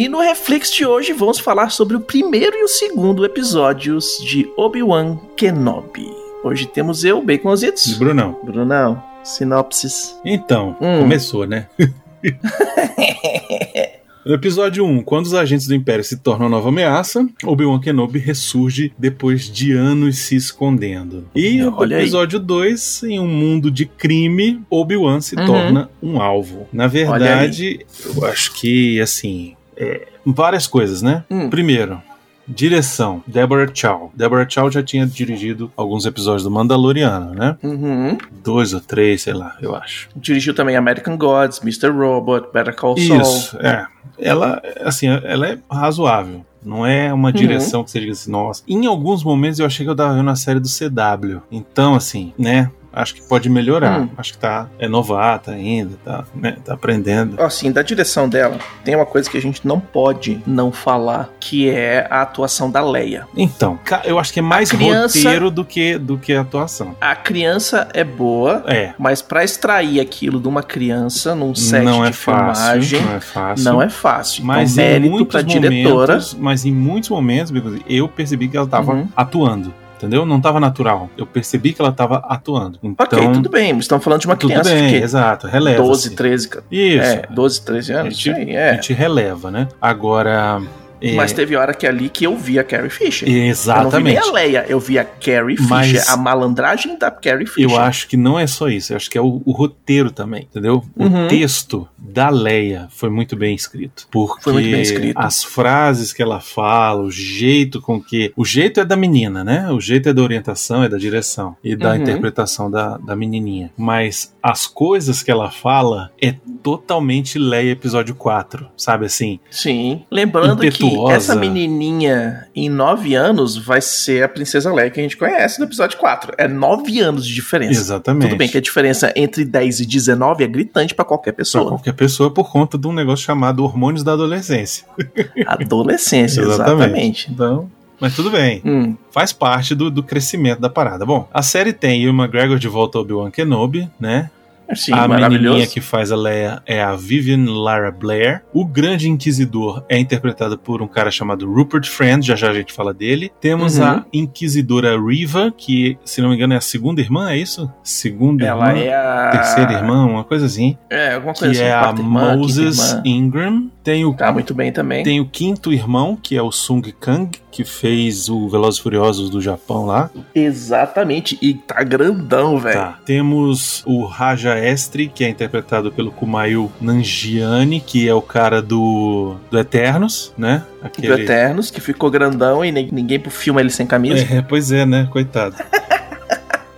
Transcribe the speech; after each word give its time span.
E 0.00 0.08
no 0.08 0.18
Reflex 0.20 0.72
de 0.72 0.86
hoje 0.86 1.12
vamos 1.12 1.38
falar 1.38 1.68
sobre 1.68 1.94
o 1.94 2.00
primeiro 2.00 2.56
e 2.56 2.64
o 2.64 2.68
segundo 2.68 3.22
episódios 3.22 4.16
de 4.24 4.50
Obi-Wan 4.56 5.18
Kenobi. 5.36 6.10
Hoje 6.42 6.64
temos 6.64 7.04
eu, 7.04 7.20
Baconzitos. 7.20 7.86
E 7.86 7.98
Brunão. 7.98 8.40
Brunão, 8.42 9.02
sinopses. 9.22 10.18
Então, 10.24 10.74
Hum. 10.80 11.00
começou, 11.00 11.46
né? 11.46 11.66
No 14.22 14.34
episódio 14.34 14.84
1, 14.84 15.02
quando 15.02 15.24
os 15.24 15.32
agentes 15.34 15.66
do 15.66 15.74
Império 15.74 16.04
se 16.04 16.18
tornam 16.18 16.46
uma 16.46 16.56
nova 16.56 16.68
ameaça, 16.68 17.26
Obi-Wan 17.42 17.80
Kenobi 17.80 18.18
ressurge 18.18 18.92
depois 18.98 19.50
de 19.50 19.72
anos 19.72 20.18
se 20.18 20.36
escondendo. 20.36 21.26
E 21.34 21.56
no 21.56 21.82
aí. 21.82 21.94
episódio 21.94 22.38
2, 22.38 23.04
em 23.04 23.18
um 23.18 23.26
mundo 23.26 23.70
de 23.70 23.86
crime, 23.86 24.60
Obi-Wan 24.68 25.22
se 25.22 25.34
Uhum. 25.36 25.46
torna 25.46 25.90
um 26.02 26.20
alvo. 26.20 26.68
Na 26.70 26.86
verdade, 26.86 27.80
eu 28.14 28.24
acho 28.26 28.52
que, 28.52 29.00
assim, 29.00 29.56
é, 29.80 30.06
várias 30.24 30.66
coisas, 30.66 31.00
né? 31.00 31.24
Hum. 31.30 31.48
Primeiro, 31.48 32.00
direção, 32.46 33.22
Deborah 33.26 33.70
Chow. 33.72 34.12
Deborah 34.14 34.46
Chow 34.48 34.70
já 34.70 34.82
tinha 34.82 35.06
dirigido 35.06 35.72
alguns 35.76 36.04
episódios 36.04 36.42
do 36.42 36.50
Mandaloriano, 36.50 37.34
né? 37.34 37.56
Uhum. 37.62 38.18
Dois 38.44 38.74
ou 38.74 38.80
três, 38.80 39.22
sei 39.22 39.32
lá, 39.32 39.56
eu 39.62 39.74
acho. 39.74 40.08
Dirigiu 40.14 40.54
também 40.54 40.76
American 40.76 41.16
Gods, 41.16 41.60
Mr. 41.62 41.88
Robot, 41.88 42.48
Better 42.52 42.76
Call 42.76 42.98
Saul. 42.98 43.22
Isso, 43.22 43.56
é. 43.58 43.86
Ela, 44.18 44.60
assim, 44.82 45.06
ela 45.08 45.48
é 45.48 45.58
razoável. 45.70 46.44
Não 46.62 46.84
é 46.84 47.10
uma 47.10 47.32
direção 47.32 47.82
que 47.82 47.90
você 47.90 48.00
diga 48.00 48.12
assim, 48.12 48.30
nossa. 48.30 48.62
Em 48.68 48.84
alguns 48.84 49.24
momentos 49.24 49.58
eu 49.58 49.64
achei 49.64 49.86
que 49.86 49.90
eu 49.90 49.96
tava 49.96 50.14
vendo 50.14 50.28
a 50.28 50.36
série 50.36 50.60
do 50.60 50.68
CW. 50.68 51.40
Então, 51.50 51.94
assim, 51.94 52.34
né? 52.38 52.70
Acho 52.92 53.14
que 53.14 53.22
pode 53.22 53.48
melhorar. 53.48 54.00
Hum. 54.00 54.08
Acho 54.18 54.32
que 54.32 54.38
tá. 54.38 54.66
É 54.78 54.88
novata 54.88 55.52
ainda, 55.52 55.96
tá, 56.04 56.24
né, 56.34 56.56
tá 56.64 56.74
aprendendo. 56.74 57.40
Assim, 57.40 57.70
da 57.70 57.82
direção 57.82 58.28
dela, 58.28 58.58
tem 58.84 58.96
uma 58.96 59.06
coisa 59.06 59.30
que 59.30 59.36
a 59.36 59.40
gente 59.40 59.66
não 59.66 59.78
pode 59.78 60.42
não 60.46 60.72
falar, 60.72 61.30
que 61.38 61.68
é 61.70 62.06
a 62.10 62.22
atuação 62.22 62.70
da 62.70 62.82
Leia. 62.82 63.26
Então, 63.36 63.78
eu 64.04 64.18
acho 64.18 64.32
que 64.32 64.40
é 64.40 64.42
mais 64.42 64.70
criança- 64.72 65.18
roteiro 65.18 65.50
do 65.50 65.64
que, 65.64 65.96
do 65.98 66.18
que 66.18 66.32
atuação. 66.34 66.96
A 67.00 67.14
criança 67.14 67.86
é 67.94 68.02
boa, 68.02 68.64
É. 68.66 68.92
mas 68.98 69.22
pra 69.22 69.44
extrair 69.44 70.00
aquilo 70.00 70.40
de 70.40 70.48
uma 70.48 70.62
criança 70.62 71.34
num 71.34 71.54
set 71.54 71.84
não 71.84 72.02
de 72.02 72.08
é 72.08 72.12
fácil. 72.12 72.64
filmagem, 72.64 73.02
Não 73.02 73.14
é 73.14 73.20
fácil. 73.20 73.64
não 73.64 73.82
é 73.82 73.88
fácil. 73.88 74.44
Mas 74.44 74.72
então, 74.72 74.84
mérito 74.84 75.26
pra 75.26 75.42
diretora. 75.42 76.12
momentos, 76.14 76.34
mas 76.38 76.64
em 76.64 76.72
muitos 76.72 77.08
momentos, 77.10 77.52
eu 77.88 78.08
percebi 78.08 78.48
que 78.48 78.56
ela 78.56 78.66
tava 78.66 78.92
Uhum. 78.94 79.08
atuando. 79.16 79.72
Entendeu? 80.00 80.24
Não 80.24 80.40
tava 80.40 80.58
natural. 80.58 81.10
Eu 81.16 81.26
percebi 81.26 81.74
que 81.74 81.80
ela 81.82 81.92
tava 81.92 82.16
atuando. 82.26 82.78
Então, 82.82 83.04
Ok, 83.06 83.32
tudo 83.34 83.50
bem, 83.50 83.74
mas 83.74 83.82
estamos 83.84 84.02
falando 84.02 84.20
de 84.22 84.26
uma 84.26 84.34
tudo 84.36 84.48
criança 84.50 84.70
bem, 84.70 84.86
de 84.86 84.98
quê? 84.98 85.04
exato. 85.04 85.46
Releva. 85.46 85.82
12, 85.82 86.16
13, 86.16 86.48
ca- 86.48 86.62
Isso. 86.70 87.04
é, 87.04 87.22
12, 87.30 87.62
13 87.62 87.92
a 87.92 88.00
anos. 88.00 88.14
gente, 88.16 88.30
isso 88.30 88.50
aí, 88.50 88.56
a 88.56 88.60
é. 88.60 88.74
gente 88.74 88.92
releva, 88.94 89.50
né? 89.50 89.68
Agora. 89.80 90.62
É, 91.00 91.14
Mas 91.14 91.32
teve 91.32 91.56
hora 91.56 91.72
que 91.74 91.86
ali 91.86 92.08
que 92.08 92.24
eu 92.24 92.36
vi 92.36 92.58
a 92.58 92.64
Carrie 92.64 92.90
Fisher. 92.90 93.26
Eu 93.28 93.32
não 93.32 93.34
vi 93.34 93.40
nem 93.40 93.48
Exatamente. 93.50 94.18
a 94.18 94.32
Leia, 94.32 94.66
eu 94.68 94.80
vi 94.80 94.98
a 94.98 95.04
Carrie 95.04 95.56
Fisher, 95.56 95.68
Mas- 95.68 96.08
a 96.08 96.16
malandragem 96.16 96.98
da 96.98 97.10
Carrie 97.10 97.46
Fisher. 97.46 97.70
Eu 97.70 97.78
acho 97.78 98.06
que 98.08 98.16
não 98.16 98.38
é 98.38 98.46
só 98.46 98.68
isso, 98.68 98.92
eu 98.92 98.96
acho 98.96 99.08
que 99.10 99.16
é 99.18 99.20
o, 99.20 99.40
o 99.44 99.52
roteiro 99.52 100.10
também, 100.10 100.42
entendeu? 100.50 100.82
Uhum. 100.96 101.24
O 101.26 101.28
texto 101.28 101.88
da 101.98 102.28
Leia 102.28 102.88
foi 102.90 103.10
muito 103.10 103.36
bem 103.36 103.54
escrito. 103.54 104.06
Porque 104.10 104.42
Foi 104.42 104.52
muito 104.54 104.70
bem 104.70 104.82
escrito. 104.82 105.16
as 105.18 105.42
frases 105.44 106.12
que 106.12 106.22
ela 106.22 106.40
fala, 106.40 107.02
o 107.02 107.10
jeito 107.10 107.80
com 107.80 108.00
que. 108.00 108.32
O 108.36 108.44
jeito 108.44 108.80
é 108.80 108.84
da 108.84 108.96
menina, 108.96 109.42
né? 109.44 109.70
O 109.70 109.80
jeito 109.80 110.08
é 110.08 110.12
da 110.12 110.22
orientação, 110.22 110.82
é 110.82 110.88
da 110.88 110.98
direção 110.98 111.56
e 111.62 111.76
da 111.76 111.90
Uhum. 111.90 111.96
interpretação 111.96 112.70
da, 112.70 112.96
da 112.98 113.14
menininha. 113.16 113.70
Mas 113.76 114.34
as 114.42 114.66
coisas 114.66 115.22
que 115.22 115.30
ela 115.30 115.50
fala 115.50 116.10
é 116.20 116.34
totalmente 116.62 117.38
Leia 117.38 117.70
episódio 117.72 118.14
4, 118.14 118.68
sabe 118.76 119.06
assim? 119.06 119.38
Sim. 119.50 120.04
Lembrando 120.10 120.60
que 120.70 120.89
Essa 121.10 121.34
menininha 121.34 122.46
em 122.54 122.68
9 122.68 123.14
anos 123.14 123.56
vai 123.56 123.80
ser 123.80 124.22
a 124.24 124.28
Princesa 124.28 124.72
Leia 124.72 124.90
que 124.90 125.00
a 125.00 125.02
gente 125.02 125.16
conhece 125.16 125.58
no 125.58 125.66
episódio 125.66 125.98
4. 125.98 126.32
É 126.38 126.46
9 126.48 127.00
anos 127.00 127.26
de 127.26 127.34
diferença. 127.34 127.80
Exatamente. 127.80 128.28
Tudo 128.30 128.38
bem 128.38 128.48
que 128.48 128.58
a 128.58 128.60
diferença 128.60 129.12
entre 129.16 129.44
10 129.44 129.80
e 129.80 129.86
19 129.86 130.44
é 130.44 130.46
gritante 130.46 130.94
pra 130.94 131.04
qualquer 131.04 131.32
Pra 131.32 131.38
pessoa. 131.38 131.68
qualquer 131.68 131.92
pessoa 131.94 132.30
por 132.30 132.50
conta 132.50 132.76
de 132.78 132.86
um 132.86 132.92
negócio 132.92 133.24
chamado 133.24 133.62
hormônios 133.64 134.02
da 134.02 134.12
adolescência. 134.12 134.84
Adolescência, 135.46 136.40
exatamente. 136.42 137.30
Então, 137.30 137.70
mas 138.00 138.14
tudo 138.16 138.30
bem. 138.30 138.62
Hum, 138.64 138.96
Faz 139.10 139.32
parte 139.32 139.74
do, 139.74 139.90
do 139.90 140.02
crescimento 140.02 140.60
da 140.60 140.70
parada. 140.70 141.04
Bom, 141.04 141.28
a 141.32 141.42
série 141.42 141.72
tem 141.72 142.02
Ewan 142.02 142.14
McGregor 142.24 142.58
de 142.58 142.68
volta 142.68 142.96
ao 142.98 143.02
Obi-Wan 143.04 143.30
Kenobi, 143.30 143.88
né? 144.00 144.30
Sim, 144.74 144.92
a 144.92 145.06
menininha 145.08 145.66
que 145.66 145.80
faz 145.80 146.10
a 146.12 146.16
Leia 146.16 146.62
é 146.66 146.82
a 146.82 146.94
Vivian 146.94 147.44
Lara 147.50 147.90
Blair. 147.90 148.42
O 148.52 148.64
grande 148.64 149.08
inquisidor 149.08 149.84
é 149.88 149.98
interpretado 149.98 150.58
por 150.58 150.82
um 150.82 150.88
cara 150.88 151.10
chamado 151.10 151.50
Rupert 151.52 151.86
Friend, 151.88 152.26
já 152.26 152.34
já 152.36 152.50
a 152.50 152.54
gente 152.54 152.72
fala 152.72 152.92
dele. 152.94 153.30
Temos 153.40 153.78
Uhum. 153.78 153.84
a 153.84 154.04
inquisidora 154.12 154.98
Riva, 155.00 155.52
que, 155.56 155.96
se 156.04 156.20
não 156.20 156.30
me 156.30 156.36
engano, 156.36 156.54
é 156.54 156.56
a 156.56 156.60
segunda 156.60 157.00
irmã, 157.00 157.30
é 157.30 157.36
isso? 157.36 157.70
Segunda 157.82 158.44
Ela 158.46 158.68
irmã? 158.70 158.80
é 158.80 158.94
a. 158.94 159.30
Terceira 159.30 159.72
irmã, 159.72 160.06
uma 160.06 160.24
coisa 160.24 160.46
assim. 160.46 160.76
É, 160.88 161.14
alguma 161.14 161.32
Que 161.34 161.40
coisa 161.40 161.52
assim. 161.54 161.62
é 161.70 161.72
a 161.74 161.90
irmã, 161.90 162.36
Moses. 162.36 162.96
Ingram. 163.04 163.70
Tem 163.82 164.04
o 164.04 164.12
Tá 164.14 164.30
muito 164.30 164.52
bem 164.52 164.70
também. 164.70 165.02
tem 165.02 165.20
o 165.20 165.24
quinto 165.26 165.72
irmão, 165.72 166.16
que 166.20 166.36
é 166.36 166.42
o 166.42 166.52
Sung 166.52 166.82
Kang, 166.92 167.30
que 167.50 167.64
fez 167.64 168.28
o 168.28 168.46
Velozes 168.48 168.78
Furiosos 168.78 169.30
do 169.30 169.40
Japão 169.40 169.86
lá. 169.86 170.10
Exatamente. 170.34 171.38
E 171.40 171.54
tá 171.54 171.82
grandão, 171.82 172.58
velho. 172.58 172.74
Tá. 172.78 172.98
Temos 173.04 173.82
o 173.86 174.04
Raja 174.04 174.54
Estri, 174.60 175.08
que 175.08 175.24
é 175.24 175.28
interpretado 175.28 175.90
pelo 175.92 176.10
Kumail 176.10 176.70
Nanjiani, 176.80 177.80
que 177.80 178.08
é 178.08 178.14
o 178.14 178.22
cara 178.22 178.60
do, 178.60 179.36
do 179.50 179.58
Eternos, 179.58 180.32
né? 180.36 180.64
Do 180.98 181.12
Eternos, 181.12 181.70
que 181.70 181.80
ficou 181.80 182.10
grandão 182.10 182.64
e 182.64 182.70
ninguém 182.70 183.22
filma 183.30 183.60
ele 183.60 183.70
sem 183.70 183.86
camisa. 183.86 184.26
É, 184.34 184.42
pois 184.42 184.72
é, 184.72 184.84
né? 184.86 185.08
Coitado. 185.10 185.56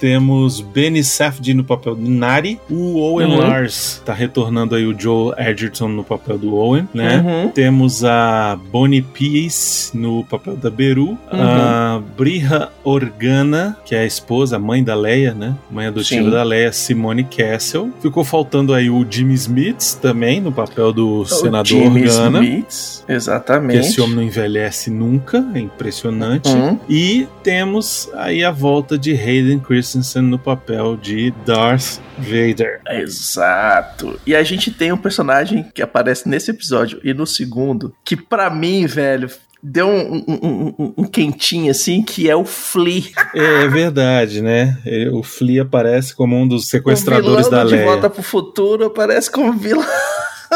Temos 0.03 0.61
Benny 0.61 1.05
Safdie 1.05 1.55
no 1.55 1.63
papel 1.63 1.95
do 1.95 2.11
Nari. 2.11 2.59
O 2.69 2.99
Owen 2.99 3.29
Uhum. 3.29 3.37
Lars 3.39 4.03
tá 4.05 4.13
retornando 4.13 4.75
aí 4.75 4.85
o 4.85 4.99
Joe 4.99 5.33
Edgerton 5.39 5.87
no 5.87 6.03
papel 6.03 6.37
do 6.37 6.57
Owen, 6.57 6.89
né? 6.93 7.19
Uhum. 7.25 7.49
Temos 7.51 8.05
a 8.05 8.59
Bonnie 8.73 9.01
Peace 9.01 9.97
no 9.97 10.25
papel 10.25 10.57
da 10.57 10.69
Beru. 10.71 11.17
A 11.31 12.01
Briha 12.19 12.71
Organa, 12.83 13.77
que 13.85 13.95
é 13.95 14.01
a 14.01 14.05
esposa, 14.05 14.57
a 14.57 14.59
mãe 14.59 14.83
da 14.83 14.97
Leia, 14.97 15.35
né? 15.35 15.55
Mãe 15.71 15.87
adotiva 15.87 16.25
Sim. 16.25 16.31
da 16.31 16.43
Leia, 16.43 16.73
Simone 16.73 17.23
Castle. 17.23 17.93
Ficou 18.03 18.25
faltando 18.25 18.75
aí 18.75 18.91
o 18.91 19.07
Jimmy 19.09 19.35
Smith 19.35 19.99
também, 20.03 20.41
no 20.41 20.51
papel 20.51 20.93
do 20.93 21.21
O 21.21 21.27
senador 21.27 21.65
Jimmy 21.65 22.09
Organa. 22.09 22.43
Smith, 22.43 23.05
Que 23.07 23.13
exatamente. 23.13 23.79
esse 23.79 24.01
homem 24.01 24.17
não 24.17 24.23
envelhece 24.25 24.91
nunca, 24.91 25.47
é 25.55 25.61
impressionante. 25.61 26.49
Hum. 26.49 26.77
E 26.89 27.29
temos 27.45 28.11
aí 28.15 28.43
a 28.43 28.51
volta 28.51 28.99
de 28.99 29.13
Hayden 29.13 29.61
Christensen 29.61 29.92
no 30.23 30.39
papel 30.39 30.97
de 30.97 31.31
Darth 31.45 32.01
Vader. 32.19 32.81
Exato. 32.89 34.19
E 34.27 34.35
a 34.35 34.43
gente 34.43 34.71
tem 34.71 34.93
um 34.93 34.97
personagem 34.97 35.65
que 35.75 35.83
aparece 35.83 36.29
nesse 36.29 36.51
episódio 36.51 37.01
e 37.05 37.13
no 37.15 37.27
segundo, 37.27 37.95
que 38.05 38.17
pra 38.17 38.51
mim, 38.51 38.87
velho, 38.87 39.31
deu 39.63 39.87
um, 39.89 40.25
um- 40.27 40.75
um- 40.79 40.95
um- 40.99 41.05
quentinho 41.05 41.71
assim, 41.71 42.03
que 42.03 42.29
é 42.29 42.35
o 42.35 42.45
Flea. 42.45 43.03
É, 43.35 43.69
verdade, 43.69 44.43
né? 44.43 44.77
O 45.13 45.23
Flea 45.23 45.63
aparece 45.63 46.15
como 46.15 46.37
um 46.37 46.47
dos 46.47 46.65
o 46.65 46.67
sequestradores 46.67 47.47
vilão 47.47 47.51
da 47.51 47.63
do 47.65 47.69
De 47.71 47.75
Leia. 47.77 47.87
Volta 47.87 48.11
pro 48.11 48.23
Futuro 48.23 48.85
aparece 48.87 49.31
como 49.31 49.53
vilão 49.53 49.87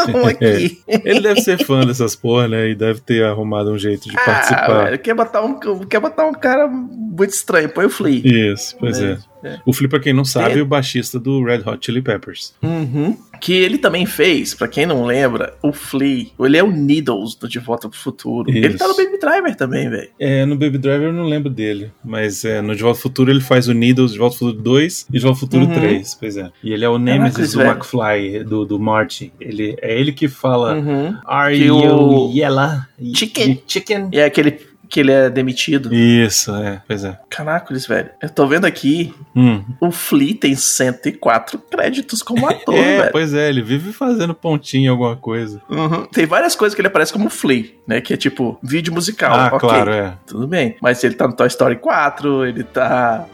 aqui. 0.27 0.81
Ele 0.87 1.21
deve 1.21 1.41
ser 1.41 1.63
fã 1.65 1.85
dessas 1.85 2.15
porra, 2.15 2.47
né? 2.47 2.69
E 2.69 2.75
deve 2.75 2.99
ter 3.01 3.23
arrumado 3.25 3.71
um 3.71 3.77
jeito 3.77 4.09
de 4.09 4.15
Ah, 4.17 4.21
participar. 4.25 4.83
velho, 4.85 4.99
quer 4.99 5.13
botar, 5.13 5.41
um, 5.43 5.59
quer 5.87 5.99
botar 5.99 6.25
um 6.25 6.33
cara 6.33 6.67
muito 6.67 7.31
estranho, 7.31 7.69
põe 7.69 7.85
o 7.85 7.89
Flea. 7.89 8.21
Isso, 8.53 8.75
pois 8.79 8.99
é. 8.99 9.13
É. 9.13 9.17
O 9.65 9.73
Flea, 9.73 9.89
pra 9.89 9.99
quem 9.99 10.13
não 10.13 10.25
sabe, 10.25 10.55
É. 10.55 10.59
é 10.59 10.61
o 10.61 10.65
baixista 10.65 11.19
do 11.19 11.43
Red 11.43 11.61
Hot 11.65 11.85
Chili 11.85 12.01
Peppers. 12.01 12.53
Uhum. 12.61 13.17
Que 13.39 13.53
ele 13.53 13.77
também 13.77 14.05
fez, 14.05 14.55
pra 14.55 14.67
quem 14.67 14.85
não 14.87 15.05
lembra, 15.05 15.53
o 15.61 15.71
Flea. 15.71 16.25
Ele 16.39 16.57
é 16.57 16.63
o 16.63 16.71
Needles 16.71 17.35
do 17.35 17.47
De 17.47 17.59
Volta 17.59 17.87
pro 17.87 17.97
Futuro. 17.97 18.49
Isso. 18.49 18.57
Ele 18.57 18.73
tá 18.77 18.87
no 18.87 18.95
Baby 18.95 19.19
Driver 19.19 19.55
também, 19.55 19.89
velho. 19.89 20.09
É, 20.19 20.43
no 20.45 20.55
Baby 20.55 20.79
Driver 20.79 21.09
eu 21.09 21.13
não 21.13 21.25
lembro 21.25 21.49
dele, 21.51 21.91
mas 22.03 22.43
é, 22.43 22.61
no 22.61 22.75
De 22.75 22.81
Volta 22.81 22.97
ao 22.97 23.01
Futuro 23.03 23.29
ele 23.31 23.41
faz 23.41 23.67
o 23.67 23.73
Needles, 23.73 24.13
De 24.13 24.17
Volta 24.17 24.33
ao 24.35 24.39
Futuro 24.39 24.61
2 24.63 25.05
e 25.09 25.13
De 25.13 25.19
Volta 25.19 25.35
ao 25.35 25.39
Futuro 25.39 25.65
Uhum. 25.65 25.73
3, 25.73 26.15
pois 26.15 26.35
é. 26.37 26.49
E 26.63 26.73
ele 26.73 26.83
é 26.83 26.89
o 26.89 26.97
Nemesis 26.97 27.51
do 27.51 27.59
velho. 27.59 27.71
McFly, 27.71 28.43
do, 28.43 28.65
do 28.65 28.79
Marty. 28.79 29.31
Ele, 29.39 29.75
é 29.81 29.99
ele 29.99 30.11
que 30.11 30.27
fala 30.27 30.75
Uhum. 30.75 31.15
Are 31.25 31.55
Que 31.55 31.65
you 31.65 31.75
o- 31.77 32.33
yellow? 32.35 32.71
Chicken. 33.13 33.61
Chicken? 33.67 34.09
É 34.13 34.23
aquele 34.25 34.59
que 34.89 34.99
ele 34.99 35.11
é 35.11 35.29
demitido. 35.29 35.93
Isso, 35.93 36.53
é, 36.55 36.81
pois 36.87 37.03
é. 37.03 37.17
Caracoles, 37.29 37.85
velho. 37.85 38.09
Eu 38.21 38.29
tô 38.29 38.47
vendo 38.47 38.65
aqui, 38.65 39.13
Hum. 39.35 39.63
o 39.79 39.91
Flea 39.91 40.35
tem 40.35 40.55
104 40.55 41.59
créditos 41.69 42.21
como 42.23 42.47
ator, 42.49 42.75
é, 42.75 42.97
velho. 42.99 43.11
pois 43.11 43.33
é, 43.33 43.49
ele 43.49 43.61
vive 43.61 43.91
fazendo 43.93 44.33
pontinho 44.33 44.91
alguma 44.91 45.15
coisa. 45.15 45.61
Uhum. 45.69 46.05
Tem 46.05 46.25
várias 46.25 46.55
coisas 46.55 46.73
que 46.75 46.81
ele 46.81 46.87
aparece 46.87 47.11
como 47.13 47.29
Flea, 47.29 47.65
né? 47.85 48.01
Que 48.01 48.13
é 48.13 48.17
tipo 48.17 48.57
vídeo 48.63 48.93
musical. 48.93 49.33
ah, 49.33 49.47
ok. 49.47 49.59
claro, 49.59 49.91
é. 49.91 50.13
Tudo 50.25 50.47
bem. 50.47 50.75
Mas 50.81 51.03
ele 51.03 51.15
tá 51.15 51.27
no 51.27 51.33
Toy 51.33 51.47
Story 51.47 51.75
4, 51.77 52.45
ele 52.45 52.63
tá 52.63 53.25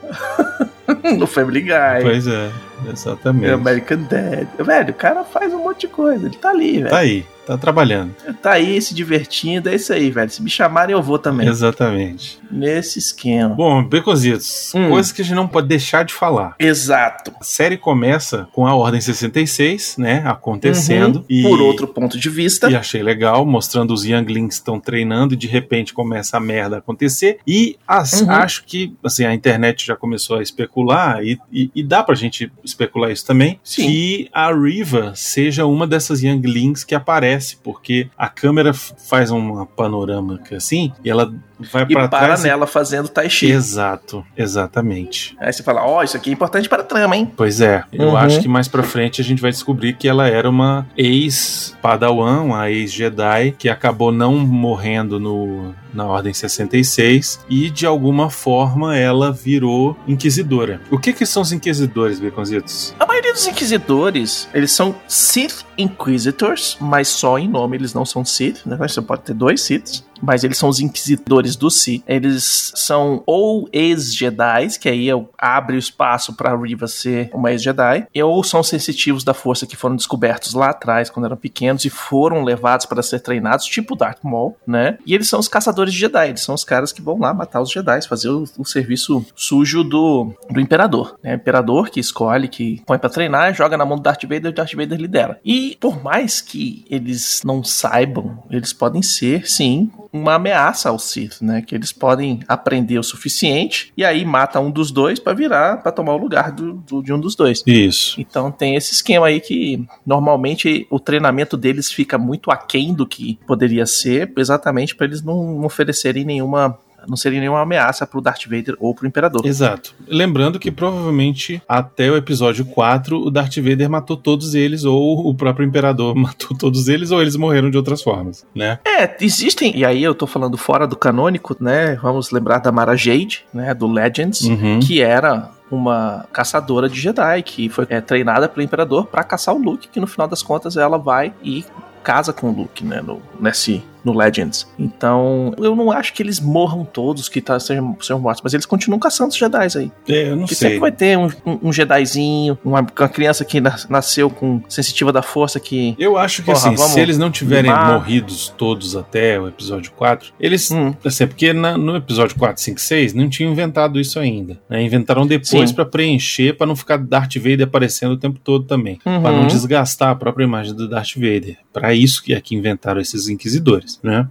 no 1.18 1.28
Family 1.28 1.62
Guy, 1.62 2.02
Pois 2.02 2.28
é, 2.28 2.50
exatamente. 2.92 3.52
American 3.52 4.04
Dad. 4.10 4.48
Velho, 4.60 4.90
o 4.92 4.94
cara 4.94 5.24
faz 5.24 5.54
um 5.54 5.60
monte 5.64 5.82
de 5.82 5.88
coisa. 5.88 6.26
Ele 6.28 6.36
tá 6.36 6.50
ali, 6.50 6.78
velho. 6.80 6.90
Tá 6.90 6.98
aí, 7.00 7.26
tá 7.46 7.58
trabalhando. 7.58 8.14
Tá 8.42 8.54
aí 8.54 8.82
se 8.82 8.94
divertindo. 8.94 9.70
É 9.70 9.76
isso 9.76 9.92
aí, 9.94 10.10
velho. 10.10 10.30
Se 10.30 10.42
me 10.42 10.50
chamarem, 10.50 10.94
eu 10.94 11.02
vou 11.02 11.20
também. 11.20 11.48
Exatamente. 11.48 12.40
Nesse 12.52 13.00
esquema. 13.00 13.54
Bom, 13.56 13.84
Becositos, 13.84 14.72
Hum. 14.76 14.90
coisas 14.90 15.12
que 15.12 15.22
a 15.22 15.26
gente 15.26 15.36
não 15.36 15.48
pode 15.48 15.68
deixar 15.68 16.04
de 16.06 16.14
falar. 16.14 16.56
Exato. 16.60 17.32
A 17.40 17.44
série 17.44 17.78
começa 17.78 18.48
com 18.54 18.66
a 18.68 18.76
Ordem 18.76 19.02
66, 19.02 19.96
né, 19.98 20.24
acontecendo. 20.26 21.18
Uhum. 21.18 21.26
E, 21.30 21.42
Por 21.44 21.60
outro 21.62 21.88
ponto 21.88 22.18
de 22.20 22.30
vista. 22.30 22.70
E 22.70 22.76
achei 22.76 23.02
legal, 23.04 23.46
mostrando 23.46 23.94
os 23.94 24.06
Younglings 24.06 24.56
estão 24.56 24.80
treinando 24.80 25.34
e 25.34 25.38
de 25.38 25.48
repente 25.48 25.94
começa 25.94 26.38
a 26.38 26.40
merda 26.40 26.78
acontecer. 26.78 27.40
E 27.48 27.78
as- 27.88 28.22
Uhum. 28.22 28.30
acho 28.32 28.64
que 28.66 28.94
assim, 29.04 29.26
a 29.26 29.34
internet 29.34 29.86
já 29.86 29.96
começou 29.96 30.38
a 30.38 30.44
especular, 30.44 31.24
e, 31.24 31.38
e, 31.52 31.70
e 31.76 31.84
dá 31.84 32.04
pra 32.04 32.16
gente 32.16 32.52
especular 32.64 33.12
isso 33.12 33.26
também, 33.26 33.60
Sim. 33.64 33.88
que 33.88 34.30
a 34.34 34.52
Riva 34.54 35.14
seja 35.16 35.66
uma 35.66 35.86
dessas 35.88 36.22
Younglings 36.24 36.84
que 36.84 36.96
aparece, 36.96 37.33
porque 37.64 38.08
a 38.18 38.28
câmera 38.30 38.74
faz 38.74 39.32
uma 39.32 39.66
panorâmica 39.66 40.58
assim, 40.58 40.92
e 41.04 41.10
ela 41.10 41.34
vai 41.72 41.86
para 41.86 42.08
trás. 42.08 42.44
e- 42.44 42.48
nela 42.48 42.68
fazendo 42.68 43.08
Tai 43.10 43.30
Chi. 43.30 43.50
Exato, 43.52 44.26
exatamente. 44.38 45.36
Aí 45.40 45.52
você 45.54 45.64
fala, 45.64 45.86
ó, 45.86 46.04
isso 46.04 46.18
aqui 46.18 46.30
é 46.30 46.34
importante 46.34 46.68
para 46.70 46.82
a 46.82 46.86
trama, 46.86 47.16
hein? 47.16 47.32
Pois 47.36 47.62
é, 47.62 47.84
eu 47.92 48.10
Uhum. 48.10 48.18
acho 48.18 48.42
que 48.42 48.48
mais 48.48 48.68
pra 48.68 48.84
frente 48.84 49.22
a 49.22 49.24
gente 49.24 49.42
vai 49.42 49.52
descobrir 49.52 49.94
que 49.94 50.08
ela 50.08 50.28
era 50.28 50.50
uma 50.50 50.86
ex-Padawan, 50.98 52.42
uma 52.42 52.70
ex-Jedi, 52.70 53.52
que 53.58 53.70
acabou 53.70 54.12
não 54.12 54.36
morrendo 54.38 55.20
no, 55.20 55.74
na 55.94 56.06
Ordem 56.06 56.34
66 56.34 57.40
e 57.50 57.70
de 57.70 57.86
alguma 57.86 58.30
forma 58.30 58.98
ela 58.98 59.32
virou 59.32 59.98
inquisidora. 60.08 60.82
O 60.90 60.98
que 60.98 61.14
que 61.14 61.26
são 61.26 61.42
os 61.42 61.52
inquisidores, 61.52 62.20
Baconzitos? 62.20 62.96
A 63.00 63.06
maioria 63.06 63.34
dos 63.34 63.48
inquisidores, 63.48 64.48
eles 64.54 64.72
são 64.72 64.96
Sith 65.08 65.66
Inquisitors, 65.78 66.78
mas 66.80 67.08
só 67.08 67.38
em 67.38 67.48
nome, 67.48 67.78
eles 67.78 67.94
não 67.94 68.06
são 68.06 68.24
Sith, 68.24 68.66
né? 68.66 68.76
Você 68.78 69.02
pode 69.02 69.24
ter 69.24 69.34
dois 69.34 69.62
Siths, 69.62 70.04
mas 70.24 70.44
eles 70.44 70.58
são 70.58 70.70
os 70.70 70.80
inquisidores 70.80 71.56
do 71.56 71.70
Sith. 71.70 72.04
Eles 72.08 72.72
são 72.76 73.22
ou 73.26 73.68
ex-Jedi, 73.72 74.80
que 74.80 74.90
aí 74.90 75.10
é- 75.10 75.26
abre 75.38 75.76
o 75.76 75.80
espaço 75.80 76.34
pra 76.34 76.56
Riva 76.56 76.88
ser 76.88 77.30
uma 77.34 77.52
ex-Jedi, 77.52 78.08
ou 78.24 78.44
são 78.44 78.64
sensitivos 78.64 79.24
da 79.24 79.34
força 79.34 79.66
que 79.68 79.76
foram 79.76 79.96
descobertos 79.96 80.54
lá 80.54 80.70
atrás, 80.70 81.10
quando 81.10 81.26
eram 81.26 81.38
pequenos, 81.38 81.84
e 81.86 81.90
foram 81.90 82.44
levados 82.44 82.86
para 82.86 83.04
ser 83.04 83.20
treinados, 83.20 83.66
tipo 83.66 83.96
Darth 83.96 84.24
Maul, 84.24 84.56
né? 84.66 84.98
E 85.06 85.14
eles 85.14 85.28
são 85.28 85.40
os 85.40 85.48
caçadores 85.48 85.94
de 85.94 86.00
Jedi, 86.00 86.30
eles 86.30 86.42
são 86.42 86.56
os 86.56 86.64
caras 86.64 86.92
que 86.92 87.02
vão 87.02 87.20
lá 87.20 87.34
matar 87.34 87.62
os 87.62 87.72
Jedi, 87.72 88.08
fazer 88.08 88.30
o, 88.30 88.46
o 88.58 88.66
serviço 88.66 89.26
sujo 89.36 89.84
do, 89.84 90.34
do 90.50 90.60
Imperador, 90.60 91.18
né? 91.22 91.34
O 91.34 91.36
Imperador 91.36 91.90
que 91.90 92.00
escolhe, 92.00 92.48
que 92.48 92.82
põe 92.86 92.98
pra 92.98 93.10
treinar, 93.10 93.54
joga 93.54 93.78
na 93.78 93.86
mão 93.86 93.98
do 93.98 94.04
Darth 94.04 94.24
Vader 94.24 94.46
e 94.46 94.50
o 94.50 94.54
Darth 94.54 94.74
Vader 94.74 95.00
lidera. 95.00 95.40
E 95.44 95.78
por 95.80 96.02
mais 96.02 96.42
que 96.42 96.86
eles 96.90 97.42
não 97.44 97.64
saibam, 97.64 98.44
eles 98.50 98.72
podem 98.72 99.02
ser, 99.02 99.48
sim, 99.48 99.92
uma 100.14 100.36
ameaça 100.36 100.90
ao 100.90 101.00
Sith, 101.00 101.42
né? 101.42 101.62
Que 101.62 101.74
eles 101.74 101.92
podem 101.92 102.40
aprender 102.48 103.00
o 103.00 103.04
suficiente 103.04 103.92
e 103.98 104.06
aí 104.06 104.24
mata 104.24 104.60
um 104.60 104.70
dos 104.70 104.92
dois 104.92 105.20
pra 105.20 105.34
virar, 105.34 105.82
pra 105.82 105.92
tomar 105.92 106.14
o 106.14 106.18
lugar 106.18 106.52
do, 106.52 106.74
do- 106.74 107.02
de 107.02 107.12
um 107.12 107.20
dos 107.20 107.36
dois. 107.36 107.64
Isso. 107.66 108.22
Então 108.22 108.52
tem 108.52 108.76
esse 108.76 108.94
esquema 108.94 109.26
aí 109.28 109.42
que 109.42 109.84
normalmente 110.06 110.86
o 110.90 111.00
treinamento 111.00 111.58
deles 111.58 111.92
fica 111.92 112.18
muito 112.18 112.52
aquém 112.52 112.94
do 112.94 113.08
que 113.08 113.40
poderia 113.48 113.86
ser, 113.86 114.32
exatamente 114.38 114.96
para 114.96 115.08
eles 115.08 115.22
não 115.24 115.64
oferecerem 115.66 116.24
nenhuma. 116.24 116.78
Não 117.08 117.16
serem 117.18 117.40
nenhuma 117.40 117.62
ameaça 117.62 118.06
pro 118.08 118.22
Darth 118.22 118.44
Vader 118.46 118.76
ou 118.80 118.94
pro 118.94 119.08
Imperador. 119.08 119.46
Exato. 119.46 119.94
Lembrando 120.08 120.60
que 120.60 120.72
provavelmente 120.72 121.62
até 121.68 122.10
o 122.12 122.16
episódio 122.18 122.66
4 122.66 123.18
o 123.20 123.30
Darth 123.32 123.56
Vader 123.58 123.90
matou 123.90 124.16
todos 124.18 124.54
eles, 124.56 124.84
ou 124.86 125.28
o 125.30 125.34
próprio 125.36 125.66
Imperador 125.66 126.16
matou 126.18 126.58
todos 126.58 126.88
eles, 126.88 127.12
ou 127.12 127.22
eles 127.22 127.36
morreram 127.36 127.70
de 127.70 127.78
outras 127.78 128.02
formas, 128.02 128.46
né? 128.56 128.80
É, 128.86 129.16
existem, 129.24 129.76
e 129.78 129.86
aí 129.86 130.04
eu 130.04 130.16
tô 130.16 130.26
falando 130.28 130.58
fora 130.58 130.88
do 130.88 130.96
canônico, 130.96 131.56
né? 131.60 131.96
Vamos 132.02 132.32
lembrar 132.32 132.60
da 132.60 132.72
Mara 132.72 132.96
Jade, 132.96 133.44
né? 133.54 133.74
Do 133.74 133.88
Legends, 133.88 134.42
Uhum. 134.42 134.80
que 134.80 135.02
era 135.02 135.50
uma 135.72 136.26
caçadora 136.32 136.88
de 136.88 137.00
Jedi, 137.00 137.42
que 137.44 137.68
foi 137.70 137.88
é, 137.90 138.00
treinada 138.00 138.48
pelo 138.48 138.64
Imperador 138.64 139.08
pra 139.08 139.24
caçar 139.24 139.56
o 139.56 139.58
Luke, 139.58 139.88
que 139.88 140.00
no 140.00 140.06
final 140.06 140.28
das 140.28 140.44
contas 140.44 140.78
ela 140.78 140.98
vai 141.00 141.34
e 141.44 141.66
casa 142.04 142.32
com 142.32 142.50
o 142.50 142.54
Luke, 142.56 142.84
né? 142.86 143.02
No, 143.02 143.22
nesse, 143.40 143.82
no 144.04 144.14
Legends. 144.18 144.68
Então, 144.78 145.54
eu 145.58 145.76
não 145.76 145.92
acho 145.92 146.14
que 146.14 146.22
eles 146.22 146.40
morram 146.40 146.84
todos, 146.86 147.30
que 147.30 147.42
tá, 147.42 147.60
sejam, 147.60 147.96
sejam 148.02 148.20
mortos, 148.20 148.42
mas 148.44 148.54
eles 148.54 148.66
continuam 148.66 149.00
caçando 149.00 149.30
os 149.30 149.38
Jedi 149.38 149.68
aí. 149.78 149.92
É, 150.10 150.30
eu 150.30 150.32
não 150.36 150.40
Porque 150.44 150.56
sei. 150.56 150.68
sempre 150.70 150.80
vai 150.80 150.92
ter 150.92 151.18
um, 151.18 151.28
um, 151.46 151.60
um 151.70 151.74
Jedizinho, 151.74 152.58
uma, 152.64 152.80
uma 152.82 153.10
criança 153.10 153.44
que 153.46 153.62
nas- 153.62 153.88
nasceu 153.88 154.30
com 154.30 154.62
sensitiva 154.68 155.12
da 155.12 155.22
força 155.22 155.60
que. 155.60 155.96
Eu 155.98 156.18
acho 156.18 156.42
que 156.42 156.52
Porra, 156.52 156.58
assim, 156.74 156.78
se 156.78 157.00
eles 157.00 157.18
não 157.18 157.32
tiverem 157.32 157.72
limar. 157.72 157.94
morridos 157.94 158.54
todos 158.58 158.96
até 158.96 159.40
o 159.40 159.48
episódio 159.48 159.92
4, 159.94 160.34
eles. 160.40 160.70
Hum. 160.72 160.94
Assim, 161.04 161.28
porque 161.28 161.54
na- 161.54 161.78
no 161.78 161.96
episódio 161.96 162.38
4, 162.38 162.62
5, 162.62 162.80
6 162.82 163.14
não 163.14 163.30
tinham 163.30 163.52
inventado 163.52 164.00
isso 164.00 164.20
ainda. 164.20 164.60
né? 164.70 164.82
Inventaram 164.82 165.26
depois 165.26 165.72
pra 165.72 165.86
preencher, 165.86 166.54
pra 166.58 166.66
não 166.68 166.76
ficar 166.76 166.98
Darth 166.98 167.36
Vader 167.38 167.64
aparecendo 167.64 168.12
o 168.14 168.18
tempo 168.18 168.40
todo 168.44 168.66
também. 168.66 169.00
Uhum. 169.06 169.22
Pra 169.22 169.32
não 169.32 169.48
desgastar 169.48 170.10
a 170.10 170.16
própria 170.16 170.44
imagem 170.44 170.74
do 170.76 170.88
Darth 170.90 171.16
Vader. 171.16 171.58
Pra 171.72 171.94
isso 171.94 172.22
que 172.24 172.34
é 172.34 172.42
que 172.42 172.56
inventaram 172.56 173.00
esses 173.02 173.28
inquisidores, 173.28 173.93
né? 174.02 174.28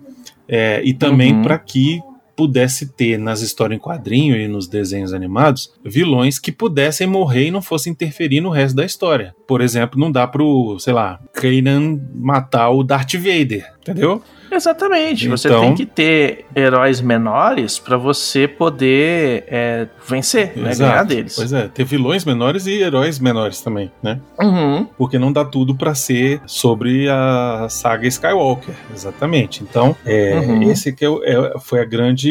É, 0.49 0.83
e 0.85 0.93
também 0.95 1.35
Uhum. 1.35 1.43
pra 1.43 1.59
que 1.59 2.01
pudesse 2.47 2.87
ter 2.89 3.19
nas 3.19 3.41
histórias 3.41 3.79
em 3.79 3.81
quadrinho 3.81 4.37
e 4.37 4.49
nos 4.49 4.67
desenhos 4.67 5.15
animados 5.15 5.73
vilões 5.85 6.39
que 6.41 6.51
pudessem 6.51 7.07
morrer 7.07 7.47
e 7.47 7.51
não 7.53 7.63
fossem 7.63 7.93
interferir 7.93 8.41
no 8.41 8.51
resto 8.51 8.75
da 8.77 8.85
história. 8.85 9.35
Por 9.47 9.61
exemplo, 9.61 9.99
não 10.01 10.11
dá 10.11 10.27
pro, 10.27 10.77
sei 10.81 10.93
lá, 10.93 11.21
Kanan 11.33 12.01
matar 12.15 12.71
o 12.71 12.83
Darth 12.83 13.15
Vader, 13.15 13.65
entendeu? 13.81 14.21
Exatamente. 14.51 15.29
Você 15.29 15.49
Então- 15.49 15.63
tem 15.63 15.75
que 15.75 15.87
ter 15.87 16.45
heróis 16.55 17.01
menores 17.01 17.79
pra 17.79 17.97
você 17.97 18.47
poder 18.47 19.45
é, 19.49 19.87
vencer, 20.07 20.53
né? 20.57 20.75
Ganhar 20.75 21.05
deles. 21.05 21.35
Pois 21.37 21.53
é, 21.55 21.69
ter 21.69 21.85
vilões 21.85 22.23
menores 22.25 22.67
e 22.67 22.73
heróis 22.83 23.19
menores 23.19 23.63
também, 23.63 23.91
né? 24.03 24.21
Uhum. 24.39 24.87
Porque 24.99 25.19
não 25.19 25.33
dá 25.33 25.43
tudo 25.45 25.75
pra 25.75 25.95
ser 25.95 26.41
sobre 26.47 27.09
a 27.09 27.67
saga 27.71 28.07
Skywalker, 28.07 28.75
exatamente. 28.95 29.63
Então, 29.63 29.97
é, 30.05 30.39
Uhum. 30.39 30.71
esse 30.71 30.93
que 30.93 31.05
é, 31.05 31.09
é- 31.09 31.53
foi 31.61 31.81
a 31.81 31.85
grande, 31.87 32.31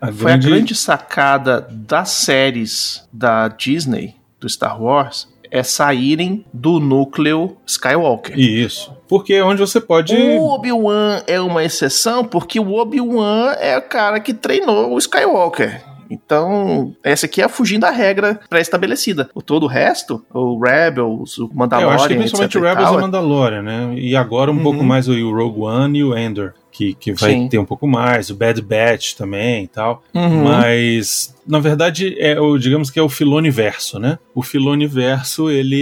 a 0.00 0.12
Foi 0.12 0.32
a 0.32 0.36
grande 0.36 0.74
sacada 0.74 1.66
das 1.70 2.10
séries 2.10 3.06
da 3.12 3.48
Disney, 3.48 4.14
do 4.40 4.48
Star 4.48 4.80
Wars, 4.82 5.28
é 5.50 5.62
saírem 5.62 6.44
do 6.52 6.80
núcleo 6.80 7.56
Skywalker. 7.66 8.38
Isso. 8.38 8.92
Porque 9.08 9.34
é 9.34 9.44
onde 9.44 9.60
você 9.60 9.80
pode. 9.80 10.16
O 10.16 10.46
Obi-Wan 10.54 11.22
é 11.26 11.38
uma 11.40 11.62
exceção 11.62 12.24
porque 12.24 12.58
o 12.58 12.72
Obi-Wan 12.72 13.52
é 13.60 13.76
o 13.76 13.82
cara 13.82 14.18
que 14.18 14.32
treinou 14.32 14.94
o 14.94 14.98
Skywalker. 14.98 15.82
Então, 16.10 16.94
essa 17.02 17.24
aqui 17.24 17.40
é 17.40 17.48
fugindo 17.48 17.82
da 17.82 17.90
regra 17.90 18.38
pré-estabelecida. 18.48 19.30
O 19.34 19.40
todo 19.40 19.64
o 19.64 19.66
resto, 19.66 20.22
o 20.32 20.58
Rebels, 20.62 21.38
o 21.38 21.46
É, 21.46 21.54
Mandalorian, 21.54 21.88
eu 21.90 21.94
acho 21.94 22.08
que 22.08 22.14
principalmente 22.16 22.58
o 22.58 22.60
e 22.60 22.68
Rebels 22.68 22.84
tal, 22.84 22.94
e 22.94 22.98
o 22.98 23.00
Mandalorian, 23.00 23.62
né? 23.62 23.94
E 23.96 24.14
agora 24.14 24.50
um 24.50 24.56
Uhum. 24.56 24.62
pouco 24.62 24.84
mais 24.84 25.08
o 25.08 25.12
Rogue 25.34 25.60
One 25.60 25.98
e 25.98 26.04
o 26.04 26.16
Endor. 26.16 26.52
Que, 26.72 26.94
que 26.94 27.12
vai 27.12 27.32
Sim. 27.32 27.48
ter 27.48 27.58
um 27.58 27.64
pouco 27.64 27.86
mais, 27.86 28.30
o 28.30 28.34
Bad 28.34 28.60
Batch 28.62 29.14
também 29.14 29.64
e 29.64 29.68
tal. 29.68 30.02
Uhum. 30.14 30.44
Mas, 30.44 31.34
na 31.46 31.60
verdade, 31.60 32.16
é 32.18 32.40
o, 32.40 32.56
digamos 32.56 32.90
que 32.90 32.98
é 32.98 33.02
o 33.02 33.08
Filoniverso, 33.08 33.98
né? 33.98 34.18
O 34.34 34.42
Filoniverso, 34.42 35.50
ele, 35.50 35.76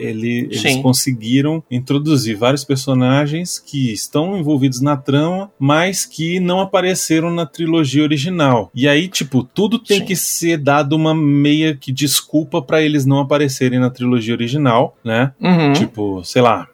ele, 0.00 0.48
eles 0.50 0.76
conseguiram 0.76 1.62
introduzir 1.70 2.36
vários 2.36 2.64
personagens 2.64 3.58
que 3.58 3.92
estão 3.92 4.38
envolvidos 4.38 4.80
na 4.80 4.96
trama, 4.96 5.50
mas 5.58 6.06
que 6.06 6.38
não 6.38 6.60
apareceram 6.60 7.32
na 7.32 7.44
trilogia 7.44 8.04
original. 8.04 8.70
E 8.74 8.86
aí, 8.86 9.08
tipo, 9.08 9.42
tudo 9.42 9.78
tem 9.78 9.98
Sim. 9.98 10.04
que 10.04 10.14
ser 10.14 10.58
dado 10.58 10.94
uma 10.94 11.14
meia 11.14 11.76
que 11.76 11.90
desculpa 11.90 12.62
pra 12.62 12.80
eles 12.80 13.04
não 13.04 13.18
aparecerem 13.18 13.80
na 13.80 13.90
trilogia 13.90 14.34
original, 14.34 14.96
né? 15.04 15.32
Uhum. 15.40 15.72
Tipo, 15.72 16.22
sei 16.24 16.42
lá, 16.42 16.68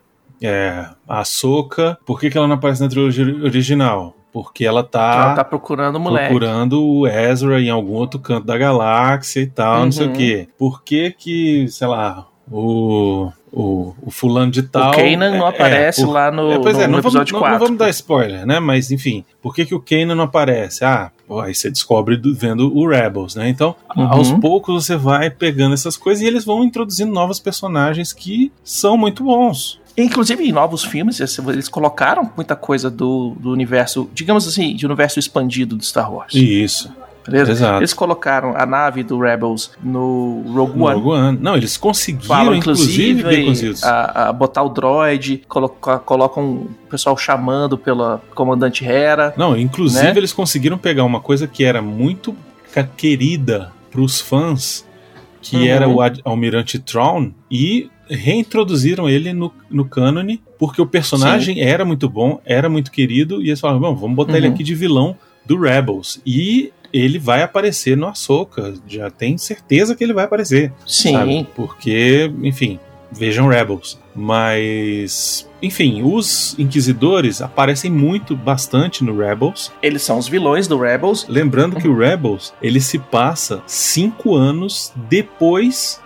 é, 0.46 0.86
a 1.08 1.24
Soca, 1.24 1.98
por 2.06 2.18
que, 2.20 2.30
que 2.30 2.36
ela 2.38 2.46
não 2.48 2.54
aparece 2.56 2.82
na 2.82 2.88
trilogia 2.88 3.24
original? 3.44 4.14
Porque 4.32 4.64
ela 4.64 4.82
tá, 4.82 5.24
Ela 5.26 5.34
tá 5.34 5.44
procurando 5.44 5.96
o 5.96 6.00
moleque. 6.00 6.28
procurando 6.28 6.82
o 6.82 7.06
Ezra 7.06 7.60
em 7.60 7.68
algum 7.68 7.92
outro 7.92 8.18
canto 8.18 8.46
da 8.46 8.56
galáxia 8.56 9.40
e 9.40 9.46
tal, 9.46 9.84
não 9.84 9.92
sei 9.92 10.06
o 10.06 10.08
Uhum. 10.08 10.14
quê. 10.14 10.48
Por 10.58 10.82
que 10.82 11.10
que, 11.10 11.68
sei 11.68 11.86
lá, 11.86 12.26
o, 12.50 13.30
o, 13.52 13.94
o 14.00 14.10
fulano 14.10 14.50
de 14.50 14.62
tal... 14.62 14.90
o 14.90 14.96
Kanan 14.96 15.36
não 15.36 15.46
é, 15.46 15.50
aparece 15.50 16.02
é, 16.02 16.06
lá 16.06 16.30
no, 16.30 16.50
é, 16.50 16.58
pois 16.58 16.76
no, 16.78 16.82
é, 16.82 16.86
no 16.86 16.92
não 16.94 17.02
vamos, 17.02 17.14
episódio 17.14 17.32
não, 17.34 17.40
4. 17.40 17.58
não 17.58 17.64
vamos 17.66 17.78
dar 17.78 17.90
spoiler, 17.90 18.46
né? 18.46 18.58
Mas 18.58 18.90
enfim, 18.90 19.22
por 19.42 19.54
que, 19.54 19.66
que 19.66 19.74
o 19.74 19.80
Kanan 19.80 20.14
não 20.14 20.24
aparece? 20.24 20.82
Ah, 20.82 21.10
pô, 21.28 21.38
aí 21.40 21.54
você 21.54 21.70
descobre 21.70 22.16
do- 22.16 22.34
vendo 22.34 22.74
o 22.74 22.88
Rebels, 22.88 23.34
né? 23.34 23.50
Então, 23.50 23.76
Uhum. 23.94 24.08
aos 24.10 24.32
poucos 24.32 24.86
você 24.86 24.96
vai 24.96 25.28
pegando 25.28 25.74
essas 25.74 25.96
coisas 25.98 26.22
e 26.22 26.26
eles 26.26 26.44
vão 26.46 26.64
introduzindo 26.64 27.12
novos 27.12 27.38
personagens 27.38 28.14
que 28.14 28.50
são 28.64 28.96
muito 28.96 29.22
bons. 29.24 29.78
Inclusive, 29.96 30.42
em 30.44 30.52
novos 30.52 30.84
filmes, 30.84 31.20
eles 31.20 31.68
colocaram 31.68 32.30
muita 32.36 32.56
coisa 32.56 32.90
do, 32.90 33.34
do 33.38 33.50
universo, 33.50 34.08
digamos 34.14 34.46
assim, 34.48 34.74
de 34.74 34.86
universo 34.86 35.18
expandido 35.18 35.76
do 35.76 35.84
Star 35.84 36.12
Wars. 36.12 36.34
Isso, 36.34 36.90
beleza? 37.26 37.52
exato. 37.52 37.78
Eles 37.80 37.92
colocaram 37.92 38.54
a 38.56 38.64
nave 38.64 39.02
do 39.02 39.18
Rebels 39.18 39.72
no 39.82 40.42
Rogue 40.48 40.80
One. 40.80 40.94
Rogue 40.94 41.08
One. 41.10 41.38
Não, 41.40 41.56
eles 41.56 41.76
conseguiram, 41.76 42.26
Falam, 42.26 42.54
inclusive, 42.54 43.40
inclusive, 43.40 43.78
a, 43.84 44.28
a 44.28 44.32
botar 44.32 44.62
o 44.62 44.70
droid, 44.70 45.42
coloca, 45.48 45.98
colocam 45.98 46.44
o 46.44 46.70
pessoal 46.88 47.16
chamando 47.16 47.76
pela 47.76 48.22
comandante 48.34 48.84
Hera. 48.84 49.34
Não, 49.36 49.56
inclusive 49.56 50.04
né? 50.04 50.14
eles 50.16 50.32
conseguiram 50.32 50.78
pegar 50.78 51.04
uma 51.04 51.20
coisa 51.20 51.46
que 51.46 51.64
era 51.64 51.82
muito 51.82 52.34
querida 52.96 53.70
pros 53.90 54.20
fãs, 54.20 54.86
que 55.42 55.56
Uhum. 55.56 55.66
era 55.66 55.88
o 55.88 55.98
Almirante 56.24 56.78
Thrawn, 56.78 57.30
e 57.50 57.90
reintroduziram 58.12 59.08
ele 59.08 59.32
no, 59.32 59.52
no 59.70 59.84
cânone, 59.84 60.40
porque 60.58 60.80
o 60.80 60.86
personagem 60.86 61.60
era 61.60 61.84
muito 61.84 62.08
bom, 62.08 62.40
era 62.44 62.68
muito 62.68 62.90
querido, 62.92 63.42
e 63.42 63.48
eles 63.48 63.60
falaram, 63.60 63.80
"Bom, 63.80 63.94
vamos 63.94 64.16
botar 64.16 64.36
ele 64.36 64.46
Uhum. 64.48 64.54
aqui 64.54 64.62
de 64.62 64.74
vilão 64.74 65.16
do 65.44 65.58
Rebels. 65.58 66.20
E 66.24 66.72
ele 66.92 67.18
vai 67.18 67.42
aparecer 67.42 67.96
no 67.96 68.06
Ahsoka, 68.06 68.74
já 68.86 69.10
tem 69.10 69.36
certeza 69.38 69.96
que 69.96 70.04
ele 70.04 70.12
vai 70.12 70.24
aparecer. 70.24 70.72
Sim. 70.86 71.12
sabe? 71.12 71.46
Porque, 71.56 72.30
enfim, 72.42 72.78
vejam 73.10 73.48
Rebels. 73.48 73.98
Mas, 74.14 75.48
enfim, 75.62 76.02
os 76.02 76.54
Inquisidores 76.58 77.40
aparecem 77.40 77.90
muito, 77.90 78.36
bastante 78.36 79.02
no 79.02 79.16
Rebels. 79.16 79.72
Eles 79.82 80.02
são 80.02 80.18
os 80.18 80.28
vilões 80.28 80.66
do 80.68 80.78
Rebels. 80.78 81.26
Lembrando 81.28 81.76
que 81.76 81.88
o 81.88 81.96
Rebels, 81.96 82.52
ele 82.62 82.80
se 82.80 82.98
passa 82.98 83.62
cinco 83.66 84.34
anos 84.34 84.92
depois 85.08 86.00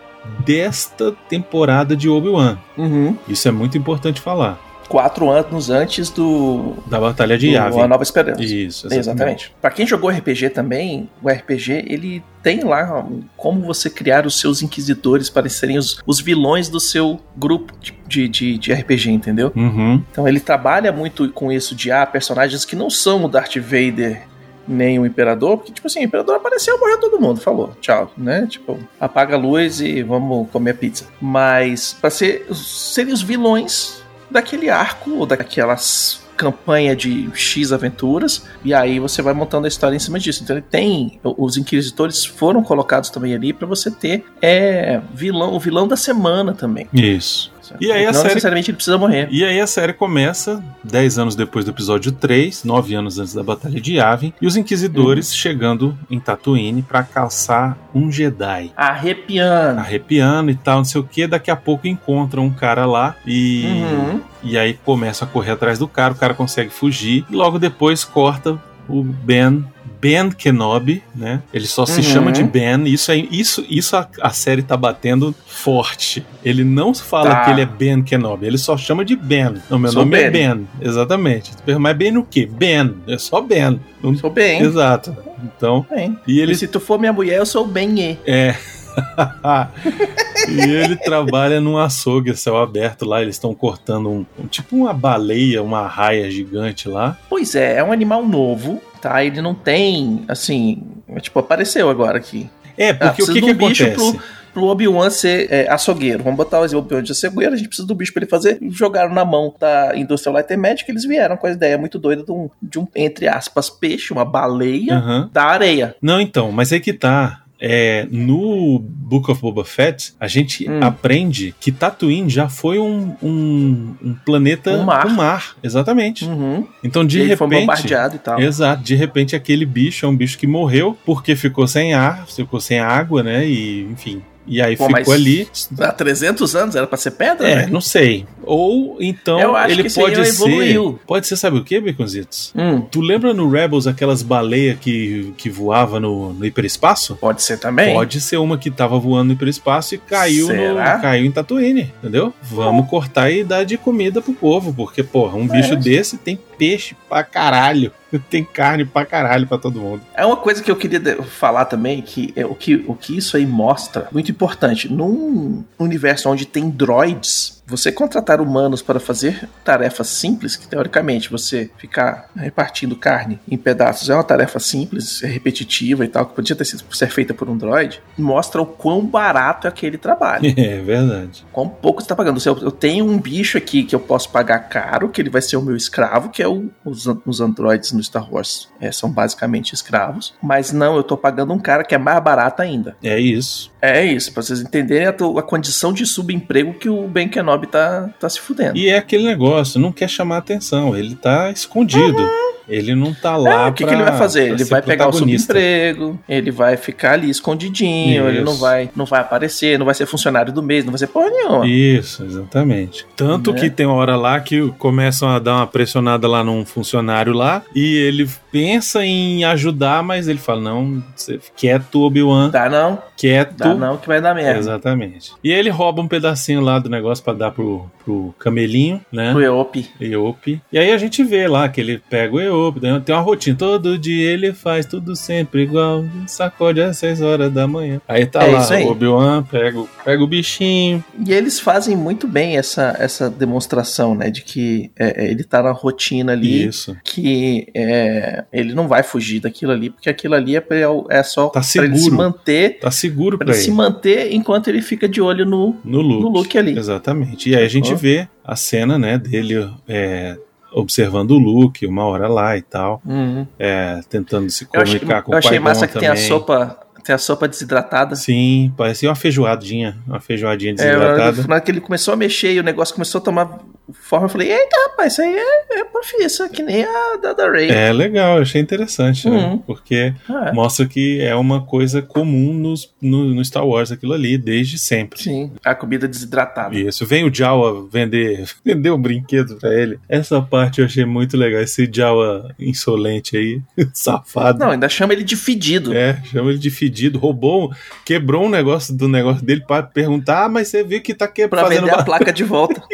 desta 0.45 1.13
temporada 1.29 1.97
de 1.97 2.09
Obi-Wan. 2.09 2.59
Uhum. 2.77 3.17
Isso 3.29 3.49
é 3.49 3.51
muito 3.51 3.77
importante 3.77 4.21
falar. 4.21 4.61
Quatro 4.89 5.29
anos 5.29 5.69
antes 5.69 6.11
do, 6.11 6.75
Da 6.87 7.01
Batalha 7.01 7.37
de 7.37 7.51
Yavin. 7.51 7.81
A 7.81 7.89
Nova 7.89 8.05
Esperança. 8.05 8.43
Isso, 8.43 8.87
Exatamente. 8.93 9.53
Pra 9.61 9.71
quem 9.71 9.85
jogou 9.85 10.09
RPG 10.11 10.51
também, 10.51 11.11
o 11.21 11.29
RPG 11.29 11.85
ele 11.89 12.23
tem 12.41 12.63
lá 12.63 13.05
como 13.37 13.63
você 13.63 13.91
criar 13.91 14.27
os 14.27 14.39
seus 14.39 14.63
inquisidores 14.63 15.29
para 15.29 15.49
serem 15.49 15.77
os, 15.77 16.01
os 16.07 16.21
vilões 16.21 16.69
do 16.69 16.79
seu 16.79 17.21
grupo 17.37 17.75
de, 18.07 18.29
de, 18.29 18.59
de 18.59 18.73
RPG, 18.73 19.11
entendeu? 19.11 19.53
Uhum. 19.57 20.01
Então 20.13 20.29
ele 20.29 20.39
trabalha 20.39 20.93
muito 20.93 21.29
com 21.31 21.51
isso 21.51 21.75
de 21.75 21.91
ah, 21.91 22.07
personagens 22.07 22.65
que 22.65 22.77
não 22.77 22.89
são 22.89 23.25
o 23.25 23.29
Darth 23.29 23.57
Vader 23.57 24.23
nem 24.67 24.99
o 24.99 25.07
Imperador, 25.07 25.59
porque, 25.59 25.73
tipo 25.73 25.87
assim, 25.87 26.01
o 26.01 26.05
Imperador 26.05 26.37
apareceu, 26.37 26.79
morreu 26.79 27.01
todo 27.01 27.21
mundo, 27.21 27.41
falou, 27.41 27.73
tchau, 27.81 28.13
né? 28.17 28.47
Tipo, 28.47 28.79
apaga 29.01 29.35
a 29.35 29.39
luz 29.39 29.81
e 29.81 30.03
vamos 30.03 30.51
comer 30.51 30.75
pizza. 30.75 31.07
Mas, 31.21 31.97
pra 32.01 32.11
ser, 32.11 32.47
serem 32.55 33.13
os 33.13 33.23
vilões 33.23 34.03
daquele 34.31 34.69
arco, 34.69 35.13
ou 35.13 35.27
daquelas 35.27 36.25
campanha 36.37 36.95
de 36.95 37.31
X 37.35 37.73
aventuras, 37.73 38.45
e 38.63 38.75
aí 38.75 39.01
você 39.01 39.23
vai 39.23 39.33
montando 39.33 39.65
a 39.65 39.69
história 39.69 39.97
em 39.97 39.99
cima 39.99 40.21
disso. 40.21 40.45
Então 40.45 40.57
ele 40.57 40.65
tem, 40.69 41.19
os 41.25 41.57
Inquisitores 41.57 42.25
foram 42.25 42.63
colocados 42.63 43.11
também 43.11 43.35
ali 43.35 43.53
pra 43.53 43.67
você 43.67 43.91
ter 43.91 44.25
é, 44.41 45.01
vilão, 45.15 45.55
o 45.55 45.59
vilão 45.59 45.89
da 45.89 45.97
semana 45.97 46.53
também. 46.53 46.87
Isso. 46.93 47.51
E 47.81 47.91
aí 47.93 48.05
a 48.05 48.07
não 48.07 48.15
série- 48.15 48.29
necessariamente 48.29 48.71
ele 48.71 48.77
precisa 48.77 48.99
morrer. 48.99 49.29
E 49.31 49.45
aí 49.45 49.61
a 49.61 49.67
série 49.67 49.93
começa 49.93 50.63
10 50.85 51.19
anos 51.19 51.35
depois 51.37 51.65
do 51.65 51.71
episódio 51.71 52.13
3, 52.13 52.65
9 52.65 52.95
anos 52.95 53.19
antes 53.19 53.35
da 53.35 53.43
Batalha 53.43 53.81
de 53.81 53.95
Yavin, 53.97 54.33
e 54.41 54.47
os 54.47 54.57
Inquisidores 54.57 55.35
chegando 55.35 55.97
em 56.11 56.19
Tatooine 56.21 56.83
pra 56.83 57.03
caçar 57.03 57.77
um 57.95 58.11
Jedi. 58.11 58.73
Arrepiando. 58.77 59.81
Arrepiando 59.81 60.51
e 60.51 60.55
tal, 60.55 60.79
não 60.79 60.85
sei 60.85 61.01
o 61.01 61.05
que, 61.05 61.27
daqui 61.27 61.51
a 61.51 61.57
pouco 61.57 61.87
encontram 61.87 62.45
um 62.45 62.51
cara 62.53 62.87
lá 62.87 63.17
e, 63.27 63.65
Uhum. 63.67 64.21
e 64.43 64.57
aí 64.59 64.75
começam 64.85 65.27
a 65.27 65.31
correr 65.31 65.53
atrás 65.53 65.79
do 65.79 65.89
cara, 65.89 66.13
o 66.13 66.17
cara 66.17 66.35
consegue 66.35 66.71
fugir, 66.71 67.25
e 67.31 67.35
logo 67.35 67.59
depois 67.59 68.05
corta 68.05 68.59
o 68.89 69.03
Ben. 69.03 69.65
Ben 69.99 70.31
Kenobi, 70.31 71.03
né? 71.15 71.43
Ele 71.55 71.67
só 71.67 71.87
se 71.87 71.97
Uhum. 71.97 72.03
chama 72.03 72.31
de 72.33 72.43
Ben. 72.45 72.85
Isso 72.87 73.11
é 73.11 73.17
isso, 73.17 73.65
isso 73.69 73.97
a, 73.97 74.07
a 74.21 74.31
série 74.31 74.63
tá 74.63 74.77
batendo 74.77 75.35
forte. 75.47 76.25
Ele 76.45 76.63
não 76.63 76.95
fala 76.95 77.31
Tá. 77.31 77.45
que 77.45 77.51
ele 77.51 77.63
é 77.63 77.67
Ben 77.67 78.03
Kenobi, 78.03 78.47
ele 78.47 78.59
só 78.59 78.77
chama 78.77 79.05
de 79.05 79.17
Ben. 79.17 79.55
Não, 79.71 79.79
meu 79.79 79.91
Sou 79.91 80.05
nome 80.05 80.17
é 80.21 80.31
Ben. 80.31 80.55
Ben. 80.55 80.69
Exatamente. 80.81 81.51
Mas 81.81 81.97
Ben 81.97 82.17
o 82.19 82.23
quê? 82.25 82.47
Ben. 82.47 82.95
É 83.09 83.17
só 83.17 83.41
Ben. 83.41 83.81
Não- 84.03 84.15
Sou 84.17 84.31
bem. 84.31 84.61
Exato. 84.61 85.17
Então, 85.43 85.85
bem. 85.91 86.17
e 86.27 86.41
ele 86.41 86.53
E 86.53 86.57
se 86.57 86.69
tu 86.69 86.79
for 86.79 86.99
minha 87.01 87.13
mulher, 87.13 87.39
eu 87.39 87.47
sou 87.47 87.67
bem 87.67 87.99
E. 87.99 88.19
é. 88.27 88.55
e 90.49 90.61
ele 90.61 90.97
trabalha 90.97 91.61
num 91.61 91.77
açougue 91.79 92.31
a 92.31 92.37
céu 92.37 92.57
aberto 92.57 93.05
lá. 93.05 93.23
Eles 93.23 93.35
estão 93.37 93.55
cortando 93.55 94.09
um, 94.11 94.27
um- 94.39 94.47
tipo 94.47 94.77
uma 94.77 94.93
baleia, 94.93 95.63
uma 95.63 95.87
raia 95.87 96.31
gigante 96.31 96.89
lá. 96.89 97.17
Pois 97.29 97.55
é, 97.55 97.77
é 97.79 97.85
um 97.85 97.93
animal 97.93 98.25
novo, 98.27 98.81
tá? 99.01 99.25
Ele 99.25 99.41
não 99.41 99.55
tem, 99.55 100.25
assim, 100.29 100.83
é 101.09 101.21
tipo, 101.21 101.39
apareceu 101.39 101.89
agora 101.89 102.19
aqui. 102.19 102.49
É, 102.77 102.91
Ah, 102.91 102.95
porque 102.95 103.23
o 103.23 103.27
precisa 103.27 103.33
que, 103.33 103.41
que 103.41 103.51
um 103.51 103.69
bicho 103.69 103.85
acontece? 103.85 104.13
pro, 104.13 104.23
pro 104.53 104.65
Obi-Wan 104.67 105.09
ser 105.11 105.49
é, 105.51 105.69
açougueiro. 105.71 106.23
Vamos 106.23 106.37
botar 106.37 106.61
o 106.61 106.65
Obi-Wan 106.79 107.03
de 107.03 107.13
açougueiro, 107.13 107.55
a 107.55 107.57
gente 107.57 107.69
precisa 107.69 107.89
do 107.89 107.95
bicho 107.95 108.13
pra 108.13 108.23
ele 108.23 108.31
fazer. 108.31 108.59
Jogaram 108.71 109.15
na 109.15 109.25
mão 109.25 109.55
da 109.59 109.93
Industrial 109.97 110.35
Light 110.35 110.53
and 110.53 110.59
Magic, 110.59 110.91
eles 110.91 111.05
vieram 111.05 111.37
com 111.39 111.47
a 111.47 111.51
ideia 111.53 111.79
muito 111.79 111.99
doida 111.99 112.23
de 112.23 112.31
um, 112.33 112.51
de 112.63 112.79
um 112.79 112.87
entre 112.95 113.29
aspas, 113.29 113.71
peixe, 113.71 114.13
uma 114.13 114.25
baleia 114.27 114.95
Aham. 114.97 115.31
da 115.33 115.45
areia. 115.45 115.97
Não, 116.03 116.21
então, 116.21 116.53
mas 116.53 116.71
aí 116.73 116.81
que 116.81 116.93
tá. 116.93 117.41
É, 117.61 118.07
no 118.11 118.79
Book 118.79 119.31
of 119.31 119.41
Boba 119.41 119.65
Fett, 119.65 120.13
a 120.21 120.29
gente 120.29 120.69
Hum. 120.69 120.81
aprende 120.83 121.55
que 121.59 121.73
Tatooine 121.73 122.29
já 122.29 122.49
foi 122.49 122.79
um, 122.79 123.15
um, 123.23 123.95
um 124.03 124.15
planeta 124.25 124.73
Um 124.73 124.85
mar. 124.85 125.03
com 125.05 125.09
mar. 125.11 125.57
Exatamente. 125.63 126.25
Uhum. 126.27 126.67
Então, 126.85 127.05
de 127.05 127.21
ele 127.21 127.35
foi 127.37 127.47
repente. 127.49 127.61
bombardeado 127.67 128.17
e 128.17 128.19
tal. 128.19 128.41
Exato, 128.41 128.83
de 128.83 128.95
repente 128.95 129.35
aquele 129.35 129.65
bicho 129.65 130.05
é 130.05 130.09
um 130.09 130.17
bicho 130.17 130.37
que 130.39 130.47
morreu 130.47 130.97
porque 131.07 131.35
ficou 131.35 131.67
sem 131.67 131.95
ar, 131.95 132.27
ficou 132.27 132.61
sem 132.61 132.79
água, 132.79 133.23
né? 133.23 133.47
E 133.49 133.83
enfim. 133.91 134.21
E 134.47 134.63
aí 134.63 134.77
Pô, 134.77 134.87
ficou 134.87 135.13
ali. 135.13 135.49
Há 135.81 135.93
300 135.93 136.55
anos 136.55 136.77
era 136.77 136.87
pra 136.87 136.97
ser 136.97 137.11
pedra, 137.13 137.49
É, 137.49 137.57
né? 137.57 137.69
não 137.71 137.81
sei. 137.81 138.25
Ou 138.45 138.97
então 139.01 139.41
Eu 139.41 139.57
acho 139.57 139.73
ele 139.73 139.83
que 139.85 139.93
pode 139.95 140.15
ser. 140.15 140.29
evoluiu. 140.29 141.01
Pode 141.07 141.27
ser, 141.27 141.37
sabe 141.37 141.59
o 141.59 141.65
que, 141.65 141.81
Baconzitos? 141.81 142.53
Hum, 142.55 142.81
Tu 142.83 143.01
lembra 143.01 143.35
no 143.35 143.49
Rebels 143.51 143.87
aquelas 143.87 144.23
baleias 144.23 144.79
que, 144.79 145.33
que 145.37 145.51
voava 145.51 145.99
no, 145.99 146.33
no 146.33 146.45
hiperespaço? 146.47 147.17
pode 147.17 147.43
ser 147.43 147.59
também. 147.59 147.93
Pode 147.95 148.21
ser 148.21 148.37
uma 148.37 148.57
que 148.57 148.71
tava 148.71 148.99
voando 148.99 149.29
no 149.29 149.33
hiperespaço 149.33 149.95
e 149.95 149.99
caiu, 149.99 150.47
no, 150.49 150.77
caiu 151.03 151.25
em 151.25 151.33
Tatooine, 151.33 151.93
entendeu? 151.99 152.33
Vamos 152.43 152.89
cortar 152.89 153.31
e 153.31 153.43
dar 153.43 153.65
de 153.65 153.77
comida 153.77 154.23
pro 154.23 154.33
povo, 154.33 154.73
porque, 154.73 155.03
porra, 155.03 155.37
um 155.37 155.47
bicho 155.49 155.73
É. 155.73 155.77
desse 155.77 156.17
tem 156.17 156.39
peixe 156.57 156.95
pra 157.09 157.25
caralho. 157.25 157.91
Tem 158.31 158.45
carne 158.45 158.85
pra 158.85 159.05
caralho 159.05 159.47
pra 159.47 159.59
todo 159.59 159.81
mundo. 159.81 160.03
É 160.15 160.25
uma 160.25 160.37
coisa 160.37 160.63
que 160.63 160.71
eu 160.71 160.77
queria 160.77 161.23
falar 161.23 161.65
também, 161.65 162.03
que 162.03 162.33
é 162.37 162.45
o 162.45 162.55
que, 162.55 162.85
o 162.87 162.95
que 162.95 163.17
isso 163.17 163.37
aí 163.37 163.47
mostra, 163.47 164.09
muito 164.13 164.31
importante. 164.31 164.93
Num 164.93 165.65
universo 165.79 166.29
onde 166.29 166.47
tem 166.47 166.69
droids, 166.71 167.56
você 167.67 167.91
contratar 167.91 168.41
humanos 168.41 168.81
para 168.81 169.01
fazer 169.01 169.49
tarefas 169.65 170.09
simples, 170.09 170.57
que 170.57 170.69
teoricamente 170.69 171.31
você 171.31 171.71
ficar 171.77 172.31
repartindo 172.37 172.95
carne 172.97 173.41
em 173.49 173.57
pedaços 173.57 174.09
é 174.09 174.15
uma 174.15 174.23
tarefa 174.23 174.59
simples, 174.59 175.23
é 175.23 175.27
repetitiva 175.27 176.05
e 176.05 176.09
tal, 176.09 176.27
que 176.27 176.35
podia 176.35 176.55
ter 176.55 176.65
sido 176.65 176.85
ser 176.95 177.11
feita 177.11 177.35
por 177.35 177.49
um 177.49 177.57
droid, 177.57 178.01
mostra 178.17 178.63
o 178.63 178.67
quão 178.67 179.05
barato 179.05 179.67
é 179.67 179.71
aquele 179.71 179.99
trabalho. 179.99 180.55
É 180.57 180.81
verdade. 180.81 181.45
Quão 181.53 181.69
pouco 181.69 182.01
você 182.01 182.07
está 182.07 182.17
pagando. 182.17 182.41
Eu, 182.45 182.59
eu 182.59 182.71
tenho 182.71 183.05
um 183.05 183.19
bicho 183.19 183.57
aqui 183.57 183.85
que 183.85 183.95
eu 183.95 184.01
posso 184.01 184.31
pagar 184.31 184.59
caro, 184.61 185.09
que 185.09 185.21
ele 185.21 185.31
vai 185.31 185.41
ser 185.41 185.57
o 185.57 185.63
meu 185.63 185.77
escravo, 185.77 186.31
que 186.31 186.43
é 186.43 186.49
o, 186.49 186.71
os, 186.85 187.07
os 187.25 187.41
androides 187.41 187.93
no 187.93 188.03
Star 188.03 188.33
Wars. 188.33 188.69
É, 188.81 188.91
são 188.91 189.11
basicamente 189.11 189.73
escravos. 189.73 190.35
Mas 190.43 190.73
não, 190.73 190.97
eu 190.97 191.03
tô 191.03 191.17
pagando 191.17 191.53
um 191.53 191.59
cara 191.59 191.85
que 191.85 191.95
é 191.95 191.99
mais 191.99 192.23
barato 192.23 192.63
ainda. 192.63 192.97
É 193.03 193.19
isso. 193.19 193.71
É 193.81 194.05
isso, 194.05 194.33
pra 194.33 194.43
vocês 194.43 194.61
entenderem 194.61 195.07
a, 195.07 195.11
a 195.11 195.43
condição 195.43 195.93
de 195.93 196.05
subemprego 196.07 196.75
que 196.75 196.89
o 196.89 197.07
Ben 197.07 197.29
Kenobi 197.29 197.56
tá, 197.65 198.11
tá 198.19 198.29
se 198.29 198.41
fudendo. 198.41 198.77
E 198.77 198.89
é 198.89 198.99
aquele 198.99 199.25
negócio, 199.25 199.81
não 199.81 199.93
quer 199.93 200.09
chamar 200.09 200.39
atenção, 200.39 200.97
ele 200.97 201.15
tá 201.15 201.51
escondido. 201.53 202.19
Uhum. 202.19 202.56
Ele 202.69 202.95
não 202.95 203.15
tá 203.15 203.37
lá. 203.37 203.67
É, 203.67 203.71
o 203.71 203.73
que, 203.73 203.85
que 203.85 203.95
ele 203.95 204.03
vai 204.03 204.19
fazer? 204.19 204.51
Ele 204.51 204.65
vai 204.65 204.83
pegar 204.83 205.09
o 205.09 205.13
subemprego, 205.13 206.19
ele 206.29 206.51
vai 206.51 206.77
ficar 206.77 207.13
ali 207.13 207.31
escondidinho, 207.31 208.23
Isso. 208.23 208.37
ele 208.37 208.45
não 208.45 208.55
vai, 208.55 208.91
não 208.95 209.05
vai 209.05 209.21
aparecer, 209.21 209.79
não 209.79 209.87
vai 209.87 209.95
ser 209.95 210.07
funcionário 210.07 210.53
do 210.53 210.63
mês, 210.63 210.85
não 210.85 210.93
vai 210.93 210.99
ser 210.99 211.07
porra 211.07 211.31
nenhuma. 211.31 211.67
Isso, 211.67 212.25
exatamente. 212.25 213.07
Tanto 213.17 213.53
né? 213.53 213.61
que 213.61 213.71
tem 213.71 213.87
uma 213.87 213.97
hora 213.97 214.17
lá 214.17 214.41
que 214.41 214.69
começam 214.79 215.29
a 215.29 215.39
dar 215.39 215.57
uma 215.57 215.67
pressionada 215.67 216.27
lá 216.27 216.43
num 216.43 216.65
funcionário 216.65 217.33
lá 217.33 217.63
e 217.75 217.97
ele 217.97 218.29
pensa 218.51 219.05
em 219.05 219.45
ajudar, 219.45 220.03
mas 220.03 220.29
ele 220.29 220.39
fala: 220.39 220.61
não, 220.61 221.03
você 221.15 221.39
quieto, 221.57 222.03
Obi-Wan. 222.03 222.51
Dá 222.51 222.69
não. 222.69 222.99
Quieto. 223.17 223.57
Dá 223.57 223.75
não, 223.75 223.97
que 223.97 224.09
vai 224.09 224.21
dar 224.21 224.35
merda. 224.35 224.59
Exatamente. 224.59 225.33
E 225.43 225.53
ele 225.53 225.71
rouba 225.71 226.03
um 226.03 226.09
pedacinho 226.09 226.61
lá 226.61 226.79
do 226.79 226.89
negócio 226.89 227.25
para 227.25 227.35
dar 227.35 227.51
pro, 227.51 227.89
pro 228.05 228.35
camelinho, 228.39 229.01
né? 229.13 229.33
Pro 229.33 229.43
Eope. 229.43 229.89
Eope. 230.01 230.61
E 230.73 230.79
aí 230.79 230.93
a 230.93 230.99
gente 230.99 231.23
vê 231.23 231.47
lá 231.47 231.69
que 231.69 231.81
ele 231.81 232.03
pega 232.11 232.35
o 232.35 232.41
Eope 232.41 232.56
né? 232.81 233.03
tem 233.05 233.15
uma 233.15 233.23
rotina. 233.23 233.57
Todo 233.57 233.99
dia 233.99 234.31
ele 234.31 234.53
faz 234.53 234.87
tudo 234.87 235.15
sempre 235.17 235.63
igual. 235.63 236.05
Sacode 236.27 236.81
às 236.81 236.99
6 236.99 237.21
horas 237.21 237.53
da 237.53 237.67
manhã. 237.67 238.01
Aí 238.07 238.27
tá 238.27 238.45
é 238.45 238.51
lá, 238.51 238.69
o 238.87 238.91
Obi-Wan 238.91 239.43
pega, 239.45 239.85
pega 240.05 240.23
o 240.23 240.27
bichinho. 240.27 241.05
E 241.27 241.33
eles 241.33 241.61
fazem 241.61 241.97
muito 241.97 242.27
bem 242.27 242.57
essa, 242.57 242.97
essa 242.99 243.31
demonstração, 243.31 244.15
né? 244.15 244.31
De 244.31 244.43
que 244.43 244.91
é, 244.99 245.25
é 245.25 245.31
ele 245.31 245.45
tá 245.45 245.63
na 245.63 245.73
rotina 245.73 246.33
ali. 246.33 246.67
Isso. 246.67 246.97
Que 247.05 247.69
é, 247.75 248.45
ele 248.53 248.75
não 248.75 248.89
vai 248.89 249.03
fugir 249.03 249.41
daquilo 249.41 249.73
ali, 249.73 249.91
porque 249.91 250.09
aquilo 250.09 250.35
ali 250.35 250.57
é, 250.57 250.61
pra, 250.61 250.77
é 251.11 251.23
só 251.23 251.49
tá 251.49 251.63
seguro. 251.63 251.91
pra 251.91 251.97
ele 251.97 252.05
se 252.05 252.11
manter. 252.11 252.79
Tá 252.79 252.91
seguro 252.91 253.39
pra, 253.39 253.47
pra 253.47 253.55
ele. 253.55 253.65
se 253.65 253.71
manter 253.71 254.33
enquanto 254.33 254.69
ele 254.69 254.83
fica 254.83 255.09
de 255.09 255.21
olho 255.21 255.45
no, 255.45 255.77
no, 255.85 256.01
look. 256.01 256.23
no 256.23 256.29
look 256.29 256.59
ali. 256.59 256.77
Exatamente. 256.77 257.51
E 257.51 257.57
aí 257.57 257.65
a 257.65 257.69
gente 257.69 257.93
oh. 257.93 257.97
vê 257.97 258.29
a 258.45 258.55
cena, 258.55 258.97
né, 258.97 259.19
dele 259.19 259.69
é, 259.89 260.39
observando 260.77 261.31
o 261.31 261.39
Luke 261.39 261.87
uma 261.87 262.05
hora 262.05 262.29
lá 262.29 262.57
e 262.57 262.61
tal, 262.61 263.01
uhum. 263.05 263.47
é, 263.59 264.01
tentando 264.11 264.51
se 264.51 264.67
comunicar 264.67 265.07
achei, 265.07 265.23
com 265.23 265.31
o 265.31 265.35
Eu 265.35 265.39
achei 265.39 265.59
massa 265.59 265.87
que 265.87 265.95
também. 265.95 266.11
tem 266.11 266.19
a 266.19 266.29
sopa 266.29 266.86
tem 267.07 267.15
a 267.15 267.19
sopa 267.19 267.47
desidratada. 267.47 268.17
Sim, 268.17 268.73
parecia 268.77 269.09
uma 269.09 269.15
feijoadinha, 269.15 269.97
uma 270.05 270.21
feijoadinha 270.21 270.75
desidratada. 270.75 271.41
É, 271.41 271.47
na 271.47 271.55
hora 271.55 271.61
que 271.61 271.71
ele 271.71 271.81
começou 271.81 272.13
a 272.13 272.17
mexer 272.17 272.53
e 272.53 272.59
o 272.59 272.65
negócio 272.65 272.93
começou 272.93 273.21
a 273.21 273.23
tomar 273.23 273.61
forma, 273.93 274.27
eu 274.27 274.29
falei, 274.29 274.51
eita, 274.51 274.77
rapaz, 274.89 275.13
isso 275.13 275.23
aí 275.23 275.37
é, 275.37 275.81
é 275.81 275.85
profissa, 275.85 276.49
que 276.49 276.63
nem 276.63 276.85
a 276.85 277.17
da, 277.23 277.33
da 277.33 277.49
Ray. 277.49 277.71
É 277.71 277.93
legal, 277.93 278.39
achei 278.39 278.61
interessante, 278.61 279.29
né? 279.29 279.37
uhum. 279.37 279.57
né? 279.57 279.63
Porque 279.67 280.13
é. 280.29 280.53
mostra 280.53 280.87
que 280.87 281.21
é 281.21 281.35
uma 281.35 281.65
coisa 281.65 282.03
comum 282.03 282.53
nos, 282.53 282.93
no, 283.01 283.35
no, 283.35 283.45
Star 283.45 283.67
Wars 283.67 283.93
aquilo 283.93 284.13
ali, 284.13 284.37
desde 284.37 284.79
sempre. 284.79 285.23
Sim, 285.23 285.53
a 285.65 285.75
comida 285.75 286.09
desidratada. 286.09 286.75
Isso, 286.77 287.07
vem 287.07 287.25
o 287.25 287.33
Jawa 287.33 287.87
vender, 287.91 288.49
vender 288.65 288.91
um 288.91 289.01
brinquedo 289.01 289.57
pra 289.57 289.73
ele. 289.73 289.99
Essa 290.09 290.41
parte 290.43 290.81
eu 290.81 290.87
achei 290.87 291.05
muito 291.05 291.37
legal, 291.37 291.61
esse 291.61 291.89
Jawa 291.93 292.53
insolente 292.59 293.37
aí, 293.37 293.63
safado. 293.95 294.59
Não, 294.59 294.71
ainda 294.71 294.89
chama 294.89 295.13
ele 295.13 295.25
de 295.25 295.37
fedido. 295.37 295.95
É, 295.95 296.21
chama 296.25 296.51
ele 296.51 296.59
de 296.59 296.71
fedido, 296.71 296.96
roubou, 297.19 297.73
quebrou 298.05 298.47
um 298.47 298.49
negócio 298.49 298.95
do 298.97 299.09
negócio 299.09 299.45
dele 299.45 299.65
para 299.67 299.83
perguntar, 299.83 300.45
ah, 300.45 300.49
mas 300.49 300.69
você 300.69 300.83
viu 300.83 301.01
que 301.03 301.15
tá 301.15 301.29
quebrando. 301.29 301.67
Pra 301.67 301.77
vender 301.77 301.91
a 301.91 302.03
placa 302.03 302.33
de 302.33 302.45
volta. 302.45 302.83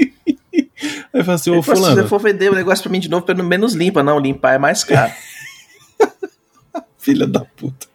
Aí 1.15 1.23
fala 1.23 1.35
assim, 1.35 1.51
ô 1.51 1.63
fulano. 1.63 1.87
Se 1.95 2.03
você 2.03 2.09
for 2.09 2.21
vender 2.21 2.51
o 2.51 2.55
negócio 2.55 2.83
pra 2.83 2.93
mim 2.93 3.01
de 3.01 3.09
novo, 3.09 3.25
pelo 3.25 3.45
menos 3.45 3.75
limpa. 3.75 4.03
Não, 4.03 4.19
limpar 4.19 4.55
é 4.55 4.59
mais 4.59 4.83
caro. 4.83 5.13
Filha 6.99 7.27
da 7.27 7.41
puta. 7.41 7.92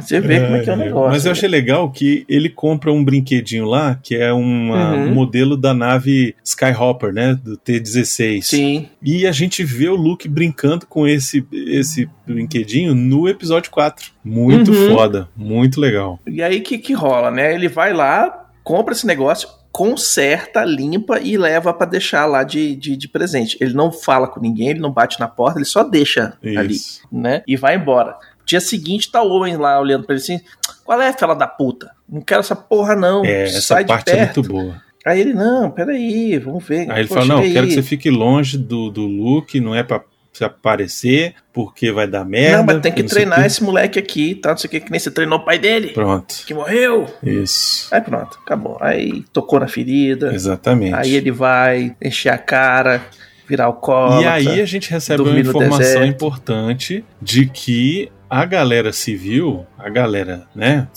Você 0.00 0.20
vê 0.20 0.34
é, 0.34 0.44
como 0.44 0.56
é 0.56 0.60
que 0.60 0.70
é 0.70 0.72
o 0.72 0.76
negócio. 0.76 1.10
Mas 1.10 1.26
eu 1.26 1.32
achei 1.32 1.48
legal 1.48 1.90
que 1.90 2.24
ele 2.28 2.48
compra 2.48 2.92
um 2.92 3.04
brinquedinho 3.04 3.64
lá, 3.64 3.98
que 4.02 4.14
é 4.14 4.32
um 4.32 4.70
uhum. 4.70 5.14
modelo 5.14 5.56
da 5.56 5.74
nave 5.74 6.34
Skyhopper, 6.44 7.12
né? 7.12 7.34
Do 7.34 7.56
T-16. 7.56 8.42
Sim. 8.42 8.88
E 9.02 9.26
a 9.26 9.32
gente 9.32 9.64
vê 9.64 9.88
o 9.88 9.96
Luke 9.96 10.28
brincando 10.28 10.86
com 10.86 11.06
esse, 11.06 11.46
esse 11.52 12.08
brinquedinho 12.26 12.94
no 12.94 13.28
episódio 13.28 13.70
4. 13.70 14.12
Muito 14.24 14.72
uhum. 14.72 14.94
foda, 14.94 15.28
muito 15.36 15.80
legal. 15.80 16.18
E 16.26 16.42
aí 16.42 16.58
o 16.58 16.62
que, 16.62 16.78
que 16.78 16.92
rola, 16.92 17.30
né? 17.30 17.54
Ele 17.54 17.68
vai 17.68 17.92
lá, 17.92 18.46
compra 18.64 18.92
esse 18.92 19.06
negócio, 19.06 19.48
conserta, 19.76 20.64
limpa 20.64 21.20
e 21.20 21.36
leva 21.36 21.70
para 21.74 21.86
deixar 21.86 22.24
lá 22.24 22.42
de, 22.42 22.74
de, 22.74 22.96
de, 22.96 23.06
presente. 23.06 23.58
Ele 23.60 23.74
não 23.74 23.92
fala 23.92 24.26
com 24.26 24.40
ninguém, 24.40 24.70
ele 24.70 24.80
não 24.80 24.90
bate 24.90 25.20
na 25.20 25.28
porta, 25.28 25.58
ele 25.58 25.66
só 25.66 25.84
deixa 25.84 26.32
Isso. 26.42 26.58
ali, 26.58 26.76
né? 27.12 27.42
E 27.46 27.56
vai 27.58 27.76
embora. 27.76 28.16
Dia 28.46 28.60
seguinte 28.60 29.10
tá 29.10 29.20
o 29.20 29.30
homem 29.30 29.56
lá 29.56 29.78
olhando 29.80 30.06
pra 30.06 30.14
ele 30.14 30.22
assim: 30.22 30.40
qual 30.84 31.02
é, 31.02 31.12
fela 31.12 31.34
da 31.34 31.48
puta? 31.48 31.90
Não 32.08 32.20
quero 32.20 32.40
essa 32.40 32.54
porra, 32.54 32.94
não. 32.94 33.24
É, 33.24 33.46
Sai 33.46 33.82
essa 33.82 33.86
parte 33.88 34.10
é 34.10 34.24
muito 34.24 34.42
boa. 34.42 34.80
Aí 35.04 35.20
ele, 35.20 35.34
não, 35.34 35.70
peraí, 35.70 36.38
vamos 36.38 36.64
ver. 36.64 36.90
Aí 36.90 37.00
ele 37.00 37.08
fala, 37.08 37.26
não, 37.26 37.42
quero 37.42 37.66
que 37.66 37.74
você 37.74 37.82
fique 37.82 38.10
longe 38.10 38.56
do, 38.56 38.90
do 38.90 39.02
Luke, 39.06 39.60
não 39.60 39.74
é 39.74 39.82
pra 39.82 40.02
se 40.32 40.44
aparecer, 40.44 41.34
porque 41.52 41.90
vai 41.90 42.06
dar 42.06 42.24
merda. 42.24 42.58
Não, 42.58 42.64
mas 42.64 42.80
tem 42.80 42.92
que 42.92 43.02
treinar 43.04 43.40
que... 43.40 43.46
esse 43.46 43.62
moleque 43.62 43.98
aqui, 43.98 44.34
tá? 44.34 44.50
Não 44.50 44.56
sei 44.56 44.68
o 44.68 44.70
que, 44.70 44.80
que 44.80 44.90
nem 44.90 45.00
você 45.00 45.10
treinou 45.10 45.38
o 45.38 45.44
pai 45.44 45.58
dele. 45.58 45.88
Pronto. 45.88 46.44
Que 46.46 46.52
morreu. 46.52 47.06
Isso. 47.22 47.88
Aí 47.92 48.00
pronto, 48.00 48.38
acabou. 48.44 48.76
Aí 48.80 49.24
tocou 49.32 49.58
na 49.58 49.66
ferida. 49.66 50.34
Exatamente. 50.34 50.94
Aí 50.94 51.14
ele 51.14 51.30
vai 51.30 51.96
encher 52.02 52.30
a 52.30 52.38
cara, 52.38 53.00
virar 53.48 53.68
o 53.68 53.74
colo. 53.74 54.22
E 54.22 54.26
aí 54.26 54.60
a 54.60 54.66
gente 54.66 54.90
recebe 54.90 55.22
uma 55.22 55.38
informação 55.38 56.04
importante 56.04 57.04
de 57.22 57.46
que 57.46 58.10
a 58.28 58.44
galera 58.44 58.92
civil, 58.92 59.66
a 59.78 59.88
galera, 59.88 60.46
né, 60.54 60.88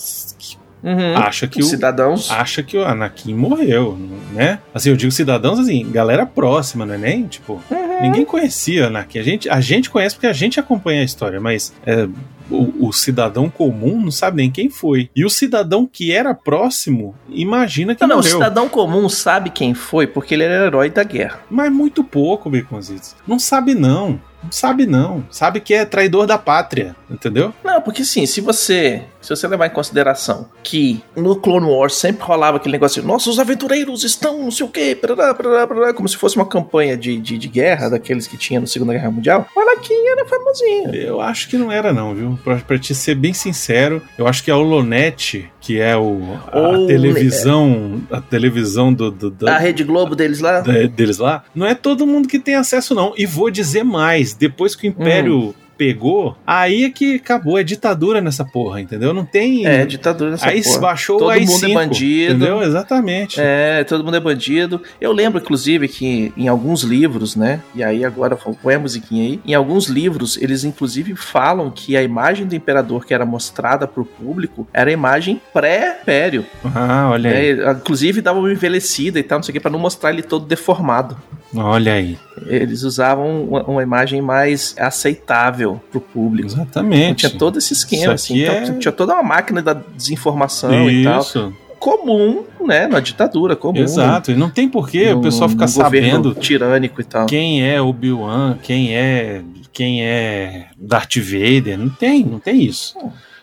Uhum. 0.82 1.18
acha 1.18 1.46
que 1.46 1.60
Os 1.60 1.68
o 1.68 1.70
cidadãos 1.70 2.32
acha 2.32 2.64
que 2.64 2.78
o 2.78 2.86
Anakin 2.86 3.34
morreu, 3.34 3.98
né? 4.32 4.60
Assim, 4.74 4.90
eu 4.90 4.96
digo 4.96 5.12
cidadãos 5.12 5.60
assim, 5.60 5.86
galera 5.92 6.26
próxima, 6.26 6.86
não 6.86 6.94
é 6.94 6.98
nem 6.98 7.28
tipo 7.28 7.62
uhum. 7.70 8.02
ninguém 8.02 8.24
conhecia 8.24 8.88
Anakin. 8.88 9.20
A 9.20 9.24
gente 9.24 9.50
a 9.50 9.60
gente 9.60 9.90
conhece 9.90 10.16
porque 10.16 10.28
a 10.28 10.32
gente 10.32 10.58
acompanha 10.58 11.02
a 11.02 11.04
história, 11.04 11.38
mas 11.42 11.74
é, 11.86 12.08
o, 12.50 12.88
o, 12.88 12.94
cidadão 12.94 13.50
comum 13.50 14.02
não 14.02 14.12
sabe 14.12 14.38
nem 14.38 14.50
quem 14.50 14.70
foi. 14.70 15.10
E 15.16 15.26
o 15.26 15.30
cidadão 15.30 15.86
que 15.86 16.12
era 16.12 16.34
próximo, 16.34 17.14
imagina 17.30 17.94
que 17.94 18.02
não, 18.06 18.16
morreu. 18.16 18.32
Não, 18.32 18.40
o 18.40 18.44
cidadão 18.44 18.70
comum 18.70 19.10
sabe 19.10 19.50
quem 19.50 19.74
foi 19.74 20.08
porque 20.08 20.34
ele 20.34 20.44
era 20.44 20.66
herói 20.66 20.90
da 20.90 21.04
guerra. 21.04 21.42
Mas 21.50 21.72
muito 21.72 22.04
pouco, 22.04 22.50
Baconzitos. 22.50 23.16
Não 23.28 23.38
sabe 23.38 23.76
não. 23.76 24.20
Sabe 24.52 24.86
não. 24.86 25.24
Sabe 25.30 25.60
que 25.60 25.74
é 25.74 25.86
traidor 25.86 26.26
da 26.26 26.38
pátria, 26.38 26.96
entendeu? 27.10 27.54
Não, 27.64 27.82
porque 27.82 28.04
sim, 28.04 28.26
se 28.26 28.42
você, 28.42 29.04
se 29.22 29.30
você 29.30 29.48
levar 29.48 29.68
em 29.68 29.72
consideração 29.72 30.50
que 30.64 31.02
no 31.16 31.36
Clone 31.36 31.66
Wars 31.66 31.96
sempre 31.96 32.24
rolava 32.24 32.58
aquele 32.58 32.74
negócio, 32.74 33.04
nossos 33.04 33.40
aventureiros 33.40 34.04
estão 34.04 34.44
não 34.44 34.52
sei 34.52 34.66
o 34.66 34.70
quê, 34.70 34.96
parará, 34.96 35.34
parará, 35.34 35.68
parará, 35.68 35.94
como 35.94 36.08
se 36.08 36.18
fosse 36.18 36.36
uma 36.36 36.46
campanha 36.46 36.98
de, 36.98 37.18
de, 37.18 37.38
de, 37.38 37.48
guerra 37.48 37.90
daqueles 37.90 38.28
que 38.28 38.38
tinha 38.38 38.60
na 38.60 38.68
Segunda 38.68 38.94
Guerra 38.94 39.12
Mundial, 39.12 39.48
o 39.56 39.60
Anakin 39.60 40.08
era 40.08 40.26
famosinho. 40.26 40.96
Eu 40.96 41.22
acho 41.22 41.50
que 41.50 41.58
não 41.58 41.72
era 41.72 41.92
não, 41.92 42.14
viu? 42.14 42.40
Pra, 42.44 42.58
pra 42.58 42.80
te 42.80 42.94
ser 42.96 43.16
bem 43.16 43.34
sincero, 43.34 44.02
eu 44.18 44.28
acho 44.28 44.44
que 44.44 44.52
a 44.52 44.58
Holonet, 44.58 45.50
que 45.70 45.80
é 45.80 45.96
o, 45.96 46.20
a 46.52 46.58
Ou, 46.58 46.88
televisão, 46.88 48.02
é. 48.10 48.16
a 48.16 48.22
televisão 48.22 48.92
do, 48.92 49.12
do, 49.12 49.30
do, 49.30 49.48
A 49.48 49.60
Rede 49.60 49.84
Globo 49.84 50.16
deles 50.16 50.40
lá? 50.40 50.62
deles 50.62 51.20
lá, 51.20 51.44
não 51.54 51.64
é 51.64 51.76
todo 51.76 52.08
mundo 52.08 52.28
que 52.28 52.40
tem 52.40 52.56
acesso 52.56 52.96
não. 52.96 53.14
E 53.16 53.28
vou 53.28 53.52
dizer 53.52 53.84
mais, 53.84 54.34
depois 54.34 54.76
que 54.76 54.88
o 54.88 54.90
Império 54.90 55.50
hum 55.50 55.54
pegou, 55.80 56.36
aí 56.46 56.84
é 56.84 56.90
que 56.90 57.16
acabou, 57.16 57.58
é 57.58 57.64
ditadura 57.64 58.20
nessa 58.20 58.44
porra, 58.44 58.82
entendeu? 58.82 59.14
Não 59.14 59.24
tem. 59.24 59.66
É, 59.66 59.86
ditadura 59.86 60.32
nessa 60.32 60.50
aí 60.50 60.62
porra. 60.62 60.76
Aí 60.76 60.82
baixou 60.82 61.18
todo 61.18 61.32
o 61.32 61.42
mundo 61.42 61.66
é 61.66 61.74
bandido. 61.74 62.36
Entendeu? 62.36 62.62
Exatamente. 62.62 63.40
É, 63.40 63.86
todo 63.86 64.04
mundo 64.04 64.18
é 64.18 64.20
bandido. 64.20 64.82
Eu 65.00 65.14
lembro, 65.14 65.40
inclusive, 65.40 65.88
que 65.88 66.34
em 66.36 66.50
alguns 66.50 66.84
livros, 66.84 67.38
né? 67.38 67.62
E 67.74 67.82
aí 67.82 68.04
agora 68.04 68.36
põe 68.36 68.76
a 68.76 68.80
musiquinha 68.80 69.24
aí. 69.24 69.40
Em 69.46 69.54
alguns 69.54 69.88
livros, 69.88 70.36
eles 70.36 70.66
inclusive 70.66 71.16
falam 71.16 71.72
que 71.72 71.96
a 71.96 72.04
imagem 72.04 72.46
do 72.46 72.56
imperador 72.56 73.06
que 73.06 73.14
era 73.14 73.26
mostrada 73.26 73.88
pro 73.88 74.04
público 74.04 74.68
era 74.74 74.90
a 74.90 74.94
imagem 74.94 75.42
pré-império. 75.54 76.46
Ah, 76.76 77.10
olha 77.10 77.32
aí. 77.32 77.58
É, 77.58 77.72
inclusive 77.72 78.20
dava 78.20 78.40
uma 78.40 78.52
envelhecida 78.52 79.18
e 79.18 79.24
tal, 79.24 79.38
não 79.38 79.44
sei 79.44 79.52
o 79.52 79.54
que, 79.54 79.62
pra 79.62 79.72
não 79.72 79.80
mostrar 79.80 80.10
ele 80.10 80.24
todo 80.24 80.46
deformado. 80.46 81.16
Olha 81.56 81.94
aí. 81.94 82.18
Eles 82.46 82.84
usavam 82.84 83.44
uma, 83.44 83.64
uma 83.64 83.84
imagem 83.84 84.22
mais 84.22 84.76
aceitável 84.78 85.69
pro 85.92 86.00
público. 86.00 86.48
Exatamente. 86.48 87.04
Então, 87.04 87.16
tinha 87.16 87.40
todo 87.40 87.58
esse 87.58 87.74
esquema, 87.74 88.14
assim. 88.14 88.42
Então, 88.42 88.56
é... 88.56 88.74
tinha 88.80 88.92
toda 88.92 89.14
uma 89.14 89.24
máquina 89.24 89.62
da 89.62 89.74
desinformação 89.74 90.90
Isso. 90.90 91.38
e 91.38 91.44
tal. 91.44 91.54
comum, 91.80 92.46
né? 92.66 92.88
Na 92.88 93.00
ditadura 93.00 93.56
comum. 93.56 93.82
Exato, 93.82 94.32
e 94.32 94.36
não 94.36 94.50
tem 94.50 94.68
porquê 94.70 95.12
o 95.14 95.22
pessoal 95.22 95.50
ficar 95.50 95.68
sabendo 95.68 96.34
tirânico 96.34 97.02
e 97.02 97.04
tal. 97.04 97.26
quem 97.26 97.68
é 97.68 97.82
Obi-Wan, 97.82 98.58
quem 98.62 98.96
é 98.96 99.42
quem 99.72 100.04
é 100.04 100.68
Darth 100.78 101.16
Vader, 101.18 101.78
não 101.78 101.90
tem, 101.90 102.24
não 102.26 102.40
tem 102.40 102.64
isso. 102.64 102.98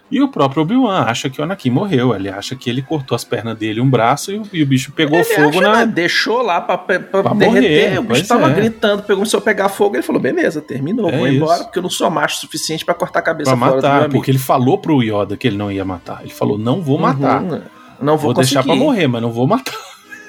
E 0.08 0.22
o 0.22 0.28
próprio 0.28 0.62
Obi-Wan 0.62 1.00
acha 1.00 1.28
que 1.28 1.40
o 1.40 1.44
Anakin 1.44 1.68
morreu. 1.70 2.14
Ele 2.14 2.28
acha 2.28 2.54
que 2.54 2.70
ele 2.70 2.80
cortou 2.80 3.16
as 3.16 3.24
pernas 3.24 3.58
dele 3.58 3.80
um 3.80 3.90
braço 3.90 4.30
e 4.30 4.38
o, 4.38 4.42
e 4.52 4.62
o 4.62 4.66
bicho 4.66 4.92
pegou 4.92 5.16
Ele 5.18 5.24
fogo 5.24 5.58
acha, 5.58 5.60
na. 5.60 5.76
né, 5.78 5.86
Deixou 5.86 6.42
lá 6.42 6.60
pra, 6.60 6.78
pra, 6.78 7.00
pra 7.00 7.22
derreter. 7.34 7.88
morrer, 7.90 7.98
o 7.98 8.02
bicho 8.04 8.28
tava 8.28 8.48
é. 8.50 8.54
gritando, 8.54 9.26
se 9.26 9.34
eu 9.34 9.40
pegar 9.40 9.68
fogo. 9.68 9.96
Ele 9.96 10.04
falou: 10.04 10.22
beleza, 10.22 10.60
terminou, 10.60 11.10
É 11.10 11.16
vou 11.18 11.26
isso. 11.26 11.36
embora, 11.36 11.64
porque 11.64 11.78
eu 11.78 11.82
não 11.82 11.90
sou 11.90 12.08
macho 12.08 12.36
o 12.36 12.40
suficiente 12.42 12.84
pra 12.84 12.94
cortar 12.94 13.18
a 13.18 13.22
cabeça 13.22 13.50
Pra 13.50 13.56
matar, 13.56 14.08
porque 14.08 14.30
ele 14.30 14.38
falou 14.38 14.78
pro 14.78 15.02
Yoda 15.02 15.36
que 15.36 15.46
ele 15.48 15.56
não 15.56 15.72
ia 15.72 15.84
matar. 15.84 16.20
Ele 16.22 16.32
falou: 16.32 16.56
não 16.56 16.80
vou 16.80 16.98
matar. 16.98 17.42
Uhum, 17.42 17.60
não 18.00 18.16
vou, 18.16 18.32
vou 18.32 18.34
deixar 18.34 18.62
pra 18.62 18.76
morrer, 18.76 19.08
mas 19.08 19.20
não 19.20 19.32
vou 19.32 19.46
matar. 19.46 19.74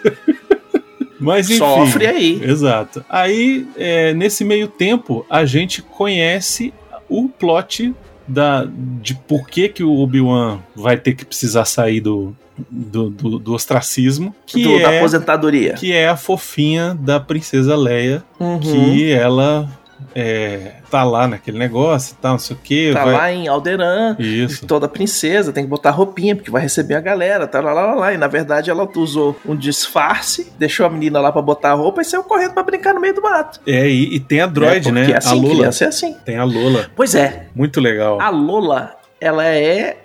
mas 1.19 1.49
enfim. 1.49 1.59
Sofre 1.59 2.07
aí. 2.07 2.41
Exato. 2.43 3.03
Aí, 3.09 3.67
é, 3.77 4.13
nesse 4.13 4.43
meio 4.43 4.67
tempo, 4.67 5.25
a 5.29 5.45
gente 5.45 5.81
conhece 5.81 6.73
o 7.09 7.27
plot 7.29 7.93
da, 8.27 8.67
de 9.01 9.15
por 9.15 9.47
que, 9.47 9.69
que 9.69 9.83
o 9.83 9.97
Obi-Wan 9.99 10.59
vai 10.75 10.97
ter 10.97 11.13
que 11.13 11.23
precisar 11.25 11.65
sair 11.65 12.01
do, 12.01 12.35
do, 12.69 13.09
do, 13.09 13.39
do 13.39 13.53
ostracismo, 13.53 14.35
que, 14.45 14.63
Do- 14.63 14.81
da 14.81 14.91
é, 14.91 14.97
aposentadoria. 14.99 15.73
que 15.73 15.93
é 15.93 16.07
a 16.09 16.17
fofinha 16.17 16.93
da 16.99 17.19
princesa 17.19 17.75
Leia, 17.75 18.23
Uhum. 18.39 18.59
que 18.59 19.11
ela 19.11 19.69
é, 20.15 20.73
tá 20.89 21.03
lá 21.03 21.27
naquele 21.27 21.57
negócio 21.57 22.13
e 22.17 22.21
tal, 22.21 22.31
não 22.33 22.39
sei 22.39 22.55
o 22.55 22.59
que. 22.59 22.93
Tá 22.93 23.03
vai... 23.05 23.13
lá 23.13 23.31
em 23.31 23.47
Alderan. 23.47 24.15
Isso. 24.19 24.65
Toda 24.65 24.87
princesa 24.87 25.51
tem 25.53 25.63
que 25.63 25.69
botar 25.69 25.91
roupinha, 25.91 26.35
porque 26.35 26.51
vai 26.51 26.61
receber 26.61 26.95
a 26.95 27.01
galera, 27.01 27.47
tá 27.47 27.59
lá, 27.59 27.73
lá, 27.73 27.85
lá, 27.87 27.95
lá. 27.95 28.13
E 28.13 28.17
na 28.17 28.27
verdade 28.27 28.69
ela 28.69 28.87
usou 28.95 29.35
um 29.45 29.55
disfarce, 29.55 30.51
deixou 30.57 30.85
a 30.85 30.89
menina 30.89 31.19
lá 31.19 31.31
pra 31.31 31.41
botar 31.41 31.71
a 31.71 31.75
roupa 31.75 32.01
e 32.01 32.05
saiu 32.05 32.23
correndo 32.23 32.53
pra 32.53 32.63
brincar 32.63 32.93
no 32.93 33.01
meio 33.01 33.13
do 33.13 33.21
mato. 33.21 33.59
É, 33.67 33.87
e, 33.87 34.15
e 34.15 34.19
tem 34.19 34.41
a 34.41 34.47
droid, 34.47 34.89
É, 34.89 34.91
né? 34.91 35.11
é 35.11 35.17
assim, 35.17 35.29
a 35.29 35.33
Lola. 35.33 35.55
criança 35.55 35.83
é 35.85 35.87
assim. 35.87 36.15
Tem 36.25 36.37
a 36.37 36.43
Lola. 36.43 36.89
Pois 36.95 37.15
é, 37.15 37.47
Muito 37.55 37.79
legal. 37.79 38.19
a 38.21 38.29
Lola, 38.29 38.95
ela 39.19 39.45
é. 39.45 39.97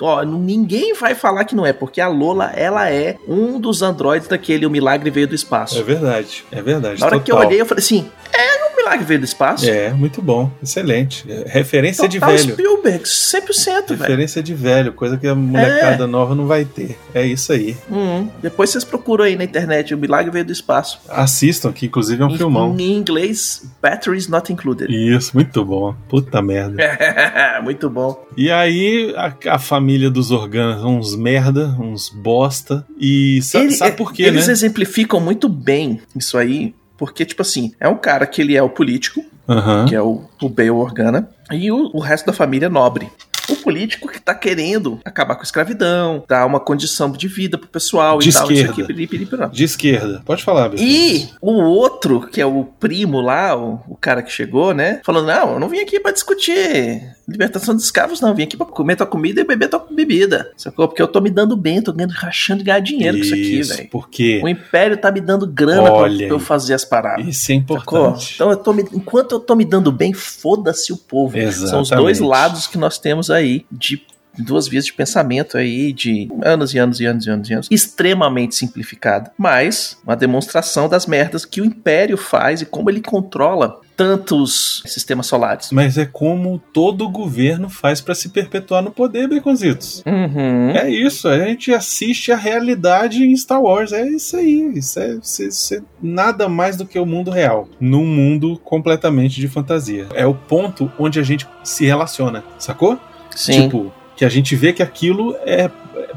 Ó, 0.00 0.22
ninguém 0.22 0.94
vai 0.94 1.14
falar 1.14 1.44
que 1.44 1.54
não 1.56 1.64
é, 1.66 1.72
porque 1.72 2.00
a 2.00 2.08
Lola, 2.08 2.52
ela 2.54 2.90
é 2.90 3.16
um 3.26 3.58
dos 3.60 3.82
androides 3.82 4.28
daquele 4.28 4.66
O 4.66 4.70
Milagre 4.70 5.10
Veio 5.10 5.26
do 5.26 5.34
Espaço. 5.34 5.78
É 5.78 5.82
verdade, 5.82 6.44
é 6.52 6.62
verdade. 6.62 7.00
Na 7.00 7.06
hora 7.06 7.20
que 7.20 7.30
eu 7.30 7.34
total. 7.36 7.48
olhei, 7.48 7.60
eu 7.60 7.66
falei 7.66 7.82
assim: 7.82 8.08
é 8.32 8.72
o 8.72 8.76
Milagre 8.76 9.04
Veio 9.04 9.20
do 9.20 9.24
Espaço? 9.24 9.68
É, 9.68 9.90
muito 9.90 10.22
bom, 10.22 10.50
excelente. 10.62 11.24
É, 11.28 11.44
Referência 11.46 12.08
de 12.08 12.20
Total 12.20 12.36
velho. 12.36 12.52
Spielberg, 12.52 13.04
100%, 13.04 13.88
velho. 13.88 14.00
Referência 14.00 14.42
de 14.42 14.54
velho, 14.54 14.92
coisa 14.92 15.16
que 15.16 15.26
a 15.26 15.34
molecada 15.34 16.06
nova 16.06 16.34
não 16.34 16.46
vai 16.46 16.64
ter. 16.64 16.96
É 17.14 17.26
isso 17.26 17.52
aí. 17.52 17.76
Hum, 17.90 18.28
depois 18.40 18.70
vocês 18.70 18.84
procuram 18.84 19.24
aí 19.24 19.34
na 19.36 19.44
internet, 19.44 19.92
O 19.94 19.98
Milagre 19.98 20.30
Veio 20.30 20.44
do 20.44 20.52
Espaço. 20.52 21.00
Assistam, 21.08 21.72
que 21.72 21.86
inclusive 21.86 22.22
é 22.22 22.26
um 22.26 22.30
Em- 22.30 22.36
filmão. 22.38 22.76
Em 22.78 22.92
inglês, 22.96 23.68
Batteries 23.82 24.28
Not 24.28 24.52
Included. 24.52 24.88
Isso, 24.94 25.32
muito 25.34 25.64
bom. 25.64 25.94
Puta 26.08 26.40
merda. 26.40 26.76
Muito 27.62 27.90
bom. 27.90 28.24
E 28.36 28.50
aí, 28.50 29.12
a, 29.16 29.30
a 29.46 29.58
família 29.58 30.10
dos 30.10 30.30
Organas, 30.30 30.82
uns 30.84 31.14
merda, 31.16 31.76
uns 31.78 32.08
bosta. 32.08 32.84
E 32.98 33.40
sa- 33.42 33.58
Ele- 33.60 33.72
sabe 33.72 33.96
por 33.96 34.12
quê, 34.12 34.22
Eles 34.24 34.46
né? 34.46 34.52
exemplificam 34.52 35.20
muito 35.20 35.48
bem 35.48 36.00
isso 36.16 36.36
aí, 36.38 36.74
porque, 36.96 37.24
tipo 37.24 37.42
assim, 37.42 37.72
é 37.78 37.88
um 37.88 37.96
cara 37.96 38.26
que 38.26 38.40
ele 38.40 38.56
é 38.56 38.62
o 38.62 38.68
político, 38.70 39.24
Aham. 39.48 39.86
que 39.86 39.94
é 39.94 40.02
o, 40.02 40.22
o 40.42 40.48
Bale 40.48 40.70
Organa, 40.70 41.28
e 41.52 41.70
o, 41.70 41.90
o 41.94 42.00
resto 42.00 42.26
da 42.26 42.32
família 42.32 42.66
é 42.66 42.68
nobre. 42.68 43.08
O 43.50 43.56
político 43.56 44.08
que 44.08 44.20
tá 44.20 44.34
querendo 44.34 45.00
acabar 45.02 45.34
com 45.34 45.40
a 45.40 45.44
escravidão, 45.44 46.22
dar 46.28 46.44
uma 46.44 46.60
condição 46.60 47.10
de 47.10 47.26
vida 47.28 47.56
pro 47.56 47.66
pessoal 47.66 48.18
De 48.18 48.28
e 48.28 48.32
tal, 48.32 48.42
isso 48.42 48.52
esquerda. 48.52 48.72
aqui, 48.72 48.84
piriri, 48.84 49.06
piriri, 49.06 49.30
piriri. 49.30 49.50
De 49.50 49.64
esquerda. 49.64 50.22
Pode 50.26 50.44
falar, 50.44 50.68
Beto. 50.68 50.82
E 50.82 51.30
o 51.40 51.52
outro, 51.52 52.28
que 52.28 52.42
é 52.42 52.44
o 52.46 52.64
primo 52.64 53.22
lá, 53.22 53.56
o, 53.56 53.80
o 53.88 53.96
cara 53.96 54.22
que 54.22 54.30
chegou, 54.30 54.74
né? 54.74 55.00
Falando: 55.02 55.28
Não, 55.28 55.54
eu 55.54 55.60
não 55.60 55.66
vim 55.70 55.78
aqui 55.78 55.98
pra 55.98 56.12
discutir 56.12 57.02
libertação 57.28 57.74
dos 57.74 57.84
escravos, 57.84 58.20
não. 58.20 58.34
Vim 58.34 58.44
aqui 58.44 58.56
pra 58.56 58.64
comer 58.66 58.96
tua 58.96 59.06
comida 59.06 59.40
e 59.40 59.44
beber 59.44 59.68
tua 59.68 59.86
bebida. 59.90 60.50
Sacou? 60.56 60.88
Porque 60.88 61.02
eu 61.02 61.08
tô 61.08 61.20
me 61.20 61.30
dando 61.30 61.56
bem, 61.56 61.82
tô 61.82 61.92
ganhando, 61.92 62.12
rachando 62.12 62.60
de 62.60 62.64
ganhar 62.64 62.80
dinheiro 62.80 63.18
com 63.18 63.22
isso 63.24 63.34
aqui, 63.34 63.58
Isso, 63.60 63.76
velho. 63.76 63.88
porque 63.90 64.40
O 64.42 64.48
Império 64.48 64.96
tá 64.96 65.12
me 65.12 65.20
dando 65.20 65.46
grana 65.46 65.82
pra, 65.90 66.02
pra 66.04 66.10
eu 66.10 66.38
fazer 66.40 66.74
as 66.74 66.84
paradas. 66.84 67.26
isso 67.26 67.52
é 67.52 67.56
Sacou? 67.56 67.98
importante. 67.98 68.32
Então, 68.34 68.50
eu 68.50 68.56
tô 68.56 68.72
me- 68.72 68.84
enquanto 68.92 69.32
eu 69.32 69.40
tô 69.40 69.54
me 69.54 69.64
dando 69.64 69.92
bem, 69.92 70.12
foda-se 70.12 70.92
o 70.92 70.96
povo. 70.96 71.36
São 71.52 71.82
os 71.82 71.90
dois 71.90 72.18
Exatamente. 72.18 72.20
lados 72.22 72.66
que 72.66 72.78
nós 72.78 72.98
temos 72.98 73.30
aí 73.30 73.66
de 73.70 74.02
duas 74.38 74.68
vias 74.68 74.84
de 74.86 74.92
pensamento 74.92 75.58
aí 75.58 75.92
de 75.92 76.28
anos 76.42 76.72
e 76.72 76.78
anos 76.78 77.00
e 77.00 77.04
anos 77.06 77.26
e 77.26 77.30
anos 77.30 77.50
e 77.50 77.52
anos. 77.54 77.68
Extremamente 77.70 78.54
simplificado, 78.54 79.30
mas 79.36 79.98
uma 80.04 80.14
demonstração 80.14 80.88
das 80.88 81.06
merdas 81.06 81.44
que 81.44 81.60
o 81.60 81.64
Império 81.64 82.16
faz 82.16 82.62
e 82.62 82.66
como 82.66 82.88
ele 82.88 83.00
controla 83.00 83.80
tantos 83.98 84.80
sistemas 84.86 85.26
solares. 85.26 85.70
Mas 85.72 85.98
é 85.98 86.06
como 86.06 86.62
todo 86.72 87.08
governo 87.08 87.68
faz 87.68 88.00
pra 88.00 88.14
se 88.14 88.28
perpetuar 88.28 88.80
no 88.80 88.92
poder, 88.92 89.28
Baconzitos. 89.28 90.04
Uhum. 90.06 90.70
É 90.70 90.88
isso, 90.88 91.26
a 91.26 91.36
gente 91.40 91.74
assiste 91.74 92.30
a 92.30 92.36
realidade 92.36 93.24
em 93.24 93.36
Star 93.36 93.60
Wars. 93.60 93.92
É 93.92 94.06
isso 94.08 94.36
aí. 94.36 94.70
Isso 94.76 95.00
é, 95.00 95.14
isso 95.20 95.42
é- 95.42 95.46
isso 95.46 95.74
é 95.74 95.80
nada 96.00 96.48
mais 96.48 96.76
do 96.76 96.86
que 96.86 96.96
o 96.96 97.04
mundo 97.04 97.32
real. 97.32 97.68
Num 97.80 98.06
mundo 98.06 98.56
completamente 98.62 99.40
de 99.40 99.48
fantasia. 99.48 100.06
É 100.14 100.24
o 100.24 100.34
ponto 100.34 100.90
onde 100.96 101.18
a 101.18 101.22
gente 101.24 101.44
se 101.64 101.84
relaciona, 101.84 102.44
sacou? 102.56 102.96
Sim. 103.34 103.62
Tipo, 103.62 103.92
que 104.14 104.24
a 104.24 104.28
gente 104.28 104.54
vê 104.54 104.72
que 104.72 104.82
aquilo 104.82 105.34
é, 105.44 105.68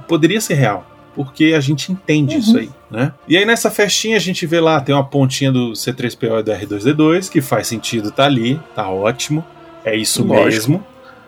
poderia 0.07 0.39
ser 0.39 0.53
real. 0.53 0.85
Porque 1.15 1.53
a 1.55 1.59
gente 1.59 1.91
entende 1.91 2.35
Uhum. 2.35 2.39
isso 2.39 2.57
aí, 2.57 2.69
né? 2.89 3.13
E 3.27 3.35
aí 3.37 3.45
nessa 3.45 3.69
festinha 3.69 4.15
a 4.15 4.19
gente 4.19 4.45
vê 4.45 4.59
lá, 4.59 4.79
tem 4.79 4.95
uma 4.95 5.03
pontinha 5.05 5.51
do 5.51 5.71
C3PO 5.73 6.39
e 6.39 6.43
do 6.43 6.51
R2D2, 6.51 7.29
que 7.29 7.41
faz 7.41 7.67
sentido 7.67 8.11
tá 8.11 8.25
ali, 8.25 8.59
tá 8.75 8.89
ótimo. 8.89 9.43
É 9.83 9.95
isso 9.95 10.23
Lógico. 10.23 10.45
mesmo, 10.45 10.85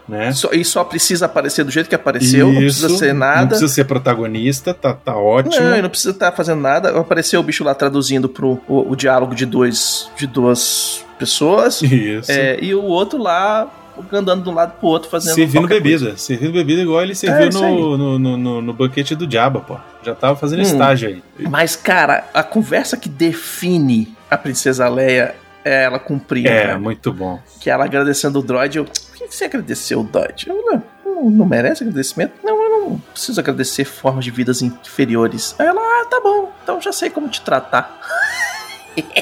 né? 0.07 0.31
Só- 0.31 0.51
e 0.53 0.63
só 0.63 0.83
precisa 0.83 1.25
aparecer 1.25 1.65
do 1.65 1.71
jeito 1.71 1.89
que 1.89 1.95
apareceu, 1.95 2.47
não 2.47 2.55
precisa 2.61 2.87
Isso, 2.87 2.97
ser 2.97 3.13
Não 3.13 3.19
nada. 3.19 3.47
precisa 3.47 3.67
ser 3.73 3.83
protagonista, 3.85 4.73
tá, 4.73 4.93
tá 4.93 5.17
ótimo. 5.17 5.65
Não, 5.65 5.81
não 5.81 5.89
precisa 5.89 6.11
estar 6.11 6.31
fazendo 6.31 6.61
nada. 6.61 6.97
Apareceu 6.97 7.39
o 7.39 7.43
bicho 7.43 7.63
lá 7.63 7.73
traduzindo 7.75 8.29
pro 8.29 8.61
o, 8.67 8.91
o 8.91 8.95
diálogo 8.95 9.33
de 9.35 9.45
dois 9.45 10.09
de 10.17 10.27
duas 10.27 11.03
pessoas. 11.19 11.81
Isso. 11.81 12.31
É, 12.31 12.57
e 12.61 12.73
o 12.75 12.83
outro 12.83 13.17
lá 13.21 13.69
andando 14.11 14.43
de 14.43 14.49
um 14.49 14.53
lado 14.53 14.73
pro 14.79 14.87
outro 14.87 15.09
fazendo 15.09 15.35
Servindo 15.35 15.67
bebida. 15.67 16.17
Servindo 16.17 16.53
bebida 16.53 16.81
igual 16.81 17.01
ele 17.01 17.15
serviu 17.15 17.45
É, 17.45 17.49
isso 17.49 17.63
aí. 17.63 17.71
no, 17.75 17.97
no, 17.97 18.19
no, 18.19 18.37
no- 18.37 18.61
no 18.61 18.73
banquete 18.73 19.15
do 19.15 19.25
Diaba, 19.27 19.59
pô. 19.61 19.77
Já 20.03 20.13
tava 20.15 20.35
fazendo 20.35 20.59
Hum. 20.59 20.63
estágio 20.63 21.09
aí. 21.09 21.23
coisa. 21.35 21.49
Mas, 21.49 21.75
cara, 21.75 22.25
a 22.33 22.43
conversa 22.43 22.97
que 22.97 23.07
define 23.09 24.13
a 24.29 24.37
Princesa 24.37 24.87
Leia 24.89 25.35
é 25.65 25.83
ela 25.83 25.99
cumprir. 25.99 26.45
É, 26.47 26.67
né? 26.67 26.75
muito 26.77 27.11
bom. 27.13 27.39
Que 27.59 27.69
ela 27.69 27.85
agradecendo 27.85 28.39
o 28.39 28.43
droid. 28.43 28.77
Eu, 28.77 28.85
por 28.85 28.93
que 29.15 29.27
você 29.33 29.45
agradeceu 29.45 30.01
o 30.01 30.03
droid? 30.03 30.47
Eu, 30.49 30.55
não, 30.65 30.83
não, 31.05 31.29
não 31.29 31.45
merece 31.45 31.83
agradecimento? 31.83 32.33
Não, 32.43 32.61
eu 32.61 32.69
não 32.81 32.99
preciso 33.13 33.39
agradecer 33.39 33.85
formas 33.85 34.25
de 34.25 34.31
vidas 34.31 34.61
inferiores. 34.61 35.55
Aí 35.57 35.65
ela, 35.67 35.79
ah, 35.81 36.05
tá 36.09 36.19
bom, 36.21 36.51
então 36.63 36.81
já 36.81 36.91
sei 36.91 37.09
como 37.09 37.29
te 37.29 37.39
tratar. 37.41 37.97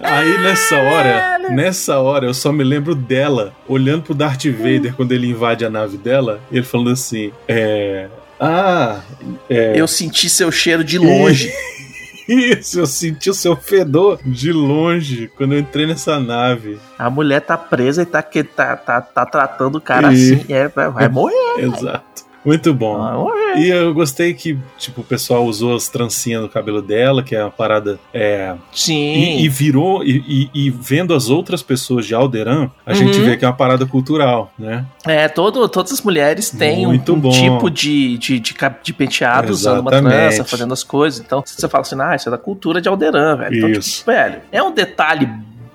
Aí 0.00 0.38
nessa 0.38 0.76
hora, 0.76 1.38
nessa 1.50 1.98
hora, 1.98 2.26
eu 2.26 2.34
só 2.34 2.52
me 2.52 2.64
lembro 2.64 2.94
dela 2.94 3.52
olhando 3.68 4.02
pro 4.02 4.14
Darth 4.14 4.46
Vader 4.46 4.94
quando 4.94 5.12
ele 5.12 5.26
invade 5.28 5.64
a 5.64 5.70
nave 5.70 5.96
dela, 5.96 6.40
ele 6.50 6.64
falando 6.64 6.90
assim: 6.90 7.32
é. 7.48 8.08
Ah, 8.38 9.00
é. 9.48 9.74
Eu 9.78 9.86
senti 9.86 10.30
seu 10.30 10.50
cheiro 10.50 10.82
de 10.82 10.98
longe. 10.98 11.52
Isso, 12.26 12.78
eu 12.78 12.86
senti 12.86 13.28
o 13.28 13.34
seu 13.34 13.56
fedor 13.56 14.20
de 14.24 14.52
longe 14.52 15.28
quando 15.36 15.52
eu 15.54 15.58
entrei 15.58 15.84
nessa 15.84 16.20
nave. 16.20 16.78
A 16.96 17.10
mulher 17.10 17.40
tá 17.40 17.58
presa 17.58 18.02
e 18.02 18.06
tá, 18.06 18.22
que, 18.22 18.44
tá, 18.44 18.76
tá, 18.76 19.00
tá 19.00 19.26
tratando 19.26 19.78
o 19.78 19.80
cara 19.80 20.12
E- 20.12 20.34
assim. 20.34 20.44
É, 20.48 20.68
vai 20.68 21.08
morrer. 21.08 21.34
Exato. 21.58 22.29
Muito 22.44 22.72
bom. 22.72 22.96
Morrer. 22.98 23.58
E 23.58 23.68
eu 23.68 23.92
gostei 23.92 24.32
que, 24.32 24.56
tipo, 24.78 25.02
o 25.02 25.04
pessoal 25.04 25.44
usou 25.44 25.74
as 25.76 25.88
trancinhas 25.88 26.40
no 26.40 26.48
cabelo 26.48 26.80
dela, 26.80 27.22
que 27.22 27.34
é 27.36 27.42
uma 27.42 27.50
parada. 27.50 27.98
É, 28.14 28.54
Sim. 28.72 28.94
e, 28.94 29.44
e 29.44 29.48
virou. 29.48 30.02
E, 30.02 30.24
e- 30.54 30.66
e 30.66 30.70
vendo 30.70 31.12
as 31.14 31.28
outras 31.28 31.62
pessoas 31.62 32.06
de 32.06 32.14
Alderan, 32.14 32.70
a 32.86 32.94
gente 32.94 33.18
Uhum. 33.18 33.24
vê 33.24 33.36
que 33.36 33.44
é 33.44 33.48
uma 33.48 33.54
parada 33.54 33.84
cultural, 33.84 34.52
né? 34.58 34.86
É, 35.06 35.28
todo, 35.28 35.68
todas 35.68 35.92
as 35.92 36.00
mulheres 36.00 36.50
têm 36.50 36.86
um, 36.86 36.90
Muito 36.90 37.12
um 37.14 37.20
bom. 37.20 37.30
tipo 37.30 37.70
de, 37.70 38.16
de, 38.18 38.38
de, 38.40 38.54
de 38.82 38.92
penteado 38.94 39.52
usando 39.52 39.80
uma 39.80 39.90
trança, 39.90 40.44
fazendo 40.44 40.72
as 40.72 40.82
coisas. 40.82 41.20
Então, 41.20 41.42
você 41.44 41.68
fala 41.68 41.82
assim, 41.82 41.96
ah, 42.00 42.14
isso 42.16 42.28
é 42.28 42.32
da 42.32 42.38
cultura 42.38 42.80
de 42.80 42.88
Alderan, 42.88 43.36
velho. 43.36 43.56
Então, 43.56 43.68
Isso. 43.70 43.98
tipo, 43.98 44.10
velho, 44.12 44.40
é 44.50 44.62
um 44.62 44.72
detalhe 44.72 45.28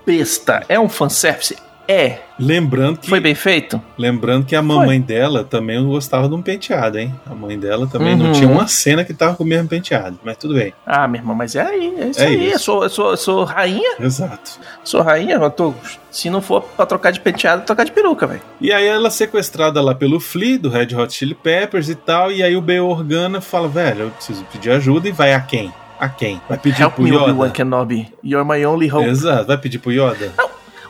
besta, 0.06 0.64
é 0.70 0.80
um 0.80 0.90
fanservice. 0.90 1.56
É. 1.88 2.20
Lembrando 2.38 2.98
que 3.00 3.08
Foi 3.08 3.20
bem 3.20 3.36
feito? 3.36 3.82
Lembrando 3.98 4.46
que 4.46 4.56
a 4.56 4.62
mamãe 4.62 5.00
dela 5.00 5.44
também 5.44 5.82
gostava 5.86 6.28
de 6.28 6.34
um 6.36 6.42
penteado, 6.42 6.98
hein? 7.00 7.14
A 7.30 7.34
mãe 7.34 7.58
dela 7.58 7.88
também 7.88 8.14
Uhum. 8.14 8.24
não 8.24 8.32
tinha 8.34 8.50
uma 8.50 8.68
cena 8.68 9.04
que 9.06 9.14
tava 9.14 9.36
com 9.36 9.44
o 9.44 9.48
mesmo 9.48 9.68
penteado, 9.70 10.20
mas 10.24 10.36
tudo 10.38 10.56
bem. 10.56 10.74
Ah, 10.86 11.08
meu 11.08 11.22
irmão, 11.22 11.36
mas 11.36 11.56
é 11.56 11.62
aí, 11.62 11.94
é 11.98 12.08
isso 12.10 12.22
É 12.22 12.26
aí. 12.28 12.46
isso. 12.48 12.54
Eu, 12.56 12.60
sou, 12.60 12.84
eu, 12.84 12.90
sou, 12.90 13.10
eu 13.12 13.18
sou 13.18 13.44
rainha, 13.46 13.96
Exato. 14.00 14.60
sou 14.84 15.02
rainha, 15.02 15.36
eu 15.36 15.50
tô. 15.50 15.74
Se 16.12 16.30
não 16.30 16.42
for 16.42 16.62
pra 16.62 16.86
trocar 16.86 17.12
de 17.12 17.20
penteado, 17.20 17.64
trocar 17.66 17.84
de 17.86 17.92
peruca, 17.92 18.26
velho. 18.28 18.42
E 18.60 18.72
aí 18.74 18.86
ela 18.88 19.08
é 19.08 19.12
sequestrada 19.12 19.82
lá 19.82 19.94
pelo 19.96 20.20
Flea, 20.20 20.58
do 20.60 20.70
Red 20.70 20.96
Hot 20.96 21.14
Chili 21.14 21.36
Peppers 21.36 21.88
e 21.90 21.96
tal, 21.96 22.32
e 22.32 22.42
aí 22.44 22.56
o 22.56 22.62
B. 22.62 22.80
Organa 22.80 23.40
fala, 23.42 23.68
velho, 23.68 24.02
eu 24.06 24.10
preciso 24.12 24.44
pedir 24.52 24.72
ajuda, 24.72 25.08
e 25.08 25.12
vai 25.12 25.34
a 25.34 25.40
quem? 25.40 25.74
A 25.98 26.10
quem? 26.10 26.42
Vai 26.50 26.58
pedir 26.58 26.82
Help 26.82 26.96
pro 26.96 27.04
me, 27.04 27.16
Obi-Wan 27.16 27.46
Yoda? 27.46 27.50
Kenobi. 27.54 28.12
You're 28.22 28.46
my 28.46 28.66
only 28.66 28.90
hope. 28.92 29.08
Exato, 29.08 29.48
vai 29.48 29.58
pedir 29.58 29.80
pro 29.80 29.94
Yoda? 29.94 30.34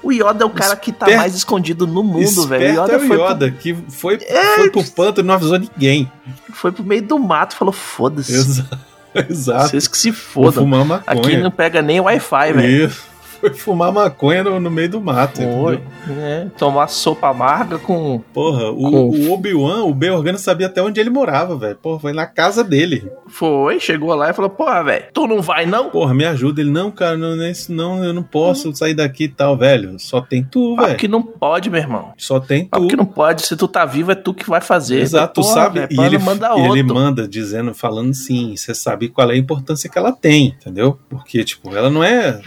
O 0.05 0.11
Yoda 0.11 0.43
é 0.43 0.45
o 0.45 0.49
cara 0.51 0.75
que 0.75 0.91
tá 0.91 1.05
Esperto- 1.07 1.19
mais 1.19 1.35
escondido 1.35 1.87
no 1.87 2.03
mundo, 2.03 2.47
velho. 2.47 2.63
O 2.63 2.67
Esperto 2.67 2.81
Yoda, 2.83 2.93
é 2.93 2.97
o 2.97 3.07
foi, 3.07 3.17
Yoda, 3.21 3.51
que 3.51 3.73
foi, 3.89 4.19
foi 4.55 4.69
pro 4.69 4.83
pântano 4.83 5.25
e 5.25 5.27
não 5.27 5.33
avisou 5.33 5.57
ninguém. 5.57 6.11
Pro, 6.45 6.55
foi 6.55 6.71
pro 6.71 6.83
meio 6.83 7.01
do 7.01 7.17
mato 7.17 7.55
e 7.55 7.57
falou: 7.57 7.71
foda-se. 7.73 8.33
Exato. 8.33 8.77
Exato. 9.29 9.69
Vocês 9.69 9.87
que 9.87 9.97
se 9.97 10.11
fodam. 10.11 10.67
Aqui 11.07 11.37
não 11.37 11.49
pega 11.49 11.81
nem 11.81 11.99
Wi-Fi, 11.99 12.53
velho. 12.53 12.87
Isso. 12.87 13.14
Foi 13.39 13.53
fumar 13.53 13.91
maconha 13.91 14.43
no, 14.43 14.59
no 14.59 14.71
meio 14.71 14.89
do 14.89 15.01
mato. 15.01 15.41
Foi. 15.41 15.81
É, 16.21 16.47
tomar 16.57 16.87
sopa 16.87 17.29
amarga 17.29 17.77
com. 17.77 18.21
Porra, 18.33 18.69
o, 18.71 18.75
Com- 18.89 19.09
o 19.09 19.31
Obi-Wan, 19.33 19.83
o 19.83 19.93
B. 19.93 20.09
Organa 20.09 20.37
sabia 20.37 20.67
até 20.67 20.81
onde 20.81 20.99
ele 20.99 21.09
morava, 21.09 21.57
velho. 21.57 21.75
Porra, 21.75 21.99
foi 21.99 22.13
na 22.13 22.25
casa 22.25 22.63
dele. 22.63 23.09
Foi, 23.27 23.79
chegou 23.79 24.13
lá 24.15 24.29
e 24.29 24.33
falou: 24.33 24.49
porra, 24.49 24.83
velho, 24.83 25.05
tu 25.13 25.27
não 25.27 25.41
vai 25.41 25.65
não? 25.65 25.89
Porra, 25.89 26.13
me 26.13 26.25
ajuda. 26.25 26.61
Ele, 26.61 26.71
não, 26.71 26.89
cara, 26.91 27.17
não 27.17 27.41
é 27.41 27.51
isso 27.51 27.71
não, 27.73 28.03
eu 28.03 28.13
não 28.13 28.23
posso 28.23 28.73
sair 28.75 28.93
daqui 28.93 29.25
e 29.25 29.29
tal, 29.29 29.57
velho. 29.57 29.99
Só 29.99 30.21
tem 30.21 30.43
tu, 30.43 30.75
velho. 30.75 30.95
que 30.97 31.07
não 31.07 31.21
pode, 31.21 31.69
meu 31.69 31.79
irmão. 31.81 32.13
Só 32.17 32.39
tem 32.39 32.65
Papo 32.65 32.83
tu. 32.85 32.89
que 32.89 32.95
não 32.95 33.05
pode. 33.05 33.45
Se 33.45 33.55
tu 33.55 33.67
tá 33.67 33.85
vivo, 33.85 34.11
é 34.11 34.15
tu 34.15 34.33
que 34.33 34.47
vai 34.49 34.61
fazer. 34.61 35.01
Exato, 35.01 35.33
tu 35.33 35.41
Porra, 35.41 35.53
sabe? 35.53 35.79
velho, 35.81 35.89
E 35.91 36.05
ele, 36.05 36.17
manda 36.17 36.49
e 36.55 36.59
ele 36.61 36.81
outro. 36.81 36.95
manda 36.95 37.27
dizendo, 37.27 37.73
falando 37.73 38.13
sim, 38.13 38.55
você 38.55 38.73
sabe 38.73 39.09
qual 39.09 39.29
é 39.29 39.33
a 39.33 39.37
importância 39.37 39.89
que 39.89 39.97
ela 39.97 40.11
tem, 40.11 40.55
entendeu? 40.59 40.97
Porque, 41.09 41.43
tipo, 41.43 41.75
ela 41.75 41.89
não 41.89 42.03
é 42.03 42.39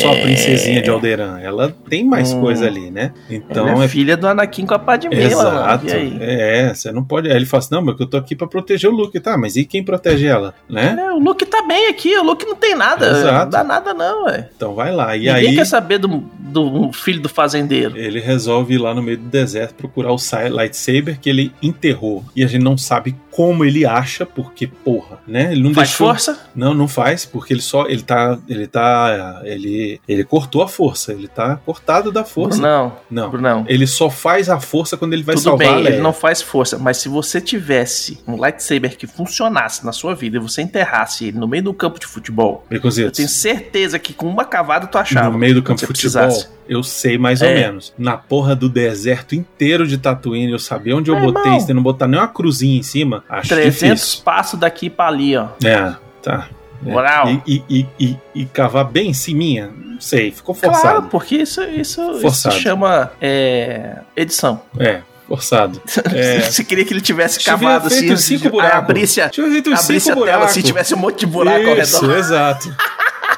só 0.00 0.14
É. 0.16 0.22
princesinha 0.22 0.82
de 0.82 0.90
Alderan, 0.90 1.38
ela 1.40 1.74
tem 1.88 2.04
mais 2.04 2.32
Hum. 2.32 2.40
coisa 2.40 2.66
ali, 2.66 2.90
né? 2.90 3.12
Então 3.30 3.68
Ela 3.68 3.82
é 3.82 3.84
é 3.84 3.88
filha 3.88 4.16
do 4.16 4.26
Anakin 4.26 4.66
com 4.66 4.74
a 4.74 4.78
Padmé. 4.78 5.16
Exato. 5.24 5.86
É, 6.20 6.72
você 6.74 6.90
não 6.92 7.04
pode. 7.04 7.28
Aí 7.30 7.36
ele 7.36 7.46
fala 7.46 7.58
assim: 7.62 7.74
não, 7.74 7.82
mas 7.82 7.98
eu 8.00 8.06
tô 8.06 8.16
aqui 8.16 8.34
pra 8.34 8.46
proteger 8.46 8.90
o 8.90 8.94
Luke, 8.94 9.18
tá? 9.20 9.36
Mas 9.36 9.56
e 9.56 9.64
quem 9.64 9.82
protege 9.84 10.26
ela? 10.26 10.54
Né? 10.68 10.96
É, 10.98 11.12
o 11.12 11.18
Luke 11.18 11.44
tá 11.46 11.62
bem 11.66 11.88
aqui, 11.88 12.16
o 12.18 12.22
Luke 12.22 12.44
não 12.46 12.56
tem 12.56 12.74
nada. 12.74 13.06
Exato. 13.08 13.44
Não 13.44 13.50
dá 13.50 13.64
nada, 13.64 13.94
não, 13.94 14.24
velho. 14.26 14.44
Então 14.56 14.74
vai 14.74 14.92
lá. 14.92 15.16
E 15.16 15.20
Ninguém 15.26 15.34
aí 15.50 15.54
quer 15.54 15.66
saber 15.66 15.98
do, 15.98 16.08
do 16.38 16.92
filho 16.92 17.20
do 17.20 17.28
fazendeiro. 17.28 17.96
ele 17.96 18.20
resolve 18.20 18.74
ir 18.74 18.78
lá 18.78 18.94
no 18.94 19.02
meio 19.02 19.18
do 19.18 19.28
deserto 19.28 19.74
procurar 19.74 20.12
o 20.12 20.16
lightsaber 20.50 21.18
que 21.20 21.28
ele 21.30 21.52
enterrou. 21.62 22.24
E 22.34 22.42
a 22.44 22.46
gente 22.46 22.62
não 22.62 22.76
sabe 22.76 23.14
como 23.30 23.64
ele 23.64 23.84
acha, 23.84 24.24
porque, 24.24 24.66
porra, 24.66 25.18
né? 25.26 25.52
Ele 25.52 25.62
não 25.62 25.74
Faz 25.74 25.88
deixou. 25.88 26.06
força? 26.06 26.38
Não, 26.54 26.72
não 26.72 26.88
faz, 26.88 27.26
porque 27.26 27.52
ele 27.52 27.60
só. 27.60 27.86
Ele 27.86 28.02
tá. 28.02 28.38
Ele 28.48 28.66
tá. 28.66 29.42
Ele. 29.44 30.00
Ele 30.08 30.22
cortou 30.24 30.62
a 30.62 30.68
força. 30.68 31.12
Ele 31.12 31.26
tá 31.28 31.56
cortado 31.66 32.12
da 32.12 32.24
força. 32.24 32.60
Não, 32.62 32.92
Não. 33.10 33.30
Brunão. 33.30 33.64
Ele 33.68 33.86
só 33.86 34.08
faz 34.08 34.48
a 34.48 34.60
força 34.60 34.96
quando 34.96 35.12
ele 35.14 35.22
vai 35.22 35.34
Tudo 35.34 35.44
salvar 35.44 35.66
a 35.66 35.70
bem, 35.74 35.82
Leia. 35.82 35.94
ele 35.94 36.02
não 36.02 36.12
faz 36.12 36.40
força, 36.42 36.78
mas 36.78 36.98
se 36.98 37.08
você 37.08 37.40
tivesse 37.40 38.18
um 38.26 38.36
lightsaber 38.36 38.96
que 38.96 39.06
funcionasse 39.06 39.84
na 39.84 39.92
sua 39.92 40.14
vida 40.14 40.36
e 40.36 40.40
você 40.40 40.62
enterrasse 40.62 41.26
ele 41.26 41.38
no 41.38 41.48
meio 41.48 41.64
do 41.64 41.74
campo 41.74 41.98
de 41.98 42.06
futebol, 42.06 42.64
eu 42.70 43.10
tenho 43.10 43.28
certeza 43.28 43.98
que 43.98 44.12
com 44.12 44.26
uma 44.26 44.44
cavada 44.44 44.86
tu 44.86 44.96
achava. 44.98 45.30
No 45.30 45.38
meio 45.38 45.54
do 45.54 45.62
campo 45.62 45.80
de 45.80 45.86
futebol, 45.86 46.22
precisasse. 46.22 46.48
eu 46.68 46.82
sei 46.82 47.18
mais 47.18 47.42
ou 47.42 47.48
É. 47.48 47.54
menos. 47.54 47.92
Na 47.98 48.16
porra 48.16 48.54
do 48.54 48.68
deserto 48.68 49.34
inteiro 49.34 49.86
de 49.86 49.98
Tatooine, 49.98 50.52
eu 50.52 50.58
sabia 50.58 50.96
onde 50.96 51.10
eu 51.10 51.16
Meu 51.18 51.32
botei, 51.32 51.50
irmão. 51.52 51.60
se 51.66 51.74
não 51.74 51.82
botar 51.82 52.06
nem 52.06 52.20
uma 52.20 52.28
cruzinha 52.28 52.78
em 52.78 52.82
cima, 52.82 53.24
acho 53.28 53.48
300 53.48 53.80
difícil. 53.98 54.24
passos 54.24 54.58
daqui 54.60 54.88
pra 54.88 55.08
ali, 55.08 55.36
ó. 55.36 55.48
É, 55.64 55.94
tá. 56.22 56.48
É. 56.84 56.90
Moral. 56.90 57.28
E, 57.28 57.42
e, 57.46 57.64
e, 57.68 57.86
e, 57.98 58.16
e 58.34 58.44
cavar 58.46 58.84
bem 58.84 59.10
em 59.10 59.14
ciminha, 59.14 59.70
não 59.84 60.00
sei, 60.00 60.30
ficou 60.30 60.54
Claro, 60.54 60.74
forçado. 60.74 61.08
porque 61.08 61.36
isso, 61.36 61.62
isso, 61.62 62.00
isso 62.12 62.20
Forçado. 62.20 62.54
se 62.54 62.60
chama 62.60 63.12
é, 63.20 63.98
edição. 64.16 64.60
É, 64.78 65.00
forçado. 65.28 65.80
É. 66.14 66.40
Você 66.40 66.62
queria 66.64 66.84
que 66.84 66.92
ele 66.92 67.00
tivesse 67.00 67.40
cavado 67.42 67.86
assim, 67.88 68.12
uns 68.12 68.22
cinco 68.22 68.48
buracos. 68.50 68.78
abrisse 68.78 69.20
a, 69.20 69.26
abrisse 69.26 70.10
a 70.10 70.14
tela 70.14 70.14
buracos. 70.14 70.44
assim, 70.50 70.62
tivesse 70.62 70.94
um 70.94 70.98
monte 70.98 71.20
de 71.20 71.26
buraco 71.26 71.68
ao 71.68 71.76
Isso, 71.78 72.00
redor. 72.02 72.16
exato. 72.18 72.76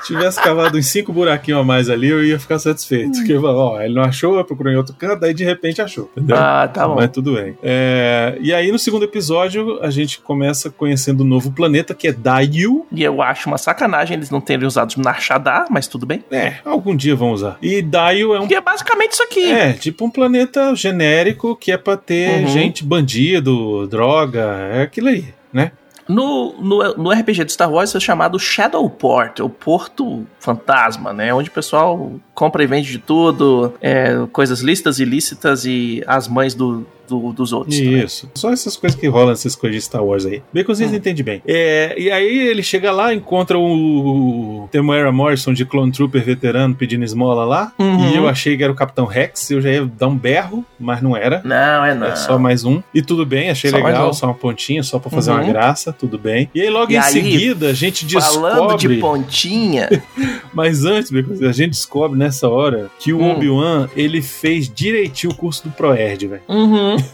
Se 0.03 0.15
tivesse 0.15 0.41
cavado 0.43 0.79
uns 0.79 0.87
cinco 0.87 1.13
buraquinhos 1.13 1.61
a 1.61 1.65
mais 1.65 1.89
ali, 1.91 2.09
eu 2.09 2.25
ia 2.25 2.39
ficar 2.39 2.59
satisfeito. 2.59 3.13
Porque, 3.19 3.35
ó, 3.37 3.81
ele 3.81 3.95
não 3.95 4.03
achou, 4.03 4.37
eu 4.37 4.45
procurei 4.45 4.75
em 4.75 4.77
outro 4.77 4.95
canto, 4.95 5.25
aí 5.25 5.35
de 5.35 5.45
repente 5.45 5.81
achou, 5.83 6.11
entendeu? 6.17 6.37
Ah, 6.39 6.69
tá 6.73 6.87
bom. 6.87 6.95
Mas 6.97 7.11
tudo 7.11 7.35
bem. 7.35 7.57
É, 7.63 8.37
e 8.41 8.53
aí, 8.55 8.71
no 8.73 8.79
segundo 8.79 9.05
episódio, 9.05 9.79
a 9.83 9.91
gente 9.91 10.21
começa 10.21 10.71
conhecendo 10.71 11.23
um 11.25 11.27
novo 11.27 11.51
planeta, 11.51 11.95
que 11.95 12.09
é 12.09 12.13
Dayu. 12.13 12.87
E 12.93 13.03
eu 13.03 13.21
acho 13.23 13.49
uma 13.49 13.59
sacanagem 13.59 14.17
eles 14.17 14.31
não 14.31 14.41
terem 14.41 14.67
usado 14.67 14.95
Narshadar, 14.99 15.67
mas 15.71 15.87
tudo 15.87 16.07
bem. 16.07 16.25
É, 16.31 16.55
algum 16.65 16.95
dia 16.97 17.15
vão 17.15 17.31
usar. 17.33 17.59
E 17.63 17.83
Dayu 17.83 18.35
é 18.35 18.41
um 18.41 18.47
Que 18.47 18.55
é 18.55 18.61
basicamente 18.61 19.13
isso 19.13 19.23
aqui. 19.23 19.51
É, 19.53 19.73
tipo 19.73 20.05
um 20.05 20.11
planeta 20.11 20.75
genérico 20.75 21.55
que 21.57 21.73
é 21.73 21.77
pra 21.77 21.97
ter 21.97 22.41
Uhum. 22.41 22.47
gente 22.49 22.85
bandido, 22.85 23.87
droga, 23.87 24.41
é 24.73 24.83
aquilo 24.83 25.09
aí, 25.09 25.25
né? 25.53 25.73
No, 26.09 26.55
no, 26.61 26.95
no 26.95 27.11
RPG 27.11 27.45
de 27.45 27.53
Star 27.53 27.71
Wars 27.71 27.95
é 27.95 28.01
chamado 28.01 28.39
Shadowport, 28.39 29.41
o 29.41 29.49
Porto 29.49 30.27
Fantasma, 30.41 31.13
né? 31.13 31.35
Onde 31.35 31.51
o 31.51 31.53
pessoal 31.53 32.13
compra 32.35 32.65
e 32.65 32.67
vende 32.67 32.91
de 32.91 32.99
tudo, 32.99 33.75
é, 33.81 34.27
coisas 34.33 34.61
lícitas, 34.61 34.99
ilícitas 34.99 35.67
e 35.67 36.03
as 36.07 36.27
mães 36.27 36.55
do, 36.55 36.87
do- 37.09 37.33
dos 37.33 37.53
outros. 37.53 37.77
também. 37.79 38.05
Isso. 38.05 38.31
Só 38.35 38.53
essas 38.53 38.77
coisas 38.77 38.99
que 38.99 39.07
rolam, 39.09 39.33
essas 39.33 39.57
coisas 39.57 39.77
de 39.77 39.85
Star 39.87 40.05
Wars 40.05 40.27
aí. 40.27 40.43
Vocês 40.67 40.91
Hum. 40.93 40.95
entendem 40.97 41.25
bem. 41.25 41.43
É, 41.47 41.95
e 41.99 42.11
aí 42.11 42.39
ele 42.49 42.63
chega 42.63 42.93
lá, 42.93 43.13
encontra 43.15 43.59
o 43.59 44.69
Temuera 44.71 45.11
Morrison 45.11 45.53
de 45.53 45.65
Clone 45.65 45.91
Trooper 45.93 46.23
veterano 46.25 46.75
pedindo 46.75 47.05
esmola 47.05 47.45
lá. 47.45 47.73
Uhum. 47.79 48.11
E 48.11 48.17
eu 48.17 48.29
achei 48.29 48.57
que 48.57 48.63
era 48.63 48.73
o 48.73 48.77
Capitão 48.77 49.07
Rex, 49.07 49.51
eu 49.51 49.61
já 49.61 49.71
ia 49.71 49.85
dar 49.87 50.09
um 50.09 50.17
berro, 50.17 50.65
mas 50.79 51.01
não 51.03 51.17
era. 51.17 51.41
Não, 51.45 51.85
é 51.85 51.95
não. 51.95 52.07
É 52.09 52.17
só 52.17 52.39
mais 52.39 52.65
um. 52.65 52.83
E 52.95 53.01
tudo 53.03 53.25
bem, 53.25 53.51
achei 53.51 53.71
Só 53.71 53.77
legal, 53.77 54.11
um. 54.11 54.13
só 54.13 54.27
uma 54.27 54.35
pontinha, 54.35 54.83
só 54.83 54.99
pra 54.99 55.11
fazer 55.11 55.31
Uhum. 55.31 55.39
uma 55.39 55.45
graça, 55.53 55.93
tudo 55.93 56.19
bem. 56.19 56.51
E 56.55 56.61
aí 56.61 56.71
logo 56.71 56.91
E 56.93 56.97
em 56.97 56.99
aí, 56.99 57.13
seguida 57.13 57.69
a 57.71 57.73
gente 57.73 58.07
Falando 58.21 58.77
de 58.77 58.89
descobre. 58.89 59.01
pontinha, 59.01 59.89
Mas 60.59 60.85
antes, 60.85 61.13
a 61.43 61.53
gente 61.53 61.71
descobre 61.71 62.19
nessa 62.19 62.49
hora 62.49 62.91
que 62.99 63.13
o 63.13 63.19
Hum. 63.21 63.31
Obi-Wan, 63.31 63.89
ele 63.95 64.21
fez 64.21 64.69
direitinho 64.69 65.33
o 65.33 65.37
curso 65.37 65.63
do 65.63 65.71
ProErd, 65.71 66.27
velho. 66.27 66.43
uhum, 66.49 66.97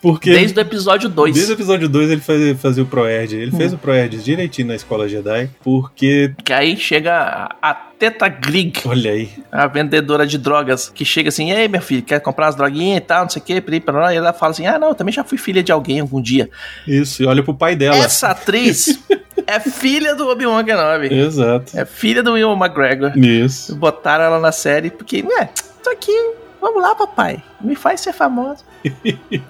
Porque 0.00 0.30
desde 0.30 0.58
o 0.58 0.60
episódio 0.60 1.08
2. 1.08 1.34
desde 1.34 1.52
o 1.52 1.54
episódio 1.54 1.88
2 1.88 2.10
ele 2.10 2.20
fazia, 2.20 2.54
fazia 2.56 2.82
o 2.82 2.86
ProErd. 2.86 3.36
Ele 3.36 3.50
Hum. 3.54 3.56
fez 3.56 3.72
o 3.72 3.78
ProErd 3.78 4.18
direitinho 4.22 4.68
na 4.68 4.74
escola 4.74 5.08
Jedi, 5.08 5.48
porque, 5.62 6.32
Que 6.44 6.52
aí 6.52 6.76
chega 6.76 7.50
a, 7.62 7.74
Teta 7.98 8.28
Grig, 8.28 8.80
olha 8.86 9.12
aí, 9.12 9.30
a 9.50 9.66
vendedora 9.66 10.26
de 10.26 10.36
drogas, 10.36 10.90
que 10.90 11.04
chega 11.06 11.28
assim, 11.30 11.52
ei, 11.52 11.68
meu 11.68 11.80
filho, 11.80 12.02
quer 12.02 12.20
comprar 12.20 12.46
umas 12.46 12.54
droguinhas 12.54 12.98
e 12.98 13.00
tal, 13.00 13.22
não 13.22 13.30
sei 13.30 13.40
o 13.40 13.44
parará", 13.82 14.12
e 14.12 14.16
ela 14.18 14.32
fala 14.34 14.50
assim, 14.52 14.66
ah, 14.66 14.78
não, 14.78 14.88
eu 14.88 14.94
também 14.94 15.12
já 15.12 15.24
fui 15.24 15.38
filha 15.38 15.62
de 15.62 15.72
alguém 15.72 16.00
algum 16.00 16.20
dia. 16.20 16.50
isso, 16.86 17.22
e 17.22 17.26
olha 17.26 17.42
pro 17.42 17.54
pai 17.54 17.74
dela. 17.76 17.96
Essa 17.96 18.28
atriz 18.28 18.98
é 19.54 19.60
filha 19.60 20.14
do 20.14 20.28
Obi-Wan 20.28 20.64
Kenobi. 20.64 21.12
Exato. 21.14 21.78
É 21.78 21.84
filha 21.84 22.22
do 22.22 22.32
Will 22.32 22.52
McGregor. 22.52 23.12
Isso. 23.18 23.74
Botaram 23.76 24.24
ela 24.24 24.38
na 24.40 24.52
série 24.52 24.90
porque, 24.90 25.22
né, 25.22 25.48
tô 25.82 25.90
aqui, 25.90 26.12
vamos 26.60 26.82
lá, 26.82 26.94
papai. 26.94 27.42
Me 27.60 27.74
faz 27.74 28.00
ser 28.00 28.12
famosa. 28.12 28.64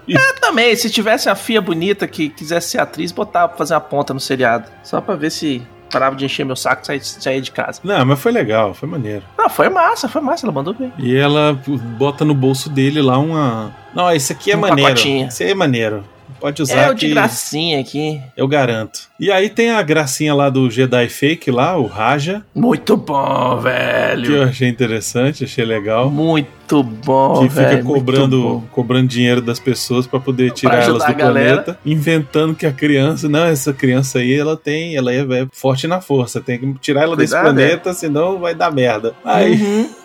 Eu 0.09 0.35
também, 0.41 0.75
se 0.77 0.89
tivesse 0.91 1.29
uma 1.29 1.35
filha 1.35 1.61
bonita 1.61 2.07
que 2.07 2.29
quisesse 2.29 2.71
ser 2.71 2.79
atriz, 2.79 3.11
botava 3.13 3.49
pra 3.49 3.59
fazer 3.59 3.75
uma 3.75 3.81
ponta 3.81 4.15
no 4.15 4.21
seriado. 4.21 4.69
Só 4.83 5.01
pra 5.01 5.15
ver 5.17 5.31
se 5.31 5.63
parava 5.91 6.17
de 6.17 6.25
encher 6.25 6.45
meu 6.45 6.57
saco 6.57 6.83
e 6.83 6.87
saía- 6.87 7.03
saía 7.05 7.41
de 7.41 7.53
casa. 7.53 7.81
Não, 7.85 8.05
mas 8.05 8.19
foi 8.19 8.33
legal, 8.33 8.75
foi 8.75 8.89
maneiro. 8.89 9.23
Não, 9.39 9.49
foi 9.49 9.69
massa, 9.69 10.09
foi 10.09 10.21
massa, 10.21 10.45
ela 10.45 10.53
mandou 10.53 10.75
bem. 10.75 10.93
E 10.99 11.17
ela 11.17 11.57
bota 11.97 12.25
no 12.25 12.35
bolso 12.35 12.69
dele 12.69 13.01
lá 13.01 13.17
uma. 13.19 13.73
Não, 13.95 14.11
esse 14.11 14.33
aqui 14.33 14.51
é 14.51 14.57
Um 14.57 14.61
maneiro. 14.61 14.91
pacotinho. 14.91 15.29
Esse 15.29 15.45
aí 15.45 15.51
é 15.51 15.55
maneiro. 15.55 16.05
Pode 16.45 16.61
usar 16.61 16.77
É 16.77 16.91
o 16.91 16.95
de 16.95 17.09
gracinha 17.09 17.81
aqui. 17.81 18.21
eu 18.37 18.47
garanto. 18.47 19.01
E 19.19 19.33
aí 19.33 19.49
tem 19.49 19.71
a 19.71 19.81
gracinha 19.81 20.35
lá 20.35 20.51
do 20.51 20.71
Jedi 20.71 21.09
Fake 21.09 21.51
lá, 21.51 21.75
o 21.79 21.87
Raja, 21.87 22.45
Muito 22.55 22.99
bom, 22.99 23.49
que 23.53 23.57
eu 23.57 23.61
velho. 23.63 24.43
achei 24.43 24.69
interessante, 24.69 25.45
achei 25.45 25.65
legal. 25.65 26.11
Muito 26.11 26.83
bom, 26.83 27.41
que 27.45 27.49
fica 27.49 27.69
velho. 27.69 27.85
cobrando, 27.85 28.63
cobrando 28.73 29.09
dinheiro 29.09 29.41
das 29.41 29.59
pessoas 29.59 30.07
pra 30.07 30.21
poder 30.21 30.51
tirar 30.53 30.81
ajudar 30.81 30.91
elas 30.91 31.07
do 31.07 31.15
planeta, 31.15 31.79
inventando 31.87 32.55
que 32.55 32.67
a 32.67 32.73
criança, 32.73 33.27
não, 33.27 33.45
essa 33.47 33.73
criança 33.73 34.19
aí, 34.19 34.35
ela 34.39 34.55
tem, 34.55 34.97
ela 34.97 35.11
é, 35.15 35.21
é 35.21 35.47
forte 35.51 35.87
na 35.87 36.03
força, 36.03 36.43
tem 36.43 36.59
que 36.59 36.75
tirar 36.79 37.05
ela 37.05 37.17
desse 37.17 37.33
Cuidado, 37.33 37.55
planeta, 37.55 37.95
senão 37.95 38.39
vai 38.39 38.55
dar 38.55 38.71
merda. 38.71 39.15
Aí, 39.25 39.55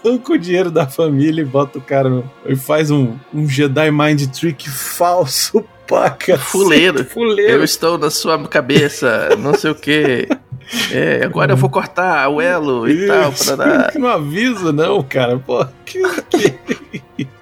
Uhum. 0.06 0.18
com 0.24 0.34
o 0.34 0.38
dinheiro 0.38 0.72
da 0.72 0.88
família, 0.88 1.42
e 1.42 1.46
bota 1.46 1.80
o 1.80 1.82
cara 1.82 2.08
no, 2.08 2.24
e 2.48 2.56
faz 2.56 2.90
um, 2.92 3.16
um 3.34 3.46
Jedi 3.46 3.92
Mind 3.92 4.26
Trick 4.28 4.70
falso 4.70 5.66
pra 5.90 6.12
cacete. 6.12 6.46
Fuleiro. 6.46 7.04
Fuleiro. 7.04 7.52
Eu 7.52 7.64
estou 7.64 7.98
na 7.98 8.12
sua 8.12 8.48
cabeça, 8.48 9.36
não 9.40 9.54
sei 9.56 9.72
o 9.72 9.76
que. 9.76 10.30
É, 10.92 11.26
agora 11.26 11.54
eu 11.54 11.58
vou 11.58 11.70
cortar 11.70 12.30
o 12.30 12.40
elo 12.40 12.88
e 12.88 13.08
tal. 13.08 13.32
Isso. 13.32 13.46
Pra 13.46 13.66
dar... 13.66 13.92
Não 13.98 14.08
avisa, 14.08 14.72
não, 14.72 15.02
cara. 15.02 15.40
Pô, 15.40 15.66
que. 15.84 16.02
que... 16.30 17.28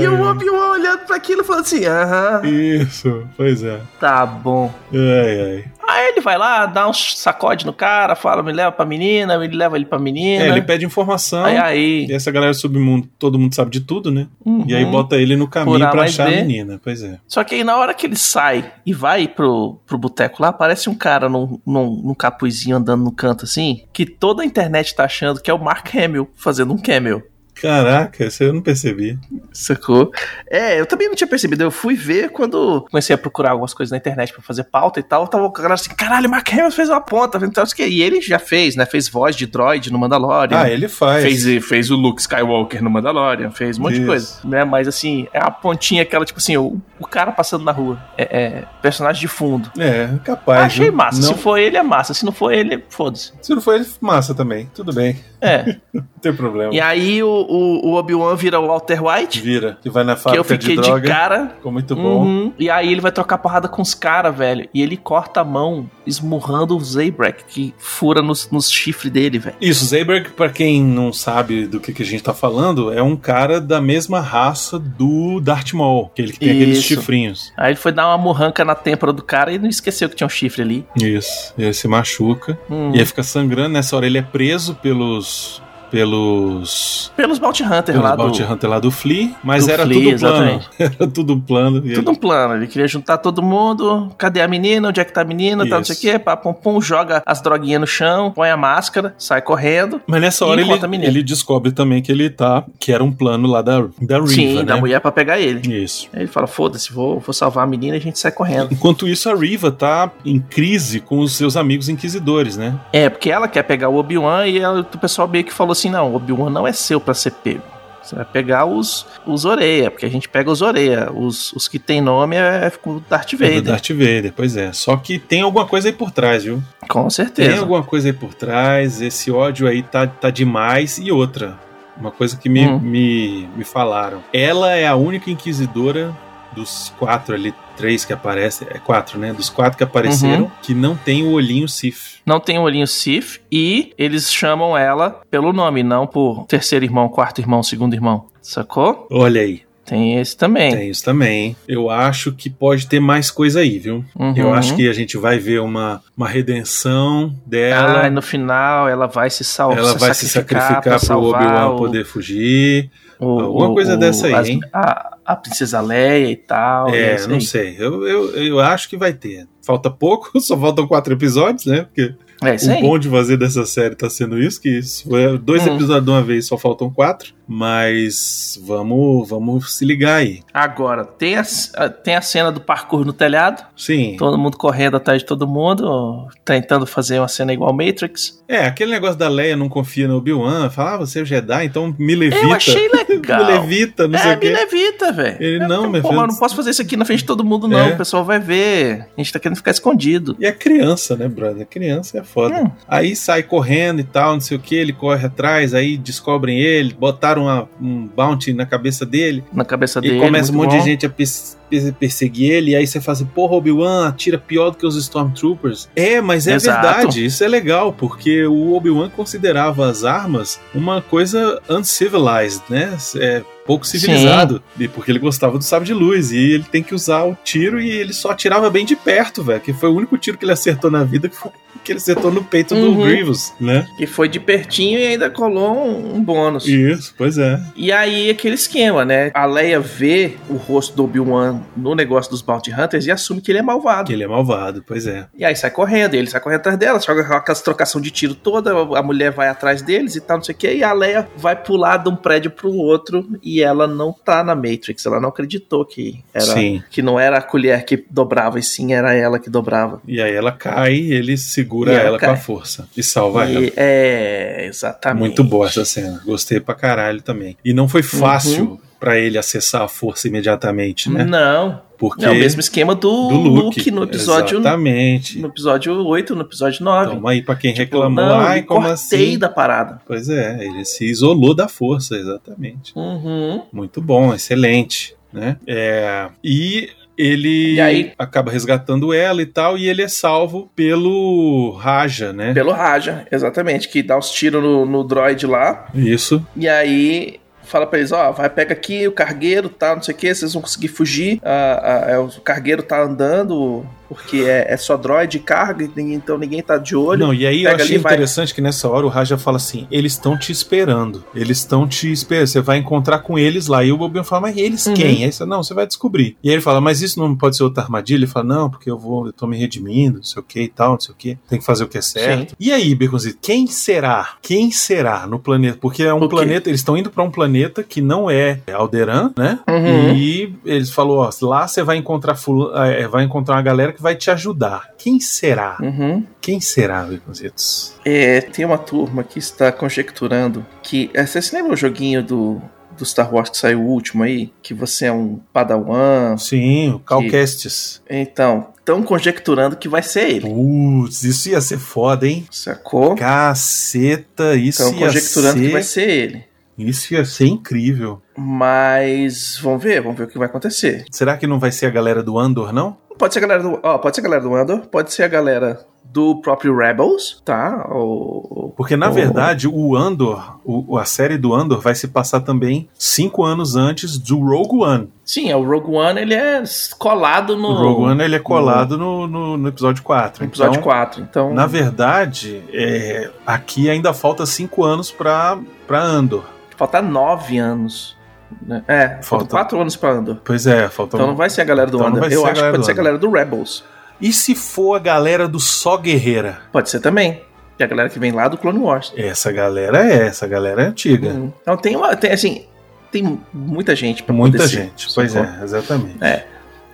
E 0.00 0.08
o 0.08 0.30
Obi-Wan 0.30 0.70
olhando 0.70 1.00
pra 1.00 1.16
aquilo 1.16 1.44
falando 1.44 1.66
assim: 1.66 1.84
aham, 1.84 2.40
Isso, 2.46 3.22
pois 3.36 3.62
é. 3.62 3.80
tá 4.00 4.24
bom. 4.24 4.74
Ai, 4.90 5.40
ai. 5.40 5.64
Aí 5.88 6.08
ele 6.08 6.20
vai 6.20 6.38
lá, 6.38 6.66
dá 6.66 6.88
um 6.88 6.92
sacode 6.92 7.66
no 7.66 7.72
cara, 7.72 8.14
fala, 8.14 8.42
me 8.42 8.52
leva 8.52 8.72
pra 8.72 8.84
menina, 8.84 9.34
ele 9.44 9.56
leva 9.56 9.76
ele 9.76 9.84
pra 9.84 9.98
menina. 9.98 10.44
É, 10.44 10.48
ele 10.48 10.62
pede 10.62 10.84
informação. 10.84 11.44
Aí, 11.44 11.58
aí. 11.58 12.06
E 12.08 12.12
essa 12.12 12.30
galera 12.30 12.52
do 12.52 12.58
submundo, 12.58 13.08
todo 13.18 13.38
mundo 13.38 13.54
sabe 13.54 13.70
de 13.70 13.80
tudo, 13.80 14.10
né? 14.10 14.28
Uhum. 14.44 14.64
E 14.66 14.74
aí 14.74 14.84
bota 14.84 15.16
ele 15.16 15.36
no 15.36 15.48
caminho 15.48 15.84
A 15.84 15.90
pra 15.90 16.04
achar 16.04 16.26
a 16.26 16.30
B. 16.30 16.36
menina. 16.36 16.80
Pois 16.82 17.02
é. 17.02 17.18
Só 17.26 17.42
que 17.44 17.54
aí 17.56 17.64
na 17.64 17.76
hora 17.76 17.94
que 17.94 18.06
ele 18.06 18.16
sai 18.16 18.72
e 18.86 18.92
vai 18.92 19.26
pro, 19.28 19.80
pro 19.86 19.98
boteco 19.98 20.42
lá, 20.42 20.48
aparece 20.48 20.88
um 20.88 20.94
cara 20.94 21.28
num, 21.28 21.60
num, 21.66 22.02
num 22.02 22.14
capuzinho 22.14 22.76
andando 22.76 23.04
no 23.04 23.12
canto 23.12 23.44
assim, 23.44 23.82
que 23.92 24.06
toda 24.06 24.42
a 24.42 24.46
internet 24.46 24.94
tá 24.94 25.04
achando 25.04 25.40
que 25.40 25.50
é 25.50 25.54
o 25.54 25.62
Mark 25.62 25.94
Hamill 25.94 26.28
fazendo 26.36 26.72
um 26.72 26.78
cameo. 26.78 27.22
Caraca, 27.62 28.24
isso 28.24 28.42
eu 28.42 28.52
não 28.52 28.60
percebi. 28.60 29.16
Sacou? 29.52 30.10
É, 30.50 30.80
eu 30.80 30.84
também 30.84 31.06
não 31.06 31.14
tinha 31.14 31.28
percebido. 31.28 31.62
Eu 31.62 31.70
fui 31.70 31.94
ver 31.94 32.30
quando 32.30 32.84
comecei 32.90 33.14
a 33.14 33.18
procurar 33.18 33.52
algumas 33.52 33.72
coisas 33.72 33.92
na 33.92 33.98
internet 33.98 34.32
pra 34.32 34.42
fazer 34.42 34.64
pauta 34.64 34.98
e 34.98 35.02
tal. 35.04 35.28
Tava 35.28 35.44
o 35.44 35.52
cara 35.52 35.74
assim, 35.74 35.94
caralho, 35.94 36.28
Mark 36.28 36.52
Hamill 36.52 36.72
fez 36.72 36.88
uma 36.88 37.00
ponta. 37.00 37.38
Então, 37.46 37.62
e 37.78 38.02
ele 38.02 38.20
já 38.20 38.40
fez, 38.40 38.74
né? 38.74 38.84
Fez 38.84 39.08
voz 39.08 39.36
de 39.36 39.46
droid 39.46 39.92
no 39.92 39.98
Mandalorian. 40.00 40.58
Ah, 40.58 40.68
ele 40.68 40.88
faz. 40.88 41.22
Fez, 41.22 41.64
fez 41.64 41.88
o 41.92 41.94
Luke 41.94 42.20
Skywalker 42.20 42.82
no 42.82 42.90
Mandalorian, 42.90 43.52
fez 43.52 43.78
um 43.78 43.82
monte 43.82 43.94
de 43.94 43.98
Isso. 44.00 44.08
coisa. 44.08 44.38
Né? 44.44 44.64
Mas 44.64 44.88
assim, 44.88 45.28
é 45.32 45.38
a 45.38 45.48
pontinha 45.48 46.02
aquela, 46.02 46.24
tipo 46.24 46.40
assim, 46.40 46.56
o, 46.56 46.80
o 46.98 47.06
cara 47.06 47.30
passando 47.30 47.64
na 47.64 47.70
rua. 47.70 47.96
É, 48.18 48.36
é 48.36 48.64
personagem 48.82 49.20
de 49.20 49.28
fundo. 49.28 49.70
É, 49.78 50.08
capaz. 50.24 50.64
Achei 50.64 50.86
viu? 50.86 50.96
massa. 50.96 51.20
Não, 51.20 51.28
Se 51.28 51.40
for 51.40 51.58
ele, 51.58 51.76
é 51.76 51.82
massa. 51.82 52.12
Se 52.12 52.24
não 52.24 52.32
for 52.32 52.52
ele, 52.52 52.82
foda-se. 52.88 53.32
se 53.40 53.54
não 53.54 53.62
for 53.62 53.76
ele, 53.76 53.86
massa 54.00 54.34
também. 54.34 54.68
Tudo 54.74 54.92
bem. 54.92 55.16
É. 55.40 55.76
Não 55.92 56.04
tem 56.22 56.32
problema. 56.32 56.72
e 56.72 56.80
aí 56.80 57.20
o, 57.22 57.46
o, 57.52 57.90
o 57.90 57.94
Obi-Wan 57.94 58.34
vira 58.36 58.58
o 58.60 58.66
Walter 58.66 59.02
White. 59.04 59.40
Vira. 59.40 59.78
Que 59.82 59.90
vai 59.90 60.04
na 60.04 60.14
Que 60.14 60.20
eu 60.20 60.42
fábrica 60.44 60.44
fiquei 60.44 60.76
de 60.76 60.82
de, 60.82 60.88
droga. 60.88 61.08
cara. 61.08 61.48
Ficou 61.56 61.72
muito 61.72 61.94
bom. 61.94 62.24
Uhum. 62.24 62.52
E 62.58 62.70
aí 62.70 62.90
ele 62.90 63.00
vai 63.00 63.12
trocar 63.12 63.38
porrada 63.38 63.68
com 63.68 63.82
os 63.82 63.94
caras, 63.94 64.34
velho. 64.36 64.68
E 64.72 64.80
ele 64.82 64.96
corta 64.96 65.40
a 65.40 65.44
mão, 65.44 65.88
esmurrando 66.06 66.76
o 66.76 66.80
Zaybrak, 66.80 67.44
que 67.48 67.74
fura 67.78 68.22
nos, 68.22 68.50
nos 68.50 68.70
chifres 68.70 69.12
dele, 69.12 69.38
velho. 69.38 69.56
Isso, 69.60 69.84
Zayberg, 69.84 70.30
pra 70.30 70.48
quem 70.48 70.82
não 70.82 71.12
sabe 71.12 71.66
do 71.66 71.78
que, 71.80 71.92
que 71.92 72.02
a 72.02 72.06
gente 72.06 72.22
tá 72.22 72.32
falando, 72.34 72.92
é 72.92 73.02
um 73.02 73.16
cara 73.16 73.60
da 73.60 73.80
mesma 73.80 74.20
raça 74.20 74.78
do 74.78 75.40
Darth 75.40 75.72
Maul, 75.72 76.10
que 76.14 76.22
ele 76.22 76.32
que 76.32 76.38
tem 76.38 76.50
aqueles 76.50 76.78
Isso. 76.78 76.88
chifrinhos. 76.88 77.52
Aí 77.56 77.70
ele 77.72 77.76
foi 77.76 77.92
dar 77.92 78.08
uma 78.08 78.18
murranca 78.18 78.64
na 78.64 78.74
têmpora 78.74 79.12
do 79.12 79.22
cara 79.22 79.52
e 79.52 79.58
não 79.58 79.68
esqueceu 79.68 80.08
que 80.08 80.16
tinha 80.16 80.26
um 80.26 80.30
chifre 80.30 80.62
ali. 80.62 80.86
Isso. 80.96 81.52
E 81.58 81.62
ele 81.64 81.74
se 81.74 81.86
machuca. 81.88 82.58
Hum. 82.70 82.92
E 82.94 82.98
aí 82.98 83.04
fica 83.06 83.22
sangrando. 83.22 83.70
Nessa 83.70 83.96
hora 83.96 84.06
ele 84.06 84.18
é 84.18 84.22
preso 84.22 84.74
pelos. 84.76 85.60
Pelos. 85.92 87.12
Pelos 87.14 87.38
Bounty 87.38 87.62
Hunter 87.62 87.84
pelos 87.94 88.02
lá 88.02 88.16
Bounty 88.16 88.42
do... 88.42 88.52
Hunter 88.52 88.70
lá 88.70 88.78
do 88.80 88.90
Flea, 88.90 89.30
mas 89.44 89.66
do 89.66 89.72
era 89.72 89.84
Flea, 89.84 90.16
tudo 90.16 90.20
plano. 90.20 90.60
Era 90.78 91.06
tudo 91.06 91.40
plano. 91.40 91.82
Tudo 91.94 92.10
um 92.10 92.14
plano, 92.14 92.54
ele 92.54 92.66
queria 92.66 92.88
juntar 92.88 93.18
todo 93.18 93.42
mundo. 93.42 94.10
Cadê 94.18 94.40
a 94.40 94.48
menina? 94.48 94.88
Onde 94.88 95.00
é 95.00 95.04
que 95.04 95.12
tá 95.12 95.20
a 95.20 95.24
menina? 95.24 95.68
Tal, 95.68 95.78
não 95.78 95.84
sei 95.84 95.92
o 95.94 95.96
Isso. 95.96 96.00
quê. 96.00 96.18
Pá, 96.18 96.36
pum, 96.36 96.52
pum, 96.52 96.80
joga 96.80 97.22
as 97.24 97.40
droguinhas 97.40 97.80
no 97.80 97.86
chão, 97.86 98.30
põe 98.32 98.50
a 98.50 98.56
máscara, 98.56 99.14
sai 99.18 99.42
correndo. 99.42 100.00
Mas 100.06 100.20
nessa 100.20 100.44
hora 100.46 100.60
ele, 100.60 100.72
ele 101.06 101.22
descobre 101.22 101.72
também 101.72 102.02
que 102.02 102.10
ele 102.10 102.30
tá. 102.30 102.64
que 102.78 102.92
era 102.92 103.02
um 103.04 103.12
plano 103.12 103.46
lá 103.48 103.62
da, 103.62 103.80
da 104.00 104.16
Riva, 104.16 104.26
Sim, 104.28 104.54
né? 104.56 104.62
da 104.64 104.76
mulher 104.76 105.00
pra 105.00 105.12
pegar 105.12 105.38
ele. 105.38 105.82
Isso. 105.82 106.08
Aí 106.12 106.22
ele 106.22 106.28
fala: 106.28 106.46
foda-se, 106.46 106.92
vou, 106.92 107.20
vou 107.20 107.32
salvar 107.32 107.64
a 107.64 107.66
menina 107.66 107.96
e 107.96 107.98
a 107.98 108.02
gente 108.02 108.18
sai 108.18 108.32
correndo. 108.32 108.68
Enquanto 108.72 109.06
isso, 109.06 109.28
a 109.28 109.34
Riva 109.34 109.70
tá 109.70 110.10
em 110.24 110.40
crise 110.40 111.00
com 111.00 111.18
os 111.20 111.32
seus 111.32 111.56
amigos 111.56 111.88
inquisidores, 111.88 112.56
né? 112.56 112.78
É, 112.92 113.08
porque 113.08 113.30
ela 113.30 113.46
quer 113.48 113.62
pegar 113.62 113.88
o 113.88 113.96
Obi-Wan 113.96 114.46
e 114.46 114.58
ela- 114.58 114.80
o 114.80 114.98
pessoal 114.98 115.28
meio 115.28 115.44
que 115.44 115.52
falou 115.52 115.72
assim: 115.72 115.81
não, 115.90 116.10
o 116.12 116.16
Obi-Wan 116.16 116.50
não 116.50 116.66
é 116.66 116.72
seu 116.72 117.00
pra 117.00 117.14
ser 117.14 117.32
pego. 117.32 117.62
Você 118.02 118.16
vai 118.16 118.24
pegar 118.24 118.64
os, 118.64 119.06
os 119.24 119.44
Oreia, 119.44 119.88
porque 119.88 120.04
a 120.04 120.10
gente 120.10 120.28
pega 120.28 120.50
os 120.50 120.60
Oreia. 120.60 121.08
Os, 121.14 121.52
os 121.52 121.68
que 121.68 121.78
tem 121.78 122.00
nome 122.00 122.34
é, 122.34 122.40
é 122.66 122.72
o 122.88 123.00
Darth 123.08 123.32
É 123.34 123.36
Vader. 123.36 123.62
do 123.62 123.70
Darth 123.70 123.88
Vader, 123.90 124.32
pois 124.34 124.56
é. 124.56 124.72
Só 124.72 124.96
que 124.96 125.20
tem 125.20 125.40
alguma 125.42 125.64
coisa 125.66 125.86
aí 125.88 125.92
por 125.94 126.10
trás, 126.10 126.42
viu? 126.42 126.60
Com 126.88 127.02
Tem 127.02 127.10
certeza. 127.10 127.60
alguma 127.60 127.84
coisa 127.84 128.08
aí 128.08 128.12
por 128.12 128.34
trás, 128.34 129.00
esse 129.00 129.30
ódio 129.30 129.68
aí 129.68 129.84
tá, 129.84 130.04
tá 130.08 130.30
demais. 130.30 130.98
E 130.98 131.12
outra, 131.12 131.56
uma 131.96 132.10
coisa 132.10 132.36
que 132.36 132.48
me, 132.48 132.66
Hum. 132.66 132.80
me, 132.80 133.48
me 133.56 133.62
falaram. 133.64 134.20
Ela 134.32 134.72
é 134.72 134.84
a 134.88 134.96
única 134.96 135.30
inquisidora 135.30 136.12
dos 136.56 136.92
quatro 136.98 137.34
ali, 137.36 137.54
três 137.76 138.04
que 138.04 138.12
aparecem, 138.12 138.66
é 138.70 138.78
quatro, 138.78 139.18
né? 139.18 139.32
Dos 139.32 139.48
quatro 139.50 139.76
que 139.76 139.84
apareceram, 139.84 140.44
Uhum. 140.44 140.50
que 140.62 140.74
não 140.74 140.94
tem 140.96 141.22
o 141.24 141.30
olhinho 141.32 141.68
Sith. 141.68 142.20
Não 142.24 142.38
tem 142.40 142.58
o 142.58 142.62
olhinho 142.62 142.86
Sith 142.86 143.40
e 143.50 143.92
eles 143.98 144.32
chamam 144.32 144.76
ela 144.76 145.20
pelo 145.30 145.52
nome, 145.52 145.82
não 145.82 146.06
por 146.06 146.46
terceiro 146.46 146.84
irmão, 146.84 147.08
quarto 147.08 147.40
irmão, 147.40 147.62
segundo 147.62 147.94
irmão. 147.94 148.26
Sacou? 148.40 149.06
Olha 149.10 149.40
aí, 149.40 149.62
Tem 149.84 150.18
esse 150.18 150.36
também. 150.36 150.70
tem 150.74 150.88
isso 150.90 151.04
também. 151.04 151.56
Eu 151.66 151.90
acho 151.90 152.32
que 152.32 152.48
pode 152.48 152.86
ter 152.86 153.00
mais 153.00 153.30
coisa 153.30 153.60
aí, 153.60 153.78
viu? 153.78 154.04
Uhum. 154.18 154.34
Eu 154.36 154.54
acho 154.54 154.74
que 154.76 154.88
a 154.88 154.92
gente 154.92 155.16
vai 155.16 155.38
ver 155.38 155.60
uma, 155.60 156.00
uma 156.16 156.28
redenção 156.28 157.34
Ah, 157.34 157.40
dela. 157.48 158.06
e 158.06 158.10
no 158.10 158.22
final 158.22 158.88
ela 158.88 159.06
vai 159.06 159.28
se 159.30 159.42
salvar. 159.44 159.78
ela 159.78 159.94
vai 159.98 160.14
se 160.14 160.28
sacrificar 160.28 161.00
pro 161.00 161.18
Obi-Wan 161.18 161.76
poder 161.76 162.04
fugir. 162.04 162.90
alguma 163.20 163.72
coisa 163.74 163.96
dessa 163.96 164.26
aí, 164.28 164.50
hein? 164.52 164.60
A, 164.72 165.11
a 165.24 165.36
princesa 165.36 165.80
Leia 165.80 166.30
e 166.30 166.36
tal. 166.36 166.88
e 166.90 166.96
É, 166.96 167.14
isso 167.16 167.28
não 167.28 167.36
aí. 167.36 167.42
sei. 167.42 167.76
Eu, 167.78 168.06
eu, 168.06 168.30
eu 168.36 168.60
acho 168.60 168.88
que 168.88 168.96
vai 168.96 169.12
ter. 169.12 169.46
Falta 169.64 169.90
pouco, 169.90 170.38
só 170.40 170.58
faltam 170.58 170.86
quatro 170.86 171.12
episódios, 171.12 171.66
né? 171.66 171.82
Porque 171.82 172.14
É 172.44 172.56
o 172.56 172.70
aí. 172.72 172.80
bom 172.82 172.98
de 172.98 173.08
fazer 173.08 173.36
dessa 173.36 173.64
série 173.64 173.94
tá 173.94 174.10
sendo 174.10 174.38
isso, 174.40 174.60
que 174.60 174.78
isso 174.78 175.08
dois 175.42 175.64
Hum. 175.66 175.76
episódios 175.76 176.04
de 176.04 176.10
uma 176.10 176.22
vez, 176.22 176.46
só 176.46 176.58
faltam 176.58 176.90
quatro. 176.90 177.32
Mas 177.52 178.58
vamos, 178.64 179.28
vamos 179.28 179.74
se 179.76 179.84
ligar 179.84 180.16
aí. 180.16 180.40
Agora, 180.52 181.04
tem 181.04 181.36
a, 181.36 181.42
a- 181.76 181.88
tem 181.88 182.16
a 182.16 182.22
cena 182.22 182.50
do 182.50 182.60
parkour 182.60 183.04
no 183.04 183.12
telhado. 183.12 183.62
Sim. 183.76 184.16
Todo 184.18 184.38
mundo 184.38 184.56
correndo 184.56 184.96
atrás 184.96 185.20
de 185.20 185.26
todo 185.26 185.46
mundo, 185.46 186.26
tentando 186.44 186.86
fazer 186.86 187.18
uma 187.18 187.28
cena 187.28 187.52
igual 187.52 187.72
Matrix. 187.72 188.42
É, 188.48 188.64
aquele 188.66 188.90
negócio 188.90 189.16
da 189.16 189.28
Leia 189.28 189.56
não 189.56 189.68
confia 189.68 190.08
no 190.08 190.16
Obi-Wan, 190.16 190.70
fala, 190.70 190.94
ah, 190.94 190.96
você 190.98 191.20
é 191.20 191.22
o 191.22 191.26
Jedi, 191.26 191.64
então 191.66 191.94
me 191.98 192.14
levita. 192.14 192.42
Eu 192.44 192.52
achei 192.52 192.88
legal. 193.08 193.44
me 193.44 193.52
levita, 193.52 194.08
não 194.08 194.18
sei 194.18 194.30
é, 194.30 194.34
o 194.34 194.38
quê. 194.38 194.48
me 194.48 194.54
levita, 194.54 195.12
velho. 195.12 195.36
Ele, 195.40 195.58
não, 195.66 195.88
meu 195.90 196.02
pô, 196.02 196.08
filho. 196.08 196.20
mas 196.20 196.28
eu 196.28 196.32
não 196.34 196.40
posso 196.40 196.56
fazer 196.56 196.70
isso 196.70 196.82
aqui 196.82 196.96
na 196.96 197.04
frente 197.04 197.20
de 197.20 197.26
todo 197.26 197.44
mundo, 197.44 197.68
não. 197.68 197.78
É. 197.78 197.94
O 197.94 197.96
pessoal 197.96 198.24
vai 198.24 198.38
ver. 198.40 199.06
A 199.16 199.20
gente 199.20 199.32
tá 199.32 199.38
querendo 199.38 199.56
ficar 199.56 199.70
escondido. 199.70 200.36
E 200.40 200.46
é 200.46 200.52
criança, 200.52 201.16
né, 201.16 201.28
brother? 201.28 201.66
Criança 201.66 202.18
é 202.18 202.22
foda. 202.22 202.54
Hum. 202.62 202.70
Aí 202.88 203.14
sai 203.14 203.42
correndo 203.42 204.00
e 204.00 204.04
tal, 204.04 204.34
não 204.34 204.40
sei 204.40 204.56
o 204.56 204.60
que, 204.60 204.74
ele 204.74 204.92
corre 204.92 205.26
atrás, 205.26 205.74
aí 205.74 205.96
descobrem 205.96 206.58
ele, 206.60 206.92
botaram 206.94 207.41
uma- 207.42 207.68
um 207.80 208.06
bounty 208.06 208.52
na 208.52 208.64
cabeça 208.66 209.04
dele, 209.06 209.44
Na 209.52 209.64
cabeça 209.64 209.98
e 209.98 210.02
dele. 210.02 210.20
começa 210.20 210.50
um 210.52 210.56
monte 210.56 210.70
bom. 210.72 210.78
de 210.78 210.84
gente 210.84 211.06
a 211.06 211.10
pers- 211.10 211.56
per- 211.68 211.92
perseguir 211.94 212.50
ele, 212.52 212.70
e 212.72 212.76
aí 212.76 212.86
você 212.86 213.00
fala 213.00 213.16
assim, 213.16 213.24
porra, 213.26 213.54
Obi-Wan 213.54 214.08
atira 214.08 214.38
pior 214.38 214.70
do 214.70 214.76
que 214.76 214.86
os 214.86 214.96
Stormtroopers. 214.96 215.88
É, 215.96 216.20
mas 216.20 216.46
é 216.46 216.54
Exato. 216.54 216.86
verdade, 216.86 217.24
isso 217.24 217.42
é 217.44 217.48
legal, 217.48 217.92
porque 217.92 218.44
o 218.46 218.72
Obi-Wan 218.74 219.08
considerava 219.10 219.88
as 219.88 220.04
armas 220.04 220.60
uma 220.74 221.00
coisa 221.02 221.60
uncivilized, 221.68 222.62
né? 222.68 222.96
É, 223.16 223.42
pouco 223.66 223.86
civilizado, 223.86 224.62
e 224.78 224.88
porque 224.88 225.10
ele 225.10 225.18
gostava 225.18 225.58
do 225.58 225.64
sabre 225.64 225.86
de 225.86 225.94
luz, 225.94 226.32
e 226.32 226.38
ele 226.38 226.64
tem 226.64 226.82
que 226.82 226.94
usar 226.94 227.24
o 227.24 227.36
tiro, 227.44 227.80
e 227.80 227.90
ele 227.90 228.12
só 228.12 228.30
atirava 228.30 228.68
bem 228.70 228.84
de 228.84 228.96
perto, 228.96 229.42
velho, 229.42 229.60
que 229.60 229.72
foi 229.72 229.88
o 229.88 229.94
único 229.94 230.16
tiro 230.18 230.38
que 230.38 230.44
ele 230.44 230.52
acertou 230.52 230.90
na 230.90 231.04
vida, 231.04 231.28
que 231.28 231.36
foi 231.36 231.50
que 231.84 231.92
ele 231.92 231.98
acertou 231.98 232.30
no 232.30 232.44
peito 232.44 232.74
do 232.74 232.92
Uhum. 232.92 233.06
Grievous, 233.06 233.52
né? 233.60 233.86
Que 233.96 234.06
foi 234.06 234.28
de 234.28 234.38
pertinho 234.38 234.98
e 234.98 235.06
ainda 235.06 235.30
colou 235.30 235.76
um, 235.76 236.16
um 236.16 236.22
bônus. 236.22 236.66
Isso, 236.66 237.14
pois 237.16 237.38
é. 237.38 237.60
E 237.74 237.90
aí, 237.90 238.30
aquele 238.30 238.54
esquema, 238.54 239.04
né? 239.04 239.30
A 239.34 239.44
Leia 239.44 239.80
vê 239.80 240.36
o 240.48 240.54
rosto 240.54 240.94
do 240.94 241.04
Obi-Wan 241.04 241.62
no 241.76 241.94
negócio 241.94 242.30
dos 242.30 242.42
Bounty 242.42 242.72
Hunters 242.72 243.06
e 243.06 243.10
assume 243.10 243.40
que 243.40 243.50
ele 243.50 243.58
é 243.58 243.62
malvado. 243.62 244.06
Que 244.06 244.12
ele 244.12 244.22
é 244.22 244.28
malvado, 244.28 244.84
pois 244.86 245.06
é. 245.06 245.26
E 245.36 245.44
aí 245.44 245.56
sai 245.56 245.70
correndo, 245.70 246.14
ele 246.14 246.30
sai 246.30 246.40
correndo 246.40 246.60
atrás 246.60 246.78
dela, 246.78 247.00
joga 247.00 247.22
aquelas 247.36 247.62
trocação 247.62 248.00
de 248.00 248.10
tiro 248.10 248.34
toda, 248.34 248.72
a 248.96 249.02
mulher 249.02 249.32
vai 249.32 249.48
atrás 249.48 249.82
deles 249.82 250.14
e 250.14 250.20
tal, 250.20 250.36
não 250.36 250.44
sei 250.44 250.54
o 250.54 250.58
que, 250.58 250.72
e 250.72 250.84
a 250.84 250.92
Leia 250.92 251.28
vai 251.36 251.56
pular 251.56 251.96
de 251.96 252.08
um 252.08 252.16
prédio 252.16 252.50
pro 252.50 252.72
outro 252.72 253.26
e 253.42 253.51
ela 253.60 253.88
não 253.88 254.12
tá 254.12 254.44
na 254.44 254.54
Matrix, 254.54 255.04
ela 255.04 255.20
não 255.20 255.30
acreditou 255.30 255.84
que 255.84 256.22
era 256.32 256.44
Sim. 256.44 256.82
que 256.90 257.02
não 257.02 257.18
era 257.18 257.38
a 257.38 257.42
colher 257.42 257.84
que 257.84 258.04
dobrava, 258.08 258.58
e 258.58 258.62
sim 258.62 258.92
era 258.92 259.12
ela 259.12 259.40
que 259.40 259.50
dobrava. 259.50 260.00
E 260.06 260.22
aí 260.22 260.32
ela 260.32 260.52
cai 260.52 260.94
e 260.94 261.12
ele 261.12 261.36
segura 261.36 261.92
E 261.92 261.96
ela 261.96 262.04
ela, 262.06 262.18
com 262.18 262.30
a 262.30 262.36
força 262.36 262.88
e 262.96 263.02
salva 263.02 263.44
ela. 263.44 263.64
E, 263.64 263.72
é, 263.76 264.66
exatamente. 264.66 265.20
Muito 265.20 265.44
boa 265.44 265.66
essa 265.66 265.84
cena. 265.84 266.22
Gostei 266.24 266.60
pra 266.60 266.74
caralho 266.74 267.20
também. 267.20 267.56
E 267.64 267.72
não 267.72 267.88
foi 267.88 268.02
fácil 268.02 268.80
pra 269.02 269.18
ele 269.18 269.36
acessar 269.36 269.82
a 269.82 269.88
força 269.88 270.28
imediatamente, 270.28 271.10
né? 271.10 271.24
Não, 271.24 271.80
Porque 271.98 272.24
é 272.24 272.30
o 272.30 272.34
mesmo 272.36 272.60
esquema 272.60 272.94
do, 272.94 273.00
do 273.28 273.34
Luke, 273.36 273.78
Luke 273.80 273.90
no 273.90 274.04
episódio 274.04 274.60
Exatamente. 274.60 275.40
no 275.40 275.48
episódio 275.48 275.92
8, 276.06 276.36
no 276.36 276.42
episódio 276.42 276.84
9. 276.84 277.14
Toma 277.16 277.30
aí 277.32 277.42
pra 277.42 277.56
quem 277.56 277.72
Tipo, 277.72 277.82
reclamou. 277.96 278.24
não, 278.24 278.38
Ai, 278.38 278.62
como 278.62 278.86
assim? 278.86 279.36
da 279.36 279.48
parada. 279.48 280.00
Pois 280.06 280.28
é, 280.28 280.64
ele 280.64 280.84
se 280.84 281.04
isolou 281.04 281.52
da 281.52 281.66
força, 281.66 282.14
exatamente. 282.16 282.92
Uhum. 282.94 283.62
Muito 283.72 284.00
bom, 284.00 284.32
excelente, 284.32 285.16
né? 285.32 285.56
É, 285.66 286.28
e 286.44 286.88
ele 287.18 287.74
E 287.74 287.80
aí- 287.80 288.12
acaba 288.16 288.50
resgatando 288.52 289.12
ela 289.12 289.42
e 289.42 289.46
tal, 289.46 289.76
e 289.76 289.88
ele 289.88 290.02
é 290.02 290.08
salvo 290.08 290.70
pelo 290.76 291.72
Raja, 291.72 292.32
né? 292.32 292.54
Pelo 292.54 292.70
Raja, 292.70 293.26
exatamente, 293.32 293.88
que 293.88 294.00
dá 294.02 294.16
os 294.16 294.30
tiros 294.30 294.62
no, 294.62 294.86
no 294.86 295.02
droid 295.04 295.44
lá. 295.46 295.86
Isso. 295.94 296.44
E 296.56 296.68
aí 296.68 297.41
fala 297.72 297.86
pra 297.86 297.98
eles, 297.98 298.12
ó, 298.12 298.30
vai, 298.30 298.50
pega 298.50 298.74
aqui 298.74 299.08
o 299.08 299.12
cargueiro, 299.12 299.70
tá, 299.70 299.96
não 299.96 300.02
sei 300.02 300.14
o 300.14 300.16
que, 300.16 300.32
vocês 300.32 300.52
vão 300.52 300.60
conseguir 300.60 300.88
fugir. 300.88 301.40
Ah, 301.42 301.80
ah, 302.06 302.10
é, 302.10 302.18
o 302.18 302.28
cargueiro 302.42 302.82
tá 302.82 303.02
andando, 303.02 303.84
porque 304.14 304.38
é, 304.46 304.66
é 304.72 304.76
só 304.76 304.96
droid 304.96 305.38
carga, 305.40 305.88
então 305.96 306.38
ninguém 306.38 306.62
tá 306.62 306.76
de 306.78 306.94
olho. 306.96 307.26
Não, 307.26 307.34
e 307.34 307.46
aí 307.46 307.64
eu 307.64 307.70
achei 307.74 307.86
ali, 307.96 307.98
vai. 307.98 308.12
interessante 308.14 308.54
que 308.54 308.60
nessa 308.60 308.88
hora 308.88 309.06
o 309.06 309.08
Raja 309.08 309.36
fala 309.38 309.56
assim: 309.56 309.86
eles 309.90 310.12
estão 310.12 310.36
te 310.38 310.52
esperando. 310.52 311.24
Eles 311.34 311.58
estão 311.58 311.86
te 311.86 312.10
esperando. 312.10 312.46
Você 312.46 312.60
vai 312.60 312.78
encontrar 312.78 313.20
com 313.20 313.38
eles 313.38 313.66
lá. 313.66 313.84
E 313.84 313.92
o 313.92 313.96
Bobian 313.96 314.24
fala, 314.24 314.42
mas 314.42 314.56
eles 314.56 314.86
Uhum. 314.86 314.94
quem? 314.94 315.24
Aí 315.24 315.32
você, 315.32 315.44
não, 315.44 315.62
você 315.62 315.74
vai 315.74 315.86
descobrir. 315.86 316.36
E 316.42 316.48
aí 316.48 316.54
ele 316.56 316.62
fala, 316.62 316.80
mas 316.80 317.02
isso 317.02 317.18
não 317.18 317.36
pode 317.36 317.56
ser 317.56 317.62
outra 317.64 317.82
armadilha? 317.82 318.18
Ele 318.18 318.26
fala, 318.26 318.46
não, 318.46 318.70
porque 318.70 318.90
eu 318.90 318.98
vou, 318.98 319.26
eu 319.26 319.32
tô 319.32 319.46
me 319.46 319.56
redimindo, 319.56 320.16
não 320.18 320.24
sei 320.24 320.40
o 320.40 320.44
que 320.44 320.60
e 320.62 320.68
tal, 320.68 320.92
não 320.92 321.00
sei 321.00 321.12
o 321.12 321.16
que. 321.16 321.38
Tem 321.48 321.58
que 321.58 321.64
fazer 321.64 321.84
o 321.84 321.88
que 321.88 321.98
é 321.98 322.02
certo. 322.02 322.50
Sim. 322.50 322.56
E 322.58 322.72
aí, 322.72 322.94
Baconzito, 322.94 323.38
quem 323.40 323.66
será? 323.66 324.30
Quem 324.42 324.70
será 324.70 325.26
no 325.26 325.38
planeta? 325.38 325.78
Porque 325.80 326.02
é 326.02 326.12
um 326.12 326.18
O 326.18 326.20
quê? 326.22 326.28
planeta, 326.28 326.68
eles 326.68 326.80
estão 326.80 326.96
indo 326.96 327.10
pra 327.10 327.22
um 327.22 327.30
planeta 327.30 327.82
que 327.82 328.00
não 328.00 328.30
é 328.30 328.60
Alderan, 328.72 329.32
né? 329.36 329.60
Uhum. 329.68 330.14
E 330.14 330.54
eles 330.64 330.90
falou, 330.90 331.18
ó, 331.18 331.30
lá 331.42 331.66
você 331.68 331.82
vai 331.82 331.96
encontrar 331.96 332.34
fula- 332.34 332.86
é, 332.88 333.06
vai 333.08 333.24
encontrar 333.24 333.56
uma 333.56 333.62
galera 333.62 333.92
que 333.92 334.01
vai 334.02 334.16
te 334.16 334.30
ajudar. 334.30 334.90
Quem 334.98 335.18
será? 335.20 335.78
Uhum. 335.80 336.26
Quem 336.40 336.60
será, 336.60 337.02
Baconzitos? 337.04 337.94
É, 338.04 338.40
tem 338.40 338.64
uma 338.64 338.76
turma 338.78 339.22
que 339.24 339.38
está 339.38 339.70
conjecturando 339.72 340.66
que. 340.82 341.10
é, 341.14 341.24
Você 341.24 341.40
se 341.40 341.54
lembra 341.54 341.72
o 341.72 341.76
joguinho 341.76 342.22
do, 342.22 342.60
do 342.98 343.04
Star 343.04 343.32
Wars 343.32 343.48
que 343.50 343.56
saiu 343.56 343.80
o 343.80 343.86
último 343.86 344.22
aí? 344.24 344.52
Que 344.62 344.74
você 344.74 345.06
é 345.06 345.12
um 345.12 345.40
Padawan. 345.52 346.36
Sim, 346.36 346.90
o 346.90 346.98
Calcastes. 346.98 348.02
Então, 348.10 348.68
estão 348.78 349.02
conjecturando 349.02 349.76
que 349.76 349.88
vai 349.88 350.02
ser 350.02 350.28
ele. 350.28 350.40
Putz, 350.48 351.22
isso 351.22 351.48
ia 351.48 351.60
ser 351.60 351.78
foda, 351.78 352.26
hein? 352.26 352.46
Sacou? 352.50 353.14
Caceta, 353.14 354.54
isso 354.56 354.82
Estão 354.82 354.98
ia 354.98 355.06
conjecturando 355.06 355.58
ser... 355.58 355.66
que 355.66 355.72
vai 355.72 355.82
ser 355.82 356.10
ele. 356.10 356.44
Isso 356.78 357.14
ia 357.14 357.24
ser 357.24 357.46
incrível. 357.46 358.20
Mas 358.36 359.58
vamos 359.62 359.82
ver, 359.82 360.00
vamos 360.00 360.16
ver 360.18 360.24
o 360.24 360.26
que 360.26 360.38
vai 360.38 360.48
acontecer. 360.48 361.04
Será 361.10 361.36
que 361.36 361.46
não 361.46 361.58
vai 361.58 361.70
ser 361.70 361.86
a 361.86 361.90
galera 361.90 362.22
do 362.22 362.38
Andor, 362.38 362.72
não? 362.72 362.96
Pode 363.22 363.34
ser 363.34 363.38
a 363.38 363.42
galera 363.46 363.62
do. 363.62 363.78
Ó, 363.84 363.98
pode 363.98 364.16
ser 364.16 364.20
a 364.20 364.24
galera 364.24 364.42
do 364.42 364.52
Andor, 364.56 364.78
pode 364.88 365.12
ser 365.12 365.22
a 365.22 365.28
galera 365.28 365.86
do 366.04 366.40
próprio 366.42 366.76
Rebels, 366.76 367.40
tá? 367.44 367.86
Ou, 367.88 368.74
Porque, 368.76 368.96
na 368.96 369.06
ou- 369.06 369.12
verdade, 369.14 369.68
o 369.68 369.96
Andor, 369.96 370.58
o- 370.64 370.98
a 370.98 371.04
série 371.04 371.38
do 371.38 371.54
Andor 371.54 371.80
vai 371.80 371.94
se 371.94 372.08
passar 372.08 372.40
também 372.40 372.88
cinco 372.98 373.44
anos 373.44 373.76
antes 373.76 374.18
do 374.18 374.40
Rogue 374.40 374.82
One. 374.84 375.08
Sim, 375.24 375.48
é 375.52 375.56
o 375.56 375.62
Rogue 375.64 375.94
One, 375.94 376.20
ele 376.20 376.34
é 376.34 376.64
colado 376.98 377.56
no. 377.56 377.68
o 377.68 377.74
Rogue 377.74 378.02
One 378.10 378.24
ele 378.24 378.34
é 378.34 378.40
colado 378.40 378.98
no, 378.98 379.28
no, 379.28 379.56
no 379.56 379.68
episódio 379.68 380.02
4. 380.02 380.42
no 380.42 380.50
episódio 380.50 380.72
então, 380.72 380.82
4. 380.82 381.22
Então. 381.22 381.54
Na 381.54 381.66
verdade, 381.66 382.60
é, 382.72 383.30
aqui 383.46 383.88
ainda 383.88 384.12
falta 384.12 384.44
cinco 384.44 384.82
anos 384.82 385.12
pra, 385.12 385.56
pra 385.86 386.02
Andor. 386.02 386.42
Falta 386.76 387.00
nove 387.00 387.56
anos. 387.56 388.20
Né? 388.60 388.82
É, 388.88 389.08
faltam 389.08 389.22
Falta- 389.22 389.46
quatro 389.50 389.80
anos 389.80 389.96
pra 389.96 390.10
Andor. 390.10 390.38
Pois 390.44 390.66
é, 390.66 390.88
falta 390.88 391.16
Então 391.16 391.26
não 391.26 391.36
vai 391.36 391.48
ser 391.48 391.62
a 391.62 391.64
galera 391.64 391.90
do 391.90 391.96
Então 391.98 392.08
Andor. 392.08 392.30
Eu 392.32 392.44
acho 392.46 392.62
que 392.62 392.70
pode 392.70 392.84
ser 392.84 392.92
a 392.92 392.94
galera 392.94 393.18
do 393.18 393.30
Rebels. 393.30 393.84
E 394.20 394.32
se 394.32 394.54
for 394.54 394.94
a 394.96 394.98
galera 394.98 395.48
do 395.48 395.58
Só 395.58 395.96
Guerreira? 395.96 396.58
Pode 396.70 396.90
ser 396.90 397.00
também. 397.00 397.42
Que 397.76 397.82
é 397.82 397.86
a 397.86 397.88
galera 397.88 398.08
que 398.08 398.18
vem 398.18 398.30
lá 398.32 398.46
do 398.48 398.56
Clone 398.58 398.78
Wars. 398.78 399.12
Essa 399.16 399.50
galera 399.50 400.06
é, 400.06 400.26
essa 400.26 400.46
galera 400.46 400.82
é 400.82 400.86
antiga. 400.86 401.30
Hum. 401.30 401.52
Então 401.62 401.76
tem 401.76 401.96
uma. 401.96 402.14
Tem 402.14 402.30
assim. 402.32 402.66
Tem 403.10 403.38
muita 403.52 403.94
gente 403.96 404.22
pra 404.22 404.34
Muita 404.34 404.58
poder 404.58 404.68
ser, 404.70 404.76
gente, 404.84 405.14
pois 405.14 405.32
sacou? 405.32 405.50
é, 405.60 405.64
exatamente. 405.64 406.18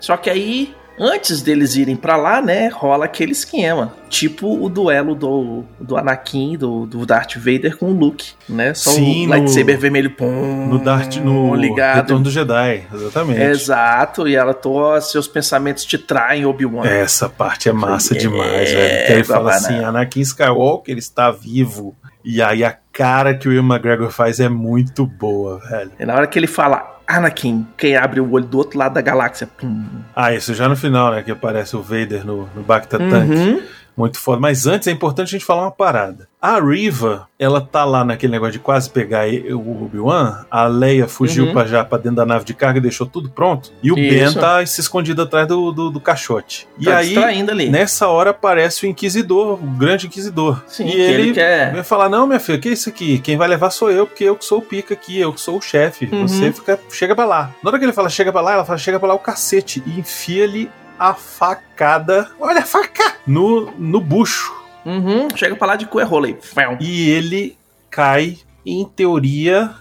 Só 0.00 0.16
que 0.16 0.28
aí, 0.30 0.74
antes 0.98 1.42
deles 1.42 1.76
irem 1.76 1.96
pra 1.96 2.16
lá, 2.16 2.40
né, 2.40 2.68
rola 2.68 3.04
aquele 3.06 3.32
esquema. 3.32 3.94
Tipo 4.08 4.64
o 4.64 4.68
duelo 4.70 5.14
do, 5.14 5.64
do 5.78 5.96
Anakin, 5.96 6.56
do, 6.56 6.86
do 6.86 7.04
Darth 7.04 7.36
Vader 7.36 7.76
com 7.76 7.86
o 7.90 7.92
Luke, 7.92 8.32
né? 8.48 8.72
Só 8.74 8.90
Sim, 8.90 9.24
o 9.26 9.28
no- 9.28 9.30
lightsaber 9.34 9.78
vermelho, 9.78 10.10
pum, 10.10 10.66
No 10.66 10.78
Darth, 10.78 11.16
no 11.16 11.54
ligado. 11.54 11.96
Retorno 11.96 12.24
do 12.24 12.30
Jedi, 12.30 12.84
exatamente. 12.92 13.40
Exato, 13.40 14.26
e 14.26 14.34
ela, 14.34 14.54
tô, 14.54 14.98
seus 15.00 15.28
pensamentos 15.28 15.84
te 15.84 15.98
traem, 15.98 16.46
Obi-Wan. 16.46 16.86
Essa 16.86 17.28
parte 17.28 17.68
é 17.68 17.72
massa 17.72 18.14
É, 18.14 18.18
demais, 18.18 18.70
velho. 18.72 19.06
Que 19.06 19.12
ele 19.12 19.24
fala 19.24 19.50
assim, 19.54 19.84
Anakin 19.84 20.20
Skywalker 20.20 20.96
está 20.96 21.30
vivo. 21.30 21.94
E 22.24 22.42
aí 22.42 22.64
a 22.64 22.76
cara 22.92 23.34
que 23.34 23.46
o 23.48 23.50
Will 23.50 23.62
McGregor 23.62 24.10
faz 24.10 24.40
é 24.40 24.48
muito 24.48 25.06
boa, 25.06 25.58
velho. 25.70 25.92
E 26.00 26.04
na 26.04 26.14
hora 26.14 26.26
que 26.26 26.38
ele 26.38 26.46
fala 26.48 26.97
Anakin, 27.08 27.66
quem 27.78 27.96
abre 27.96 28.20
o 28.20 28.30
olho 28.30 28.44
do 28.44 28.58
outro 28.58 28.78
lado 28.78 28.92
da 28.92 29.00
galáxia, 29.00 29.46
pum. 29.46 29.82
Ah, 30.14 30.34
isso 30.34 30.52
já 30.52 30.68
no 30.68 30.76
final, 30.76 31.10
né? 31.10 31.22
Que 31.22 31.30
aparece 31.30 31.74
o 31.74 31.80
Vader 31.82 32.26
no, 32.26 32.46
no 32.54 32.62
Bacta 32.62 32.98
Tank. 32.98 33.30
Uhum. 33.30 33.62
Muito 33.98 34.18
foda. 34.18 34.40
Mas 34.40 34.66
antes 34.66 34.86
é 34.86 34.92
importante 34.92 35.28
a 35.28 35.30
gente 35.32 35.44
falar 35.44 35.62
uma 35.62 35.70
parada. 35.72 36.28
A 36.40 36.60
Riva, 36.60 37.26
ela 37.36 37.60
tá 37.60 37.84
lá 37.84 38.04
naquele 38.04 38.30
negócio 38.30 38.52
de 38.52 38.58
quase 38.60 38.88
pegar 38.88 39.26
e- 39.26 39.52
o 39.52 39.82
Obi-Wan. 39.84 40.44
A 40.48 40.66
Leia 40.68 41.08
fugiu 41.08 41.46
Uhum. 41.46 41.52
pra 41.52 41.66
já 41.66 41.84
pra 41.84 41.98
dentro 41.98 42.14
da 42.14 42.24
nave 42.24 42.44
de 42.44 42.54
carga 42.54 42.78
e 42.78 42.80
deixou 42.80 43.08
tudo 43.08 43.28
pronto. 43.28 43.72
E 43.82 43.90
o 43.90 43.96
Ben 43.96 44.22
Isso. 44.22 44.38
tá 44.38 44.64
se 44.64 44.80
escondido 44.80 45.20
atrás 45.22 45.48
do, 45.48 45.72
do, 45.72 45.90
do 45.90 46.00
caixote. 46.00 46.68
E 46.78 46.84
Tá 46.84 46.98
aí, 46.98 47.06
distraindo 47.08 47.50
ali. 47.50 47.68
nessa 47.68 48.06
hora, 48.06 48.30
aparece 48.30 48.86
o 48.86 48.88
Inquisidor, 48.88 49.54
o 49.54 49.66
grande 49.66 50.06
Inquisidor. 50.06 50.62
Sim, 50.68 50.86
e 50.86 50.92
que 50.92 50.96
ele, 51.00 51.22
ele 51.22 51.32
quer- 51.32 51.72
vai 51.72 51.82
falar: 51.82 52.08
Não, 52.08 52.24
minha 52.24 52.38
filha, 52.38 52.56
que 52.58 52.68
é 52.68 52.72
isso 52.72 52.88
aqui? 52.88 53.18
Quem 53.18 53.36
vai 53.36 53.48
levar 53.48 53.70
sou 53.70 53.90
eu, 53.90 54.06
porque 54.06 54.22
eu 54.22 54.36
que 54.36 54.44
sou 54.44 54.58
o 54.58 54.62
pica 54.62 54.94
aqui, 54.94 55.18
eu 55.18 55.32
que 55.32 55.40
sou 55.40 55.58
o 55.58 55.60
chefe. 55.60 56.08
Uhum. 56.12 56.28
Você 56.28 56.52
fica, 56.52 56.78
chega 56.90 57.16
pra 57.16 57.24
lá. 57.24 57.50
Na 57.64 57.70
hora 57.70 57.78
que 57.80 57.84
ele 57.84 57.92
fala 57.92 58.08
chega 58.08 58.30
pra 58.30 58.40
lá, 58.40 58.52
ela 58.52 58.64
fala 58.64 58.78
chega 58.78 59.00
pra 59.00 59.08
lá 59.08 59.14
o 59.14 59.18
cacete. 59.18 59.82
E 59.84 59.98
enfia-lhe 59.98 60.70
a 60.98 61.14
facada. 61.14 62.30
Olha 62.40 62.60
a 62.60 62.64
faca! 62.66 63.14
No, 63.26 63.70
no 63.78 64.00
bucho. 64.00 64.52
Uhum, 64.84 65.28
chega 65.36 65.54
pra 65.56 65.66
lá 65.68 65.76
de 65.76 65.86
cu 65.86 66.00
é 66.00 66.04
rola 66.04 66.28
aí. 66.28 66.36
E 66.80 67.10
ele 67.10 67.56
cai, 67.90 68.38
em 68.64 68.84
teoria, 68.84 69.74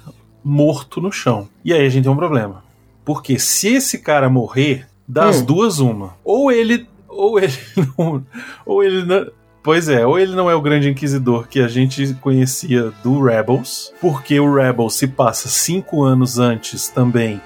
morto 0.43 0.99
no 0.99 1.11
chão. 1.11 1.47
E 1.63 1.73
aí 1.73 1.85
a 1.85 1.89
gente 1.89 2.03
tem 2.03 2.11
um 2.11 2.15
problema. 2.17 2.63
Porque 3.05 3.39
se 3.39 3.75
esse 3.75 3.99
cara 3.99 4.29
morrer, 4.29 4.85
das 5.07 5.41
Hum. 5.41 5.45
duas, 5.45 5.79
uma. 5.79 6.15
Ou 6.23 6.51
ele. 6.51 6.87
Ou 7.07 7.39
ele 7.39 7.53
não. 7.97 8.25
Ou 8.65 8.83
ele 8.83 9.05
não. 9.05 9.31
Pois 9.63 9.89
é, 9.89 10.05
ou 10.05 10.17
ele 10.17 10.33
não 10.33 10.49
é 10.49 10.55
o 10.55 10.61
grande 10.61 10.89
inquisidor 10.89 11.47
que 11.47 11.59
a 11.59 11.67
gente 11.67 12.13
conhecia 12.21 12.91
do 13.03 13.21
Rebels, 13.21 13.91
porque 13.99 14.39
o 14.39 14.53
Rebels 14.53 14.93
se 14.95 15.07
passa 15.07 15.49
cinco 15.49 16.03
anos 16.03 16.39
antes 16.39 16.87
também 16.87 17.41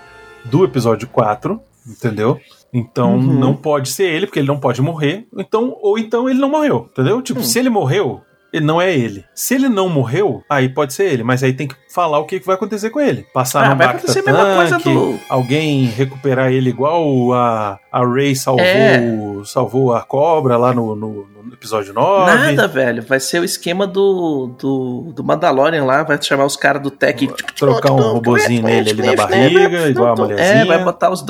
do 0.45 0.63
episódio 0.63 1.07
4, 1.07 1.59
entendeu? 1.87 2.39
Então 2.73 3.15
Uhum. 3.15 3.21
não 3.39 3.53
pode 3.55 3.89
ser 3.89 4.05
ele, 4.05 4.25
porque 4.25 4.39
ele 4.39 4.47
não 4.47 4.59
pode 4.59 4.81
morrer. 4.81 5.27
Então, 5.37 5.75
ou 5.81 5.97
então 5.99 6.29
ele 6.29 6.39
não 6.39 6.49
morreu, 6.49 6.87
entendeu? 6.91 7.21
Tipo, 7.21 7.41
Hum. 7.41 7.43
se 7.43 7.59
ele 7.59 7.69
morreu, 7.69 8.21
ele 8.53 8.65
não 8.65 8.81
é 8.81 8.93
ele. 8.93 9.23
Se 9.35 9.55
ele 9.55 9.67
não 9.69 9.87
morreu, 9.89 10.41
aí 10.49 10.67
pode 10.69 10.93
ser 10.93 11.05
ele, 11.11 11.23
mas 11.23 11.41
aí 11.43 11.51
tem 11.53 11.67
que 11.67 11.75
falar 11.93 12.19
o 12.19 12.25
que 12.25 12.39
vai 12.39 12.55
acontecer 12.55 12.89
com 12.89 12.99
ele. 12.99 13.25
Passar 13.33 13.63
Ah, 13.65 13.69
no 13.69 13.75
vai 13.77 13.87
acontecer 13.87 14.19
a 14.19 14.23
mesma 14.23 14.55
coisa 14.55 14.77
do- 14.79 15.19
alguém 15.29 15.85
recuperar 15.85 16.51
ele 16.51 16.69
igual 16.69 17.33
a, 17.33 17.77
a 17.91 18.05
Rey 18.05 18.35
salvou, 18.35 18.65
É. 18.65 19.01
salvou 19.45 19.93
a 19.93 20.01
cobra 20.01 20.55
lá 20.57 20.73
no, 20.73 20.95
no- 20.95 21.27
no 21.27 21.53
episódio 21.53 21.93
9. 21.93 22.33
Nada, 22.33 22.67
velho. 22.67 23.03
Vai 23.03 23.19
ser 23.19 23.39
o 23.39 23.43
esquema 23.43 23.85
do, 23.85 24.47
do, 24.59 25.11
do 25.13 25.23
Mandalorian 25.23 25.83
lá. 25.85 26.03
Vai 26.03 26.21
chamar 26.21 26.45
os 26.45 26.55
caras 26.55 26.81
do 26.81 26.89
Tech. 26.91 27.27
Trocar 27.57 27.91
um 27.91 28.13
robozinho 28.13 28.63
nele 28.63 28.91
ali 28.91 29.01
na 29.05 29.15
barriga, 29.15 29.89
igual 29.89 30.13
a 30.13 30.15
mulherzinha. 30.15 30.61
É, 30.61 30.65
vai 30.65 30.83
botar 30.83 31.09
os, 31.11 31.23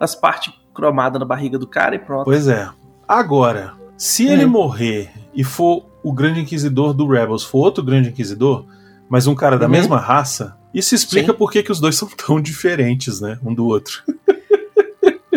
as 0.00 0.14
partes 0.14 0.52
cromadas 0.74 1.18
na 1.18 1.24
barriga 1.26 1.58
do 1.58 1.66
cara 1.66 1.94
e 1.94 1.98
pronto. 1.98 2.24
Pois 2.24 2.48
é. 2.48 2.68
Agora, 3.06 3.72
se 3.96 4.26
ele 4.26 4.44
Hum. 4.44 4.50
morrer 4.50 5.10
e 5.34 5.44
for 5.44 5.84
o 6.02 6.12
grande 6.12 6.40
inquisidor 6.40 6.92
do 6.92 7.06
Rebels, 7.06 7.44
for 7.44 7.58
outro 7.58 7.82
grande 7.84 8.08
inquisidor, 8.08 8.64
mas 9.08 9.26
um 9.26 9.34
cara 9.34 9.58
da 9.58 9.66
Uhum. 9.66 9.72
mesma 9.72 9.98
raça, 9.98 10.56
isso 10.74 10.94
explica 10.94 11.32
Sim. 11.32 11.38
por 11.38 11.50
que, 11.52 11.62
que 11.62 11.70
os 11.72 11.78
dois 11.80 11.96
são 11.96 12.08
tão 12.08 12.40
diferentes, 12.40 13.20
né? 13.20 13.38
Um 13.44 13.54
do 13.54 13.66
outro. 13.66 14.02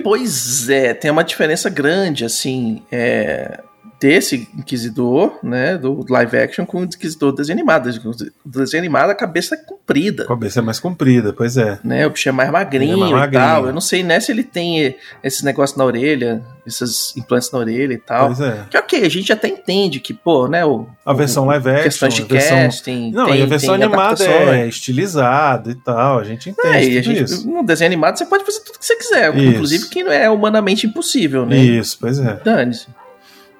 Pois 0.03 0.69
é, 0.69 0.93
tem 0.93 1.09
uma 1.09 1.23
diferença 1.23 1.67
grande, 1.67 2.25
assim, 2.25 2.83
é, 2.91 3.59
desse 4.05 4.47
Inquisidor, 4.55 5.39
né, 5.41 5.79
do 5.79 6.05
live 6.07 6.37
action 6.37 6.63
com 6.63 6.81
o 6.81 6.83
Inquisidor 6.83 7.33
desenho 7.33 7.57
animado. 7.57 7.89
O 8.45 8.49
desenho 8.49 8.83
animado, 8.83 9.09
a 9.09 9.15
cabeça 9.15 9.55
é 9.55 9.57
comprida. 9.57 10.25
A 10.25 10.27
cabeça 10.27 10.59
é 10.59 10.61
mais 10.61 10.79
comprida, 10.79 11.33
pois 11.33 11.57
é. 11.57 11.79
Né, 11.83 12.05
o 12.05 12.11
bicho 12.11 12.29
é 12.29 12.31
mais 12.31 12.51
magrinho, 12.51 12.93
é 12.93 12.97
mais 12.97 13.11
magrinho. 13.11 13.41
e 13.41 13.45
tal. 13.45 13.65
Eu 13.65 13.73
não 13.73 13.81
sei 13.81 14.03
né, 14.03 14.19
se 14.19 14.31
ele 14.31 14.43
tem 14.43 14.95
esse 15.23 15.43
negócio 15.43 15.75
na 15.79 15.85
orelha, 15.85 16.43
esses 16.67 17.17
implantes 17.17 17.49
na 17.51 17.57
orelha 17.57 17.93
e 17.93 17.97
tal. 17.97 18.27
Pois 18.27 18.41
é. 18.41 18.65
Que 18.69 18.77
ok, 18.77 19.03
a 19.03 19.09
gente 19.09 19.33
até 19.33 19.47
entende 19.47 19.99
que, 19.99 20.13
pô, 20.13 20.47
né, 20.47 20.63
o, 20.63 20.85
A 21.03 21.13
versão 21.13 21.45
live 21.45 21.67
action, 21.67 21.83
questões 21.83 22.13
de 22.13 22.23
versão... 22.23 22.57
casting, 22.57 23.11
Não, 23.11 23.25
tem, 23.25 23.39
e 23.39 23.41
a 23.41 23.45
versão 23.47 23.73
animada 23.73 24.23
é 24.23 24.67
estilizada 24.67 25.71
e 25.71 25.75
tal, 25.75 26.19
a 26.19 26.23
gente 26.23 26.51
entende 26.51 26.97
É, 26.97 27.01
tudo 27.01 27.15
gente, 27.15 27.23
isso. 27.23 27.49
no 27.49 27.63
desenho 27.63 27.89
animado 27.89 28.17
você 28.19 28.25
pode 28.27 28.45
fazer 28.45 28.59
tudo 28.59 28.77
que 28.77 28.85
você 28.85 28.95
quiser, 28.97 29.35
Isso. 29.35 29.49
inclusive 29.49 29.89
que 29.89 30.03
não 30.03 30.11
é 30.11 30.29
humanamente 30.29 30.85
impossível, 30.85 31.43
né? 31.43 31.57
Isso, 31.57 31.97
pois 31.99 32.19
é. 32.19 32.39
Dane-se. 32.43 32.87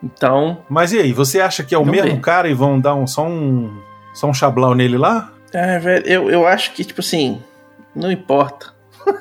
Então, 0.06 0.60
Mas 0.70 0.94
e 0.94 1.00
aí, 1.00 1.12
você 1.12 1.42
acha 1.42 1.64
que 1.64 1.74
é 1.74 1.78
o 1.78 1.84
mesmo 1.86 2.12
ver. 2.12 2.20
cara 2.22 2.48
e 2.48 2.54
vão 2.54 2.80
dar 2.80 2.94
um, 2.94 3.08
só 3.08 3.26
um 3.26 3.76
só 4.14 4.28
um 4.28 4.34
chablau 4.34 4.76
nele 4.76 4.98
lá? 4.98 5.32
é, 5.52 5.80
velho, 5.80 6.06
eu, 6.06 6.30
eu 6.30 6.46
acho 6.48 6.74
que, 6.74 6.84
tipo 6.86 7.02
assim, 7.02 7.42
não 7.96 8.12
importa. 8.12 8.74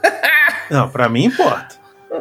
Não, 0.71 0.89
pra 0.89 1.09
mim 1.09 1.25
importa. 1.27 1.77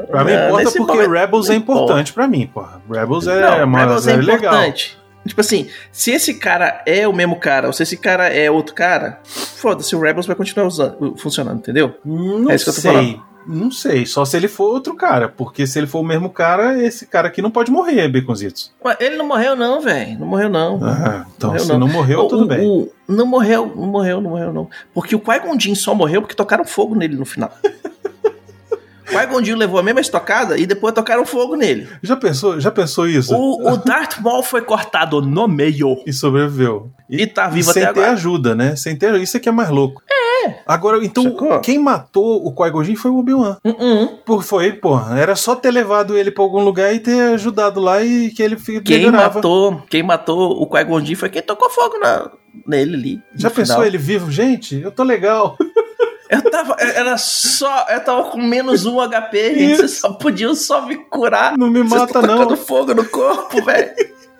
Pra 0.09 0.23
mim 0.23 0.31
Não, 0.33 0.47
importa 0.47 0.71
porque 0.71 0.79
momento- 0.93 1.11
Rebels 1.11 1.47
é 1.47 1.53
não 1.53 1.57
importa. 1.59 1.81
importante 1.83 2.13
pra 2.13 2.27
mim, 2.27 2.45
porra. 2.47 2.81
Rebels 2.89 3.27
é 3.27 3.39
Não, 3.41 3.65
uma 3.65 3.79
Rebels 3.79 4.07
é 4.07 4.11
série 4.11 4.21
legal. 4.23 4.53
importante. 4.53 4.97
Tipo 5.25 5.39
assim, 5.41 5.69
se 5.91 6.11
esse 6.11 6.33
cara 6.33 6.81
é 6.85 7.07
o 7.07 7.13
mesmo 7.13 7.37
cara, 7.37 7.67
ou 7.67 7.73
se 7.73 7.83
esse 7.83 7.95
cara 7.95 8.27
é 8.27 8.51
outro 8.51 8.75
cara, 8.75 9.19
foda-se, 9.23 9.95
o 9.95 9.99
Rebels 10.01 10.25
vai 10.27 10.35
continuar 10.35 10.67
usando, 10.67 11.15
funcionando, 11.17 11.59
entendeu? 11.59 11.95
Não 12.03 12.51
É 12.51 12.55
isso 12.55 12.65
que 12.65 12.71
eu 12.71 12.75
tô 12.75 12.81
sei. 12.99 13.19
Não 13.47 13.71
sei, 13.71 14.05
só 14.05 14.23
se 14.25 14.37
ele 14.37 14.47
for 14.47 14.65
outro 14.71 14.95
cara, 14.95 15.27
porque 15.29 15.65
se 15.67 15.77
ele 15.79 15.87
for 15.87 15.99
o 15.99 16.03
mesmo 16.03 16.29
cara, 16.29 16.81
esse 16.81 17.05
cara 17.05 17.27
aqui 17.27 17.41
não 17.41 17.51
pode 17.51 17.71
morrer, 17.71 18.07
Baconzitos. 18.07 18.71
Ele 18.99 19.15
não 19.17 19.27
morreu 19.27 19.55
não, 19.55 19.81
velho. 19.81 20.19
Não 20.19 20.27
morreu 20.27 20.49
não. 20.49 20.79
Ah, 20.83 21.25
então 21.35 21.49
Morreu 21.51 21.63
se 21.65 21.71
não. 21.71 21.79
não 21.79 21.87
morreu, 21.87 22.19
O- 22.21 22.27
tudo 22.27 22.43
o- 22.43 22.47
bem. 22.47 22.59
o- 22.67 22.89
não 23.07 23.25
morreu, 23.25 23.71
não 23.75 23.87
morreu, 23.87 24.21
não 24.21 24.29
morreu 24.31 24.53
não. 24.53 24.69
Porque 24.93 25.15
o 25.15 25.19
Qui-Gon 25.19 25.59
Jinn 25.59 25.75
só 25.75 25.93
morreu 25.93 26.21
porque 26.21 26.35
tocaram 26.35 26.65
fogo 26.65 26.95
nele 26.95 27.15
no 27.15 27.25
final. 27.25 27.51
o 29.15 29.19
Qui-Gon 29.19 29.43
Jinn 29.43 29.55
levou 29.57 29.79
a 29.79 29.83
mesma 29.83 30.01
estocada 30.01 30.57
e 30.57 30.65
depois 30.65 30.93
tocaram 30.93 31.25
fogo 31.25 31.55
nele. 31.55 31.87
Já 32.01 32.15
pensou, 32.15 32.59
já 32.59 32.71
pensou 32.71 33.07
isso? 33.07 33.35
O, 33.35 33.71
o 33.71 33.77
Darth 33.77 34.19
Maul 34.19 34.43
foi 34.43 34.61
cortado 34.61 35.21
no 35.21 35.47
meio. 35.47 35.97
E 36.05 36.13
sobreviveu. 36.13 36.89
E 37.09 37.27
tá 37.27 37.47
vivo 37.47 37.71
sem 37.71 37.83
até 37.83 37.93
ter 37.93 37.99
agora. 37.99 38.13
ajuda, 38.13 38.55
né? 38.55 38.75
Sem 38.75 38.95
ter 38.95 39.13
isso 39.15 39.37
é 39.37 39.39
que 39.39 39.47
é 39.49 39.51
mais 39.51 39.69
louco. 39.69 40.01
É. 40.09 40.55
Agora, 40.65 41.03
então, 41.05 41.23
Sacou? 41.23 41.59
quem 41.61 41.77
matou 41.79 42.45
o 42.45 42.53
Qui-Gon 42.53 42.83
Jinn 42.83 42.95
foi 42.95 43.11
o 43.11 43.17
Obi-Wan. 43.19 43.57
Uh 43.63 43.69
-uh. 43.71 44.07
Por- 44.25 44.43
Foi, 44.43 44.73
porra. 44.73 45.17
Era 45.19 45.35
só 45.35 45.55
ter 45.55 45.71
levado 45.71 46.17
ele 46.17 46.31
pra 46.31 46.43
algum 46.43 46.63
lugar 46.63 46.93
e 46.93 46.99
ter 46.99 47.33
ajudado 47.33 47.79
lá 47.79 48.03
e 48.03 48.29
que 48.31 48.41
ele 48.43 48.55
Quem 48.81 48.97
melhorava. 48.97 49.35
matou, 49.35 49.83
quem 49.89 50.03
matou 50.03 50.61
o 50.61 50.65
Qui-Gon 50.67 50.99
Jinn 51.05 51.15
foi 51.15 51.29
quem 51.29 51.41
tocou 51.41 51.69
fogo 51.69 51.97
na, 51.99 52.29
nele 52.67 52.95
ali. 52.95 53.21
Já 53.35 53.49
pensou 53.49 53.75
final. 53.75 53.85
ele 53.87 53.97
vivo? 53.97 54.31
Gente, 54.31 54.81
eu 54.81 54.91
tô 54.91 55.03
legal. 55.03 55.55
Eu 56.33 56.51
tava, 56.51 56.75
era 56.79 57.17
só, 57.17 57.85
eu 57.89 57.99
tava 58.03 58.23
com 58.25 58.41
menos 58.41 58.85
um 58.85 58.97
HP, 58.99 59.55
gente. 59.55 59.77
Vocês 59.77 59.99
só 59.99 60.13
podiam 60.13 60.55
só 60.55 60.85
me 60.85 60.95
curar. 60.95 61.57
Não 61.57 61.69
me 61.69 61.79
Vocês 61.81 62.01
mata, 62.01 62.13
tão 62.13 62.21
não. 62.21 62.37
tacando 62.37 62.57
fogo 62.57 62.93
no 62.93 63.05
corpo, 63.05 63.63
velho. 63.63 63.91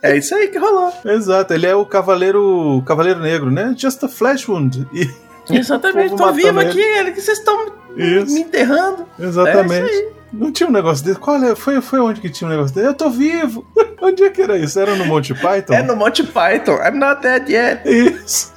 É 0.01 0.17
isso 0.17 0.35
aí 0.35 0.47
que 0.49 0.57
rolou. 0.57 0.91
Exato, 1.05 1.53
ele 1.53 1.65
é 1.65 1.75
o 1.75 1.85
Cavaleiro 1.85 2.83
Cavaleiro 2.85 3.19
Negro, 3.21 3.49
né? 3.51 3.73
Just 3.77 4.03
a 4.03 4.09
flash 4.09 4.47
wound. 4.49 4.85
E- 4.93 5.09
Exatamente, 5.49 6.15
tô 6.15 6.31
vivo 6.31 6.61
ele. 6.61 6.69
aqui, 6.69 6.79
ele 6.81 7.11
que 7.11 7.21
vocês 7.21 7.37
estão 7.39 7.65
me 7.95 8.39
enterrando. 8.39 9.05
Exatamente. 9.19 9.91
É 9.93 10.07
Não 10.31 10.51
tinha 10.53 10.67
um 10.69 10.71
negócio 10.71 11.03
desse? 11.05 11.19
Qual 11.19 11.35
é? 11.43 11.53
Foi, 11.55 11.81
foi 11.81 11.99
onde 11.99 12.21
que 12.21 12.29
tinha 12.29 12.47
um 12.47 12.51
negócio 12.51 12.73
desse? 12.73 12.87
Eu 12.87 12.93
tô 12.93 13.09
vivo! 13.09 13.65
onde 14.01 14.23
é 14.23 14.29
que 14.29 14.41
era 14.41 14.57
isso? 14.57 14.79
Era 14.79 14.95
no 14.95 15.05
Monty 15.05 15.33
Python? 15.33 15.73
É 15.73 15.83
no 15.83 15.95
Monty 15.97 16.23
Python. 16.23 16.77
I'm 16.81 16.97
not 16.97 17.21
dead 17.21 17.49
yet. 17.49 17.81
Isso. 17.85 18.52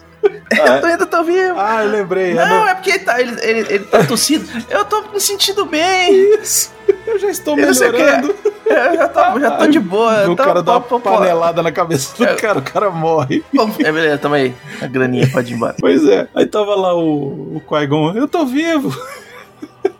Eu 0.50 0.80
tô, 0.80 0.86
ainda 0.86 1.06
tô 1.06 1.22
vivo. 1.24 1.54
Ah, 1.58 1.84
eu 1.84 1.90
lembrei. 1.90 2.32
é 2.32 2.34
Não, 2.34 2.60
no- 2.60 2.68
é 2.68 2.74
porque 2.74 2.90
ele 2.90 2.98
tá, 3.00 3.20
ele, 3.20 3.32
ele, 3.42 3.60
ele 3.74 3.84
tá 3.84 4.04
tossindo. 4.04 4.46
Eu 4.70 4.84
tô 4.84 5.02
me 5.12 5.20
sentindo 5.20 5.64
bem. 5.66 6.34
Isso. 6.40 6.72
Eu 7.06 7.18
já 7.18 7.28
estou 7.30 7.58
Eu 7.58 7.72
não 7.72 7.82
é. 7.82 7.90
melhorando. 7.92 8.34
Eu 8.66 8.94
já 8.96 9.08
tô, 9.08 9.40
já 9.40 9.50
tô 9.52 9.66
de 9.66 9.78
boa. 9.80 10.30
o 10.30 10.36
cara 10.36 10.62
dá 10.62 10.76
uma 10.78 11.00
panelada 11.00 11.62
na 11.62 11.72
cabeça 11.72 12.16
do 12.16 12.24
É. 12.24 12.34
cara, 12.34 12.58
o 12.58 12.62
cara 12.62 12.90
morre. 12.90 13.44
Bom, 13.52 13.70
É 13.80 13.90
beleza, 13.92 14.18
tamo 14.18 14.34
aí. 14.36 14.54
A 14.80 14.86
graninha 14.86 15.28
pode 15.32 15.52
ir 15.52 15.56
embora. 15.56 15.74
Pois 15.80 16.04
é. 16.06 16.28
Aí 16.34 16.46
tava 16.46 16.74
lá 16.74 16.94
o, 16.94 17.56
o 17.56 17.62
Qui-Gon. 17.66 18.12
Eu 18.16 18.28
tô 18.28 18.44
vivo. 18.46 18.96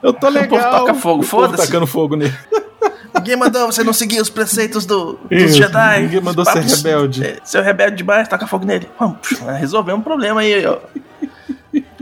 Eu 0.02 0.12
tô 0.12 0.28
legal. 0.28 0.84
povo 0.86 0.94
fogo, 0.94 0.94
O 0.94 0.94
povo 0.94 1.22
foda-se. 1.24 1.66
tacando 1.66 1.86
fogo 1.86 2.16
nele. 2.16 2.34
Ninguém 3.16 3.36
mandou 3.36 3.66
você 3.66 3.82
não 3.84 3.92
seguir 3.92 4.20
os 4.20 4.30
preceitos 4.30 4.84
do, 4.86 5.14
dos 5.30 5.30
Isso, 5.30 5.56
Jedi. 5.58 6.00
ninguém 6.02 6.20
mandou 6.20 6.44
ser 6.44 6.60
rebelde. 6.62 7.24
É, 7.24 7.38
Seu 7.44 7.62
rebelde 7.62 7.96
demais, 7.96 8.28
taca 8.28 8.46
fogo 8.46 8.64
nele. 8.64 8.88
Vamos, 8.98 9.18
resolvemos 9.58 10.00
um 10.00 10.04
problema 10.04 10.40
aí, 10.40 10.66
ó. 10.66 10.78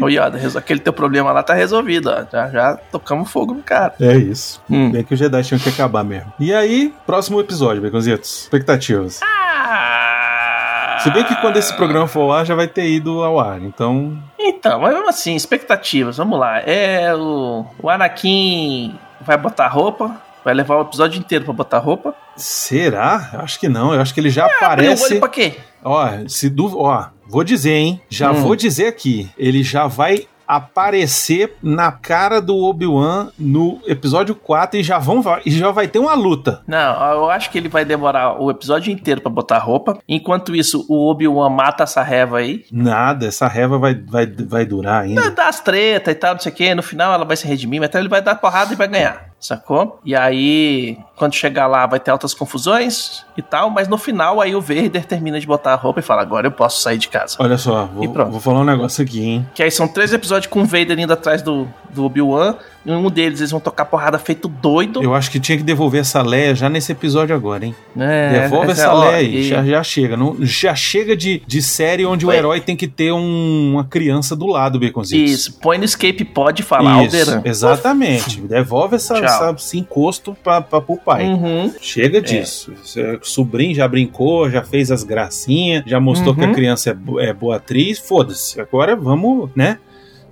Ô 0.00 0.08
Yoda, 0.08 0.38
aquele 0.56 0.80
teu 0.80 0.92
problema 0.92 1.32
lá 1.32 1.42
tá 1.42 1.54
resolvido, 1.54 2.08
ó. 2.10 2.24
Já, 2.30 2.48
já 2.50 2.76
tocamos 2.92 3.30
fogo 3.30 3.54
no 3.54 3.62
cara. 3.62 3.94
É 4.00 4.16
isso. 4.16 4.60
Hum. 4.70 4.90
Bem 4.90 5.02
que 5.04 5.14
os 5.14 5.18
Jedi 5.20 5.42
tinham 5.42 5.58
que 5.58 5.68
acabar 5.68 6.04
mesmo. 6.04 6.32
E 6.38 6.52
aí, 6.54 6.92
próximo 7.06 7.40
episódio, 7.40 7.82
Baconzitos. 7.82 8.42
Expectativas. 8.42 9.20
Ah! 9.22 10.98
Se 11.02 11.10
bem 11.10 11.24
que 11.24 11.34
quando 11.36 11.56
esse 11.58 11.74
programa 11.74 12.06
for 12.06 12.20
ao 12.22 12.32
ar, 12.32 12.46
já 12.46 12.54
vai 12.54 12.66
ter 12.66 12.88
ido 12.88 13.22
ao 13.22 13.38
ar. 13.38 13.60
Então, 13.60 14.16
Então, 14.38 14.80
mas 14.80 14.94
mesmo 14.94 15.08
assim, 15.08 15.34
expectativas, 15.34 16.16
vamos 16.16 16.38
lá. 16.38 16.60
É 16.60 17.14
o, 17.14 17.66
o 17.82 17.90
Anakin 17.90 18.98
vai 19.20 19.36
botar 19.36 19.68
roupa, 19.68 20.16
vai 20.44 20.54
levar 20.54 20.76
o 20.76 20.82
episódio 20.82 21.18
inteiro 21.18 21.44
pra 21.44 21.54
botar 21.54 21.78
roupa. 21.78 22.14
será? 22.36 23.30
Eu 23.32 23.40
acho 23.40 23.58
que 23.58 23.68
não. 23.68 23.94
Eu 23.94 24.00
acho 24.00 24.12
que 24.12 24.20
ele 24.20 24.30
já 24.30 24.44
o 24.46 24.50
aparece. 24.50 25.04
olho 25.04 25.20
pra 25.20 25.28
quê? 25.28 25.54
Ó, 25.82 26.08
se 26.28 26.48
du... 26.50 26.78
ó, 26.78 27.06
vou 27.28 27.44
dizer, 27.44 27.72
hein? 27.74 28.00
Já 28.08 28.30
Hum. 28.30 28.42
vou 28.42 28.56
dizer 28.56 28.86
aqui. 28.88 29.30
Ele 29.38 29.62
já 29.62 29.86
vai 29.86 30.26
aparecer 30.46 31.56
na 31.62 31.90
cara 31.90 32.40
do 32.40 32.54
Obi-Wan 32.56 33.28
no 33.38 33.80
episódio 33.86 34.34
4 34.34 34.78
e 34.78 34.82
já 34.82 34.98
vão 34.98 35.22
e 35.46 35.50
já 35.50 35.70
vai 35.70 35.88
ter 35.88 35.98
uma 35.98 36.14
luta. 36.14 36.62
Não, 36.66 37.12
eu 37.12 37.30
acho 37.30 37.50
que 37.50 37.56
ele 37.56 37.68
vai 37.68 37.82
demorar 37.84 38.38
o 38.40 38.50
episódio 38.50 38.92
inteiro 38.92 39.20
pra 39.22 39.30
botar 39.30 39.56
roupa. 39.58 39.98
Enquanto 40.08 40.54
isso, 40.54 40.84
o 40.88 41.10
Obi-Wan 41.10 41.48
mata 41.48 41.84
essa 41.84 42.02
reva 42.02 42.38
aí. 42.38 42.64
Nada, 42.70 43.26
essa 43.26 43.48
reva 43.48 43.78
vai, 43.78 43.94
vai, 43.94 44.26
vai 44.26 44.66
durar 44.66 45.04
ainda. 45.04 45.30
Dá 45.30 45.48
as 45.48 45.60
treta 45.60 46.10
e 46.10 46.14
tal, 46.14 46.34
não 46.34 46.40
sei 46.40 46.52
o 46.52 46.54
que. 46.54 46.74
No 46.74 46.82
final 46.82 47.12
ela 47.12 47.24
vai 47.24 47.36
se 47.36 47.46
redimir, 47.46 47.80
mas 47.80 47.88
então 47.88 48.00
ele 48.00 48.08
vai 48.10 48.20
dar 48.20 48.34
porrada 48.34 48.72
e 48.72 48.76
vai 48.76 48.88
ganhar. 48.88 49.33
Sacou? 49.44 50.00
E 50.02 50.16
aí, 50.16 50.96
quando 51.16 51.34
chegar 51.34 51.66
lá, 51.66 51.86
vai 51.86 52.00
ter 52.00 52.10
altas 52.10 52.32
confusões 52.32 53.26
e 53.36 53.42
tal, 53.42 53.68
mas 53.68 53.86
no 53.86 53.98
final 53.98 54.40
aí 54.40 54.54
o 54.54 54.60
Vader 54.60 55.04
termina 55.04 55.38
de 55.38 55.46
botar 55.46 55.74
a 55.74 55.76
roupa 55.76 56.00
e 56.00 56.02
fala: 56.02 56.22
agora 56.22 56.46
eu 56.46 56.50
posso 56.50 56.80
sair 56.80 56.96
de 56.96 57.08
casa. 57.08 57.36
Olha 57.38 57.58
só, 57.58 57.84
vou, 57.84 58.10
vou 58.10 58.40
falar 58.40 58.60
um 58.60 58.64
negócio 58.64 59.04
aqui, 59.04 59.22
hein? 59.22 59.46
Que 59.54 59.62
aí 59.62 59.70
são 59.70 59.86
três 59.86 60.14
episódios 60.14 60.50
com 60.50 60.62
o 60.62 60.64
Vader 60.64 60.98
indo 60.98 61.12
atrás 61.12 61.42
do, 61.42 61.68
do 61.94 62.04
Obi-Wan. 62.04 62.56
Em 62.86 62.92
um 62.92 63.08
deles 63.10 63.40
eles 63.40 63.50
vão 63.50 63.60
tocar 63.60 63.86
porrada 63.86 64.18
feito 64.18 64.46
doido. 64.46 65.02
Eu 65.02 65.14
acho 65.14 65.30
que 65.30 65.40
tinha 65.40 65.56
que 65.56 65.64
devolver 65.64 66.02
essa 66.02 66.20
Leia 66.20 66.54
já 66.54 66.68
nesse 66.68 66.92
episódio 66.92 67.34
agora, 67.34 67.64
hein? 67.64 67.74
É, 67.98 68.40
Devolve 68.42 68.72
essa- 68.72 68.82
essa 68.82 68.94
ó, 68.94 69.04
Leia 69.04 69.16
aí, 69.16 69.36
e- 69.36 69.48
já, 69.48 69.64
já 69.64 69.82
chega. 69.82 70.16
Não, 70.18 70.36
já 70.40 70.74
chega 70.74 71.16
de, 71.16 71.40
de 71.46 71.62
série 71.62 72.04
onde 72.04 72.26
o 72.26 72.32
herói 72.32 72.60
tem 72.60 72.76
que 72.76 72.86
ter 72.86 73.10
um- 73.12 73.72
uma 73.72 73.84
criança 73.84 74.36
do 74.36 74.46
lado, 74.46 74.78
Baconzitos. 74.78 75.30
Isso, 75.32 75.58
põe 75.60 75.78
no 75.78 75.84
escape 75.84 76.24
pod 76.26 76.60
e 76.60 76.64
fala 76.64 77.02
Isso, 77.04 77.16
Alderan. 77.16 77.42
exatamente. 77.46 78.40
Devolve 78.42 78.96
essa, 78.96 79.14
Tchau. 79.14 79.24
essa- 79.24 79.54
esse 79.56 79.78
encosto 79.78 80.36
pra, 80.44 80.60
pra, 80.60 80.80
pro 80.80 80.96
pai. 80.98 81.24
Uhum. 81.24 81.72
Chega 81.80 82.20
disso. 82.20 82.72
Cê- 82.84 83.18
Sobrinho 83.22 83.74
já 83.74 83.88
brincou, 83.88 84.50
já 84.50 84.62
fez 84.62 84.90
as 84.90 85.02
gracinhas, 85.02 85.82
já 85.86 85.98
mostrou 85.98 86.34
Uhum. 86.34 86.40
que 86.40 86.44
a 86.46 86.52
criança 86.52 86.90
é, 86.90 87.28
é 87.28 87.32
boa 87.32 87.56
atriz. 87.56 87.98
Foda-se. 87.98 88.60
Agora 88.60 88.94
vamos, 88.94 89.48
né? 89.56 89.78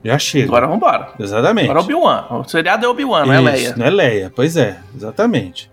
Já 0.05 0.19
chega. 0.19 0.47
Agora 0.47 0.67
vambora. 0.67 1.09
Exatamente. 1.19 1.71
Agora 1.71 1.81
é 1.81 1.83
Obi-Wan. 1.83 2.25
O 2.31 2.45
seriado 2.45 2.85
é 2.85 2.89
Obi-Wan, 2.89 3.27
não 3.27 3.33
é 3.35 3.41
Leia. 3.41 3.75
Não 3.77 3.87
é 3.87 3.91
Leia, 3.91 4.33
pois 4.35 4.57
é, 4.57 4.79
exatamente. 4.95 5.71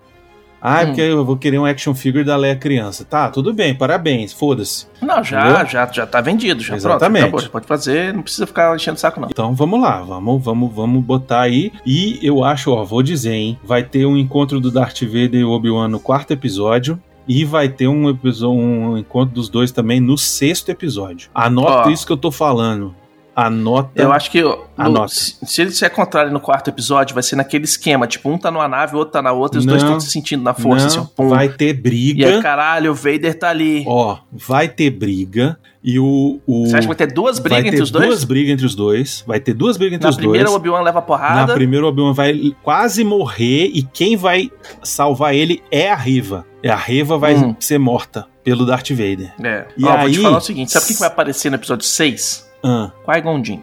Ah, 0.61 0.81
é 0.81 0.83
Hum. 0.83 0.87
porque 0.87 1.01
eu 1.01 1.23
vou 1.23 1.37
querer 1.37 1.57
um 1.57 1.65
action 1.65 1.95
figure 1.95 2.21
da 2.23 2.35
Leia 2.35 2.55
criança. 2.55 3.05
Tá, 3.05 3.29
tudo 3.29 3.53
bem, 3.53 3.73
parabéns, 3.73 4.33
foda-se. 4.33 4.87
Não, 5.01 5.23
já, 5.23 5.39
Entendeu? 5.49 5.65
já, 5.67 5.85
já 5.87 6.05
tá 6.05 6.19
vendido, 6.19 6.61
já 6.61 6.75
Exatamente. 6.75 7.21
pronto. 7.21 7.27
Acabou, 7.27 7.39
já 7.39 7.49
pode 7.49 7.65
fazer, 7.65 8.13
não 8.13 8.21
precisa 8.21 8.45
ficar 8.45 8.75
enchendo 8.75 8.97
o 8.97 8.99
saco, 8.99 9.21
não. 9.21 9.29
Então 9.31 9.55
vamos 9.55 9.79
lá, 9.81 10.01
vamos, 10.01 10.43
vamos, 10.43 10.75
vamos 10.75 11.01
botar 11.03 11.41
aí. 11.41 11.71
E 11.85 12.19
eu 12.21 12.43
acho, 12.43 12.71
ó, 12.73 12.83
vou 12.83 13.01
dizer, 13.01 13.31
hein, 13.33 13.57
vai 13.63 13.83
ter 13.83 14.05
um 14.05 14.17
encontro 14.17 14.59
do 14.59 14.69
Darth 14.69 15.01
Vader 15.03 15.35
e 15.39 15.43
Obi-Wan 15.45 15.87
no 15.87 15.99
quarto 15.99 16.31
episódio. 16.31 17.01
E 17.25 17.45
vai 17.45 17.69
ter 17.69 17.87
um, 17.87 18.09
episo- 18.09 18.49
um 18.51 18.97
encontro 18.97 19.35
dos 19.35 19.49
dois 19.49 19.71
também 19.71 19.99
no 19.99 20.17
sexto 20.17 20.69
episódio. 20.69 21.29
Anota 21.33 21.87
Ó. 21.87 21.89
isso 21.91 22.05
que 22.05 22.11
eu 22.11 22.17
tô 22.17 22.31
falando. 22.31 22.93
Anota. 23.35 23.91
Eu 23.95 24.11
acho 24.11 24.29
que 24.31 24.41
no- 24.41 24.65
Anota. 24.77 25.07
se, 25.13 25.35
se 25.45 25.61
ele 25.61 25.71
se 25.71 25.85
encontrarem 25.85 26.31
no 26.33 26.39
quarto 26.39 26.69
episódio, 26.69 27.13
vai 27.13 27.23
ser 27.23 27.35
naquele 27.35 27.63
esquema, 27.65 28.05
tipo, 28.07 28.29
um 28.29 28.37
tá 28.37 28.51
numa 28.51 28.67
nave, 28.67 28.95
o 28.95 28.99
outro 28.99 29.13
tá 29.13 29.21
na 29.21 29.31
outra, 29.31 29.57
e 29.57 29.61
os 29.61 29.65
dois 29.65 29.81
Não, 29.83 29.89
estão 29.89 29.99
se 29.99 30.11
sentindo 30.11 30.43
na 30.43 30.53
força, 30.53 30.87
Não, 30.97 31.03
assim, 31.03 31.11
pum. 31.15 31.29
vai 31.29 31.49
ter 31.49 31.69
E 31.69 31.73
briga. 31.73 32.27
aí, 32.27 32.41
caralho, 32.41 32.91
o 32.91 32.95
Vader 32.95 33.37
tá 33.37 33.49
ali. 33.49 33.83
Ó, 33.87 34.17
vai 34.31 34.67
ter 34.67 34.89
briga. 34.89 35.57
E 35.81 35.97
o. 35.97 36.41
o 36.45 36.65
Você 36.67 36.73
acha 36.75 36.81
que 36.81 36.87
vai 36.87 36.95
ter 36.97 37.13
duas 37.13 37.39
brigas 37.39 37.65
entre 37.65 37.81
os 37.81 37.89
dois? 37.89 38.05
duas 38.07 38.23
brigas 38.25 38.51
entre 38.53 38.65
os 38.65 38.75
dois. 38.75 39.23
Vai 39.25 39.39
ter 39.39 39.53
duas 39.53 39.77
brigas 39.77 39.95
entre 39.95 40.03
Na 40.03 40.09
os 40.09 40.17
primeira, 40.17 40.43
dois. 40.43 40.53
o 40.53 40.57
Obi-Wan 40.57 40.81
leva 40.81 40.99
Na 40.99 41.01
porrada. 41.01 41.53
primeira, 41.53 41.85
o 41.85 41.89
Obi-Wan 41.89 42.11
vai 42.13 42.51
quase 42.61 43.01
morrer 43.05 43.71
e 43.73 43.81
quem 43.83 44.17
vai 44.17 44.51
salvar 44.83 45.33
ele 45.33 45.63
é 45.71 45.89
a 45.89 45.95
Riva. 45.95 46.45
E 46.61 46.67
a 46.67 46.75
Riva 46.75 47.17
vai 47.17 47.33
Hum. 47.33 47.55
ser 47.61 47.77
morta 47.77 48.27
pelo 48.43 48.65
Darth 48.65 48.89
Vader. 48.89 49.31
É. 49.41 49.67
E 49.77 49.85
Ó, 49.85 49.97
vou 49.97 50.09
te 50.09 50.17
aí- 50.17 50.21
falar 50.23 50.37
o 50.37 50.41
seguinte: 50.41 50.69
sabe 50.69 50.83
o 50.83 50.87
que 50.89 50.93
vai 50.99 51.07
aparecer 51.07 51.49
no 51.49 51.55
episódio 51.55 51.85
6? 51.85 52.48
Ah, 52.63 52.91
Qui-Gon 53.05 53.43
Jinn. 53.43 53.59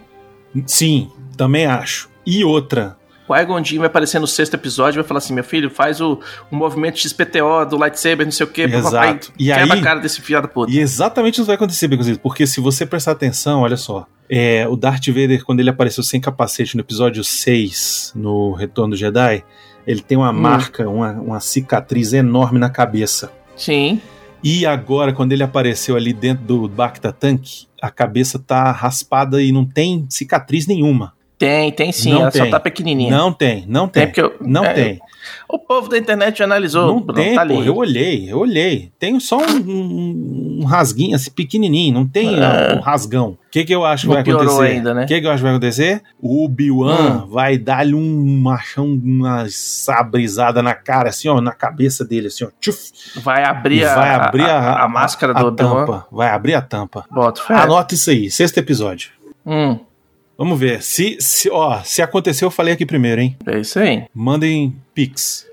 sim, 0.67 1.11
também 1.37 1.67
acho. 1.67 2.09
E 2.27 2.45
outra. 2.45 2.97
Qui-Gon 3.27 3.63
Jinn 3.65 3.79
vai 3.79 3.89
aparecer 3.89 4.21
no 4.21 4.27
sexto 4.27 4.55
episódio 4.55 4.99
e 4.99 5.03
vai 5.03 5.09
falar 5.09 5.19
assim: 5.19 5.35
meu 5.35 5.43
filho, 5.45 5.69
faz 5.69 6.01
o, 6.01 6.21
o 6.51 6.57
movimento 6.57 6.99
XPTO 6.99 7.67
do 7.69 7.77
lightsaber, 7.77 8.25
não 8.25 8.31
sei 8.33 8.47
o 8.47 8.49
quê, 8.49 8.63
Exato. 8.63 8.85
papai, 8.91 9.21
E 9.39 9.47
quebra 9.47 9.75
aí- 9.75 9.81
a 9.81 9.83
cara 9.83 10.01
desse 10.01 10.21
fiado 10.23 10.49
puto. 10.49 10.71
E 10.73 10.79
exatamente 10.79 11.35
isso 11.35 11.45
vai 11.45 11.57
acontecer, 11.57 11.89
Baconzitos, 11.89 12.21
porque 12.23 12.47
se 12.47 12.61
você 12.61 12.87
prestar 12.87 13.13
atenção, 13.13 13.61
olha 13.63 13.77
só. 13.77 14.07
É, 14.29 14.67
o 14.69 14.77
Darth 14.77 15.07
Vader, 15.09 15.45
quando 15.45 15.61
ele 15.61 15.71
apareceu 15.71 16.03
sem 16.03 16.21
capacete 16.21 16.75
no 16.77 16.81
episódio 16.83 17.23
6, 17.23 18.13
no 18.17 18.53
Retorno 18.53 18.91
do 18.95 18.97
Jedi, 18.97 19.45
ele 19.87 20.01
tem 20.01 20.17
uma 20.19 20.31
Hum. 20.31 20.41
marca, 20.41 20.89
uma, 20.89 21.13
uma 21.13 21.41
cicatriz 21.41 22.13
enorme 22.13 22.59
na 22.59 22.69
cabeça. 22.71 23.31
Sim. 23.57 24.01
E 24.43 24.67
agora, 24.67 25.13
quando 25.13 25.33
ele 25.33 25.43
apareceu 25.43 25.97
ali 25.97 26.13
dentro 26.13 26.45
do 26.45 26.69
Bacta 26.69 27.13
Tank, 27.13 27.67
a 27.81 27.91
cabeça 27.91 28.39
tá 28.39 28.71
raspada 28.71 29.43
e 29.43 29.51
não 29.51 29.65
tem 29.65 30.07
cicatriz 30.09 30.67
nenhuma. 30.67 31.16
Tem, 31.39 31.71
tem 31.71 31.93
sim, 31.93 32.13
Não 32.13 32.23
ela 32.23 32.31
tem. 32.31 32.45
só 32.45 32.51
tá 32.51 32.59
pequenininha. 32.59 33.11
Não 33.15 33.31
tem, 33.31 33.65
não 33.69 33.87
tem. 33.87 34.05
Tem, 34.05 34.13
porque 34.13 34.21
eu- 34.23 34.47
Não 34.47 34.65
é, 34.65 34.73
tem. 34.73 35.01
O 35.49 35.59
povo 35.59 35.87
da 35.89 35.99
internet 35.99 36.43
analisou. 36.43 36.87
Não 36.87 37.01
Bruno, 37.01 37.15
tem, 37.23 37.35
tá 37.35 37.43
ali. 37.43 37.55
pô. 37.55 37.63
Eu 37.63 37.77
olhei, 37.77 38.31
eu 38.33 38.39
olhei. 38.39 38.91
Tem 38.99 39.21
só 39.21 39.37
um, 39.39 39.57
um- 39.59 40.59
um 40.63 40.65
rasguinho 40.65 41.15
assim, 41.15 41.31
pequenininho. 41.31 41.93
Não 41.93 42.07
tem 42.07 42.37
É. 42.41 42.43
ah, 42.43 42.75
um 42.77 42.81
rasgão. 42.81 43.31
O 43.47 43.51
que, 43.51 43.65
que 43.65 43.75
eu 43.75 43.85
acho 43.85 44.07
que 44.07 44.15
vai 44.15 44.23
acontecer? 44.23 44.63
ainda, 44.63 44.95
né? 44.95 45.05
O 45.05 45.07
que, 45.07 45.21
que 45.21 45.27
eu 45.27 45.31
acho 45.31 45.39
que 45.39 45.43
vai 45.43 45.53
acontecer? 45.53 46.03
O 46.21 46.45
Obi-Wan 46.45 47.27
vai 47.29 47.59
dar-lhe 47.59 47.95
um 47.95 48.41
machão, 48.41 48.87
uma 48.87 49.47
sabrizada 49.49 50.63
na 50.63 50.75
cara, 50.75 51.11
assim, 51.11 51.29
ó, 51.29 51.41
na 51.41 51.53
cabeça 51.53 52.05
dele, 52.05 52.29
assim, 52.29 52.45
ó. 52.45 52.49
Tchuf, 52.61 52.93
Vai 53.21 53.45
abrir, 53.45 53.81
e 53.81 53.85
a, 53.85 53.95
vai 53.95 54.15
abrir 54.15 54.45
a, 54.45 54.83
a, 54.85 54.89
máscara 54.89 55.33
a 55.37 55.41
do 55.43 55.49
Obi-Wan. 55.49 55.87
tampa. 55.87 56.07
Vai 56.11 56.29
abrir 56.31 56.55
a 56.55 56.63
tampa. 56.63 57.05
Bota. 57.11 57.43
Anota 57.53 57.95
isso 57.95 58.11
aí, 58.11 58.31
sexto 58.31 58.59
episódio. 58.59 59.11
Hum, 59.45 59.79
Vamos 60.39 60.59
ver. 60.59 60.83
Se, 60.83 61.17
se, 61.21 61.51
ó, 61.51 61.81
se 61.83 62.03
aconteceu, 62.03 62.47
eu 62.47 62.51
falei 62.51 62.75
aqui 62.75 62.85
primeiro, 62.85 63.21
hein? 63.21 63.37
é 63.47 63.59
isso 63.59 63.79
aí. 63.79 64.05
Mandem 64.15 64.77
Pix. 64.95 65.47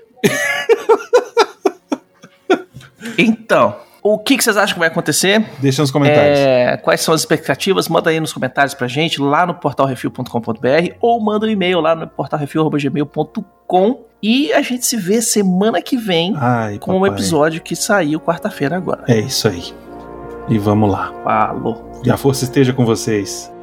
Então, 3.18 3.76
o 4.02 4.18
que, 4.18 4.36
que 4.36 4.44
vocês 4.44 4.56
acham 4.56 4.74
que 4.74 4.78
vai 4.78 4.88
acontecer? 4.88 5.44
Deixa 5.60 5.80
nos 5.82 5.90
comentários. 5.90 6.38
É, 6.38 6.76
quais 6.78 7.00
são 7.00 7.14
as 7.14 7.20
expectativas? 7.20 7.88
Manda 7.88 8.10
aí 8.10 8.18
nos 8.20 8.32
comentários 8.32 8.74
pra 8.74 8.88
gente, 8.88 9.20
lá 9.20 9.46
no 9.46 9.54
portalrefil.com.br 9.54 10.94
ou 11.00 11.20
manda 11.20 11.46
um 11.46 11.50
e-mail 11.50 11.80
lá 11.80 11.94
no 11.94 12.06
portalrefil.gmail.com 12.08 14.04
e 14.22 14.52
a 14.52 14.62
gente 14.62 14.86
se 14.86 14.96
vê 14.96 15.22
semana 15.22 15.80
que 15.80 15.96
vem 15.96 16.34
Ai, 16.36 16.78
com 16.78 16.92
o 16.96 17.00
papai. 17.00 17.14
episódio 17.14 17.60
que 17.60 17.76
saiu 17.76 18.18
quarta-feira 18.20 18.76
agora. 18.76 19.04
É 19.06 19.20
isso 19.20 19.48
aí. 19.48 19.62
E 20.48 20.58
vamos 20.58 20.90
lá. 20.90 21.12
Falou. 21.22 21.90
Que 22.02 22.10
a 22.10 22.16
força 22.16 22.44
esteja 22.44 22.72
com 22.72 22.84
vocês. 22.84 23.53